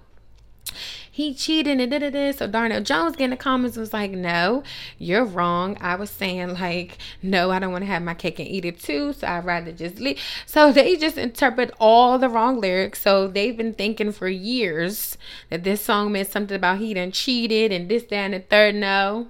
he 1.11 1.34
cheated 1.34 1.80
and 1.80 1.89
da 1.89 2.09
da. 2.09 2.32
So 2.32 2.45
Donell 2.45 2.82
Jones 2.82 3.15
getting 3.15 3.32
the 3.32 3.38
comments 3.38 3.76
was 3.76 3.91
like, 3.91 4.11
No, 4.11 4.61
you're 4.99 5.26
wrong. 5.26 5.78
I 5.82 5.95
was 5.95 6.11
saying 6.11 6.53
like, 6.53 6.99
no, 7.23 7.49
I 7.49 7.57
don't 7.57 7.71
want 7.71 7.84
to 7.84 7.88
have 7.88 8.03
my 8.03 8.13
cake 8.13 8.38
and 8.38 8.47
eat 8.47 8.65
it 8.65 8.80
too. 8.80 9.13
So 9.13 9.26
I'd 9.26 9.45
rather 9.45 9.71
just 9.71 9.99
leave. 9.99 10.19
So 10.45 10.71
they 10.71 10.95
just 10.95 11.17
interpret 11.17 11.73
all 11.80 12.19
the 12.19 12.30
wrong 12.30 12.61
lyrics. 12.61 13.01
So 13.01 13.28
they've 13.28 13.57
been 13.57 13.73
thinking 13.73 14.11
for 14.11 14.28
years 14.28 15.17
that 15.49 15.63
this 15.63 15.82
song 15.82 16.11
meant 16.11 16.28
something 16.30 16.55
about 16.55 16.78
he 16.78 16.93
done 16.93 17.11
cheated 17.11 17.71
and 17.71 17.89
this, 17.89 18.03
that, 18.03 18.13
and 18.13 18.34
the 18.36 18.39
third. 18.41 18.76
No, 18.76 19.30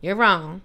you're 0.00 0.16
wrong. 0.16 0.62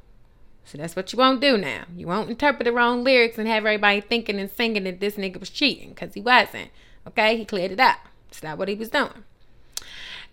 So 0.65 0.79
that's 0.79 0.95
what 0.95 1.13
you 1.13 1.17
won't 1.17 1.41
do 1.41 1.57
now. 1.57 1.83
You 1.95 2.07
won't 2.07 2.29
interpret 2.29 2.65
the 2.65 2.73
wrong 2.73 3.03
lyrics 3.03 3.37
and 3.37 3.47
have 3.47 3.65
everybody 3.65 4.01
thinking 4.01 4.39
and 4.39 4.49
singing 4.49 4.83
that 4.85 4.99
this 4.99 5.15
nigga 5.15 5.39
was 5.39 5.51
cheating 5.51 5.89
because 5.89 6.15
he 6.15 6.21
wasn't. 6.21 6.71
Okay, 7.07 7.37
he 7.37 7.45
cleared 7.45 7.71
it 7.71 7.79
up. 7.79 7.99
It's 8.29 8.41
not 8.41 8.57
what 8.57 8.67
he 8.67 8.73
was 8.73 8.89
doing. 8.89 9.23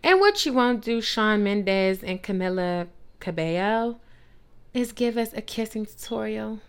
And 0.02 0.20
what 0.20 0.44
you 0.46 0.54
won't 0.54 0.82
do, 0.82 1.02
Shawn 1.02 1.44
Mendes 1.44 2.02
and 2.02 2.22
Camila 2.22 2.88
Cabello, 3.20 4.00
is 4.72 4.92
give 4.92 5.18
us 5.18 5.34
a 5.34 5.42
kissing 5.42 5.84
tutorial. 5.84 6.60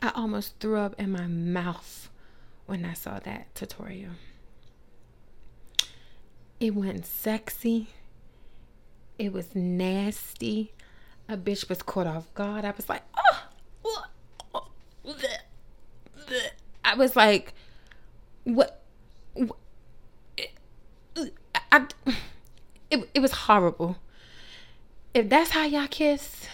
I 0.00 0.12
almost 0.14 0.60
threw 0.60 0.78
up 0.78 0.94
in 0.96 1.10
my 1.10 1.26
mouth 1.26 2.08
when 2.66 2.84
I 2.84 2.92
saw 2.92 3.18
that 3.18 3.52
tutorial. 3.56 4.12
It 6.60 6.74
wasn't 6.74 7.04
sexy. 7.04 7.88
It 9.18 9.32
was 9.32 9.56
nasty 9.56 10.72
a 11.28 11.36
bitch 11.36 11.68
was 11.68 11.82
caught 11.82 12.06
off 12.06 12.32
guard. 12.34 12.64
I 12.64 12.72
was 12.72 12.88
like, 12.88 13.02
oh, 13.16 14.64
I 16.84 16.94
was 16.94 17.14
like, 17.14 17.52
what? 18.44 18.82
I, 21.70 21.86
it, 22.90 23.10
it 23.12 23.20
was 23.20 23.32
horrible. 23.32 23.98
If 25.12 25.28
that's 25.28 25.50
how 25.50 25.64
y'all 25.64 25.88
kiss, 25.88 26.46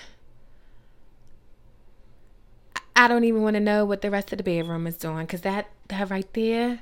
I 2.97 3.07
don't 3.07 3.25
even 3.25 3.43
want 3.43 3.55
to 3.55 3.61
know 3.61 3.85
what 3.85 4.03
the 4.03 4.11
rest 4.11 4.33
of 4.33 4.39
the 4.39 4.45
bedroom 4.45 4.87
is 4.87 4.97
doing 4.97 5.27
because 5.27 5.43
that, 5.43 5.71
that 5.89 6.11
right 6.11 6.33
there, 6.33 6.81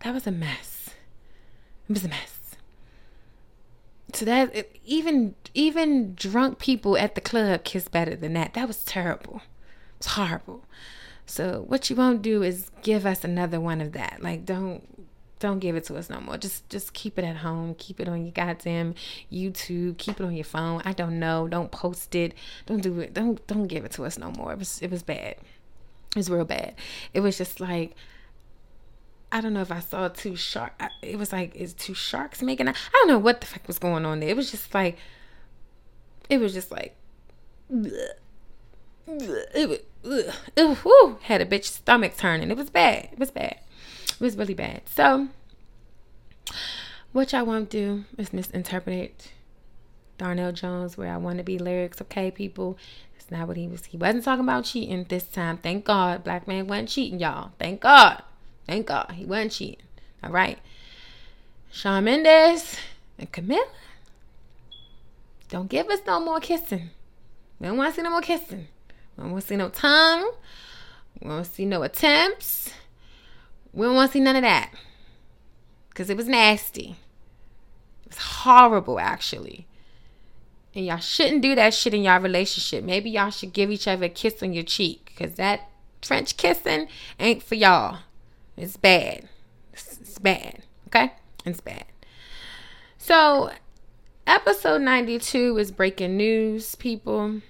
that 0.00 0.14
was 0.14 0.26
a 0.26 0.30
mess. 0.30 0.90
It 1.88 1.92
was 1.92 2.04
a 2.04 2.08
mess 2.08 2.39
so 4.14 4.24
that 4.24 4.68
even 4.84 5.34
even 5.54 6.14
drunk 6.14 6.58
people 6.58 6.96
at 6.96 7.14
the 7.14 7.20
club 7.20 7.64
kiss 7.64 7.88
better 7.88 8.14
than 8.16 8.32
that. 8.34 8.54
That 8.54 8.68
was 8.68 8.84
terrible. 8.84 9.42
It's 9.96 10.08
horrible. 10.08 10.64
So 11.26 11.64
what 11.66 11.90
you 11.90 11.96
won't 11.96 12.22
do 12.22 12.42
is 12.42 12.70
give 12.82 13.06
us 13.06 13.24
another 13.24 13.60
one 13.60 13.80
of 13.80 13.92
that. 13.92 14.18
Like 14.22 14.44
don't 14.44 14.82
don't 15.40 15.58
give 15.58 15.74
it 15.74 15.84
to 15.84 15.96
us 15.96 16.10
no 16.10 16.20
more. 16.20 16.36
Just 16.36 16.68
just 16.68 16.92
keep 16.92 17.18
it 17.18 17.24
at 17.24 17.38
home. 17.38 17.74
Keep 17.78 18.00
it 18.00 18.08
on 18.08 18.24
your 18.24 18.32
goddamn 18.32 18.94
YouTube. 19.32 19.96
Keep 19.98 20.20
it 20.20 20.24
on 20.24 20.34
your 20.34 20.44
phone. 20.44 20.82
I 20.84 20.92
don't 20.92 21.18
know. 21.18 21.48
Don't 21.48 21.70
post 21.70 22.14
it. 22.14 22.34
Don't 22.66 22.82
do 22.82 23.00
it. 23.00 23.14
Don't 23.14 23.44
don't 23.46 23.66
give 23.66 23.84
it 23.84 23.92
to 23.92 24.04
us 24.04 24.18
no 24.18 24.30
more. 24.32 24.52
It 24.52 24.58
was 24.58 24.80
it 24.82 24.90
was 24.90 25.02
bad. 25.02 25.36
It 26.10 26.16
was 26.16 26.30
real 26.30 26.44
bad. 26.44 26.74
It 27.14 27.20
was 27.20 27.38
just 27.38 27.60
like 27.60 27.94
I 29.32 29.40
don't 29.40 29.52
know 29.52 29.60
if 29.60 29.70
I 29.70 29.80
saw 29.80 30.08
two 30.08 30.34
shark. 30.34 30.72
It 31.02 31.18
was 31.18 31.32
like 31.32 31.54
is 31.54 31.72
two 31.72 31.94
sharks 31.94 32.42
making. 32.42 32.68
I 32.68 32.74
don't 32.92 33.08
know 33.08 33.18
what 33.18 33.40
the 33.40 33.46
fuck 33.46 33.66
was 33.66 33.78
going 33.78 34.04
on 34.04 34.20
there. 34.20 34.30
It 34.30 34.36
was 34.36 34.50
just 34.50 34.74
like, 34.74 34.98
it 36.28 36.38
was 36.38 36.52
just 36.52 36.70
like, 36.72 36.96
it 39.06 39.68
was, 39.68 39.78
it, 40.56 40.78
whew, 40.78 41.18
had 41.22 41.40
a 41.40 41.46
bitch 41.46 41.64
stomach 41.64 42.16
turning. 42.16 42.50
It 42.50 42.56
was 42.56 42.70
bad. 42.70 43.08
It 43.12 43.18
was 43.18 43.30
bad. 43.30 43.58
It 44.08 44.20
was 44.20 44.36
really 44.36 44.54
bad. 44.54 44.82
So, 44.86 45.28
what 47.12 47.32
y'all 47.32 47.46
won't 47.46 47.70
do 47.70 48.04
is 48.18 48.32
misinterpret 48.32 49.32
Donell 50.18 50.52
Jones 50.52 50.98
where 50.98 51.12
I 51.12 51.16
want 51.16 51.38
to 51.38 51.44
be 51.44 51.58
lyrics. 51.58 52.00
Okay, 52.02 52.30
people. 52.30 52.76
That's 53.14 53.30
not 53.30 53.48
what 53.48 53.56
he 53.56 53.68
was. 53.68 53.86
He 53.86 53.96
wasn't 53.96 54.24
talking 54.24 54.44
about 54.44 54.64
cheating 54.64 55.04
this 55.08 55.24
time. 55.24 55.56
Thank 55.56 55.84
God. 55.84 56.24
Black 56.24 56.48
man 56.48 56.66
wasn't 56.66 56.88
cheating, 56.88 57.20
y'all. 57.20 57.52
Thank 57.58 57.80
God. 57.80 58.22
Thank 58.66 58.86
God 58.86 59.12
he 59.14 59.24
wasn't 59.24 59.52
cheating. 59.52 59.84
All 60.22 60.30
right. 60.30 60.58
Shawn 61.72 62.04
Mendes 62.04 62.76
and 63.18 63.30
Camila, 63.30 63.64
don't 65.48 65.68
give 65.68 65.88
us 65.88 66.00
no 66.06 66.20
more 66.20 66.40
kissing. 66.40 66.90
We 67.58 67.66
don't 67.66 67.76
want 67.76 67.94
to 67.94 67.96
see 67.96 68.02
no 68.02 68.10
more 68.10 68.22
kissing. 68.22 68.68
We 69.16 69.22
don't 69.22 69.32
want 69.32 69.42
to 69.42 69.48
see 69.48 69.56
no 69.56 69.68
tongue. 69.68 70.32
We 71.14 71.26
don't 71.26 71.36
want 71.36 71.46
to 71.46 71.52
see 71.52 71.64
no 71.64 71.82
attempts. 71.82 72.72
We 73.72 73.86
don't 73.86 73.94
want 73.94 74.10
to 74.10 74.18
see 74.18 74.22
none 74.22 74.36
of 74.36 74.42
that. 74.42 74.72
Because 75.88 76.10
it 76.10 76.16
was 76.16 76.28
nasty. 76.28 76.96
It 78.04 78.08
was 78.08 78.18
horrible, 78.18 78.98
actually. 78.98 79.66
And 80.74 80.86
y'all 80.86 80.98
shouldn't 80.98 81.42
do 81.42 81.54
that 81.54 81.74
shit 81.74 81.94
in 81.94 82.02
y'all 82.02 82.20
relationship. 82.20 82.84
Maybe 82.84 83.10
y'all 83.10 83.30
should 83.30 83.52
give 83.52 83.70
each 83.70 83.88
other 83.88 84.06
a 84.06 84.08
kiss 84.08 84.42
on 84.42 84.52
your 84.52 84.64
cheek. 84.64 85.12
Because 85.14 85.34
that 85.34 85.68
French 86.02 86.36
kissing 86.36 86.88
ain't 87.18 87.42
for 87.42 87.56
y'all. 87.56 87.98
It's 88.60 88.76
bad. 88.76 89.26
It's, 89.72 90.18
bad. 90.18 90.62
Okay? 90.88 91.14
It's 91.46 91.62
bad. 91.62 91.86
So, 92.98 93.50
episode 94.26 94.82
92 94.82 95.56
is 95.56 95.72
breaking 95.72 96.18
news, 96.18 96.74
people. 96.74 97.40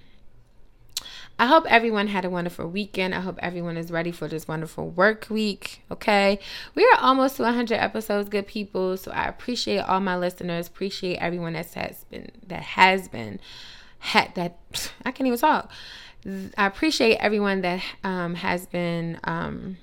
I 1.37 1.47
hope 1.47 1.65
everyone 1.67 2.07
had 2.07 2.23
a 2.23 2.29
wonderful 2.29 2.65
weekend. 2.69 3.13
I 3.13 3.19
hope 3.19 3.37
everyone 3.41 3.75
is 3.75 3.91
ready 3.91 4.13
for 4.13 4.29
this 4.29 4.47
wonderful 4.47 4.87
work 4.87 5.27
week. 5.29 5.83
Okay. 5.91 6.39
We 6.75 6.85
are 6.85 6.99
almost 7.01 7.35
to 7.37 7.43
100 7.43 7.75
episodes, 7.75 8.29
good 8.29 8.47
people. 8.47 8.95
So 8.95 9.11
I 9.11 9.25
appreciate 9.25 9.79
all 9.79 9.99
my 9.99 10.15
listeners. 10.15 10.67
Appreciate 10.67 11.17
everyone 11.17 11.53
that 11.53 11.73
has 11.73 12.05
been, 12.05 12.31
that 12.47 12.61
has 12.61 13.09
been, 13.09 13.41
had 13.99 14.33
that, 14.35 14.57
I 15.03 15.11
can't 15.11 15.27
even 15.27 15.39
talk. 15.39 15.69
I 16.57 16.67
appreciate 16.67 17.17
everyone 17.17 17.59
that 17.61 17.83
um, 18.05 18.35
has 18.35 18.65
been, 18.65 19.19
um, 19.25 19.75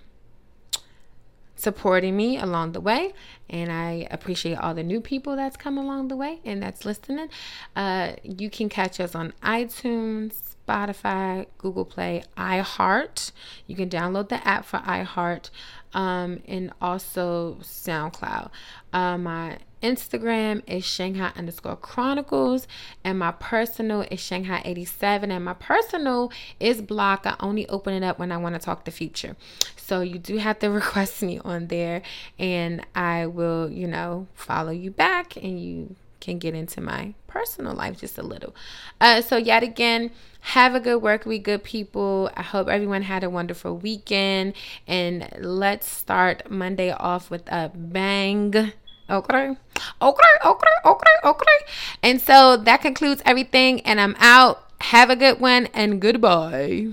supporting 1.59 2.17
me 2.17 2.39
along 2.39 2.73
the 2.73 2.81
way. 2.81 3.13
And 3.51 3.73
I 3.73 4.07
appreciate 4.11 4.57
all 4.57 4.75
the 4.75 4.83
new 4.83 5.01
people 5.01 5.37
that's 5.37 5.57
come 5.57 5.79
along 5.79 6.09
the 6.09 6.17
way 6.17 6.41
and 6.45 6.63
that's 6.63 6.85
listening. 6.85 7.29
Uh, 7.75 8.13
you 8.23 8.51
can 8.51 8.69
catch 8.69 9.01
us 9.01 9.15
on 9.15 9.33
iTunes, 9.43 10.55
Spotify, 10.67 11.47
Google 11.57 11.85
Play, 11.85 12.25
iHeart. 12.37 13.33
You 13.67 13.75
can 13.75 13.89
download 13.89 14.29
the 14.29 14.47
app 14.47 14.65
for 14.65 14.79
iHeart 14.81 15.51
um, 15.95 16.43
and 16.47 16.73
also 16.81 17.59
SoundCloud. 17.63 18.51
Uh, 18.93 19.19
my 19.19 19.59
Instagram 19.83 20.63
is 20.67 20.85
Shanghai 20.85 21.31
underscore 21.37 21.77
Chronicles, 21.77 22.67
and 23.05 23.19
my 23.19 23.33
personal 23.33 24.03
is 24.11 24.21
Shanghai 24.21 24.63
87. 24.65 25.31
And 25.31 25.45
my 25.45 25.55
personal 25.55 26.33
is 26.59 26.83
block. 26.83 27.27
I 27.27 27.37
only 27.41 27.69
open 27.69 27.95
it 27.95 28.03
up 28.03 28.19
when 28.19 28.33
I 28.33 28.37
want 28.37 28.55
to 28.55 28.61
talk 28.61 28.85
the 28.85 28.91
future. 28.91 29.37
So 29.77 30.01
you 30.01 30.19
do 30.19 30.39
have 30.39 30.59
to 30.61 30.71
request 30.71 31.23
me 31.23 31.39
on 31.45 31.69
there, 31.69 32.03
and 32.39 32.85
I 32.95 33.27
will, 33.27 33.71
you 33.71 33.87
know, 33.87 34.27
follow 34.35 34.73
you 34.73 34.91
back, 34.91 35.37
and 35.37 35.61
you 35.61 35.97
can 36.21 36.39
get 36.39 36.55
into 36.55 36.81
my 36.81 37.15
personal 37.27 37.75
life 37.75 38.01
just 38.01 38.19
a 38.19 38.23
little. 38.23 38.55
Uh, 39.01 39.21
so, 39.21 39.37
yet 39.37 39.63
again, 39.63 40.11
have 40.41 40.75
a 40.75 40.81
good 40.81 41.03
work 41.03 41.27
week, 41.27 41.45
good 41.45 41.65
people. 41.65 42.31
I 42.37 42.43
hope 42.43 42.69
everyone 42.69 43.03
had 43.03 43.25
a 43.25 43.31
wonderful 43.31 43.77
weekend. 43.77 44.55
And 44.87 45.29
let's 45.39 45.91
start 45.91 46.51
Monday 46.51 46.91
off 46.91 47.31
with 47.31 47.47
a 47.49 47.71
bang. 47.75 48.73
Okay. 49.11 49.57
Okay. 50.03 50.35
Okay. 50.45 50.69
Okay. 50.85 51.15
Okay. 51.25 51.59
And 52.03 52.21
so 52.21 52.57
that 52.57 52.83
concludes 52.83 53.23
everything. 53.25 53.81
And 53.83 54.01
I'm 54.01 54.17
out. 54.19 54.65
Have 54.81 55.11
a 55.11 55.17
good 55.17 55.41
one 55.41 55.67
and 55.75 56.01
goodbye. 56.01 56.89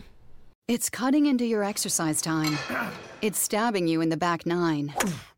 It's 0.67 0.89
cutting 0.89 1.27
into 1.27 1.45
your 1.45 1.63
exercise 1.63 2.21
time. 2.21 2.57
It's 3.21 3.39
stabbing 3.39 3.87
you 3.87 4.01
in 4.01 4.09
the 4.09 4.17
back 4.17 4.45
nine 4.45 4.93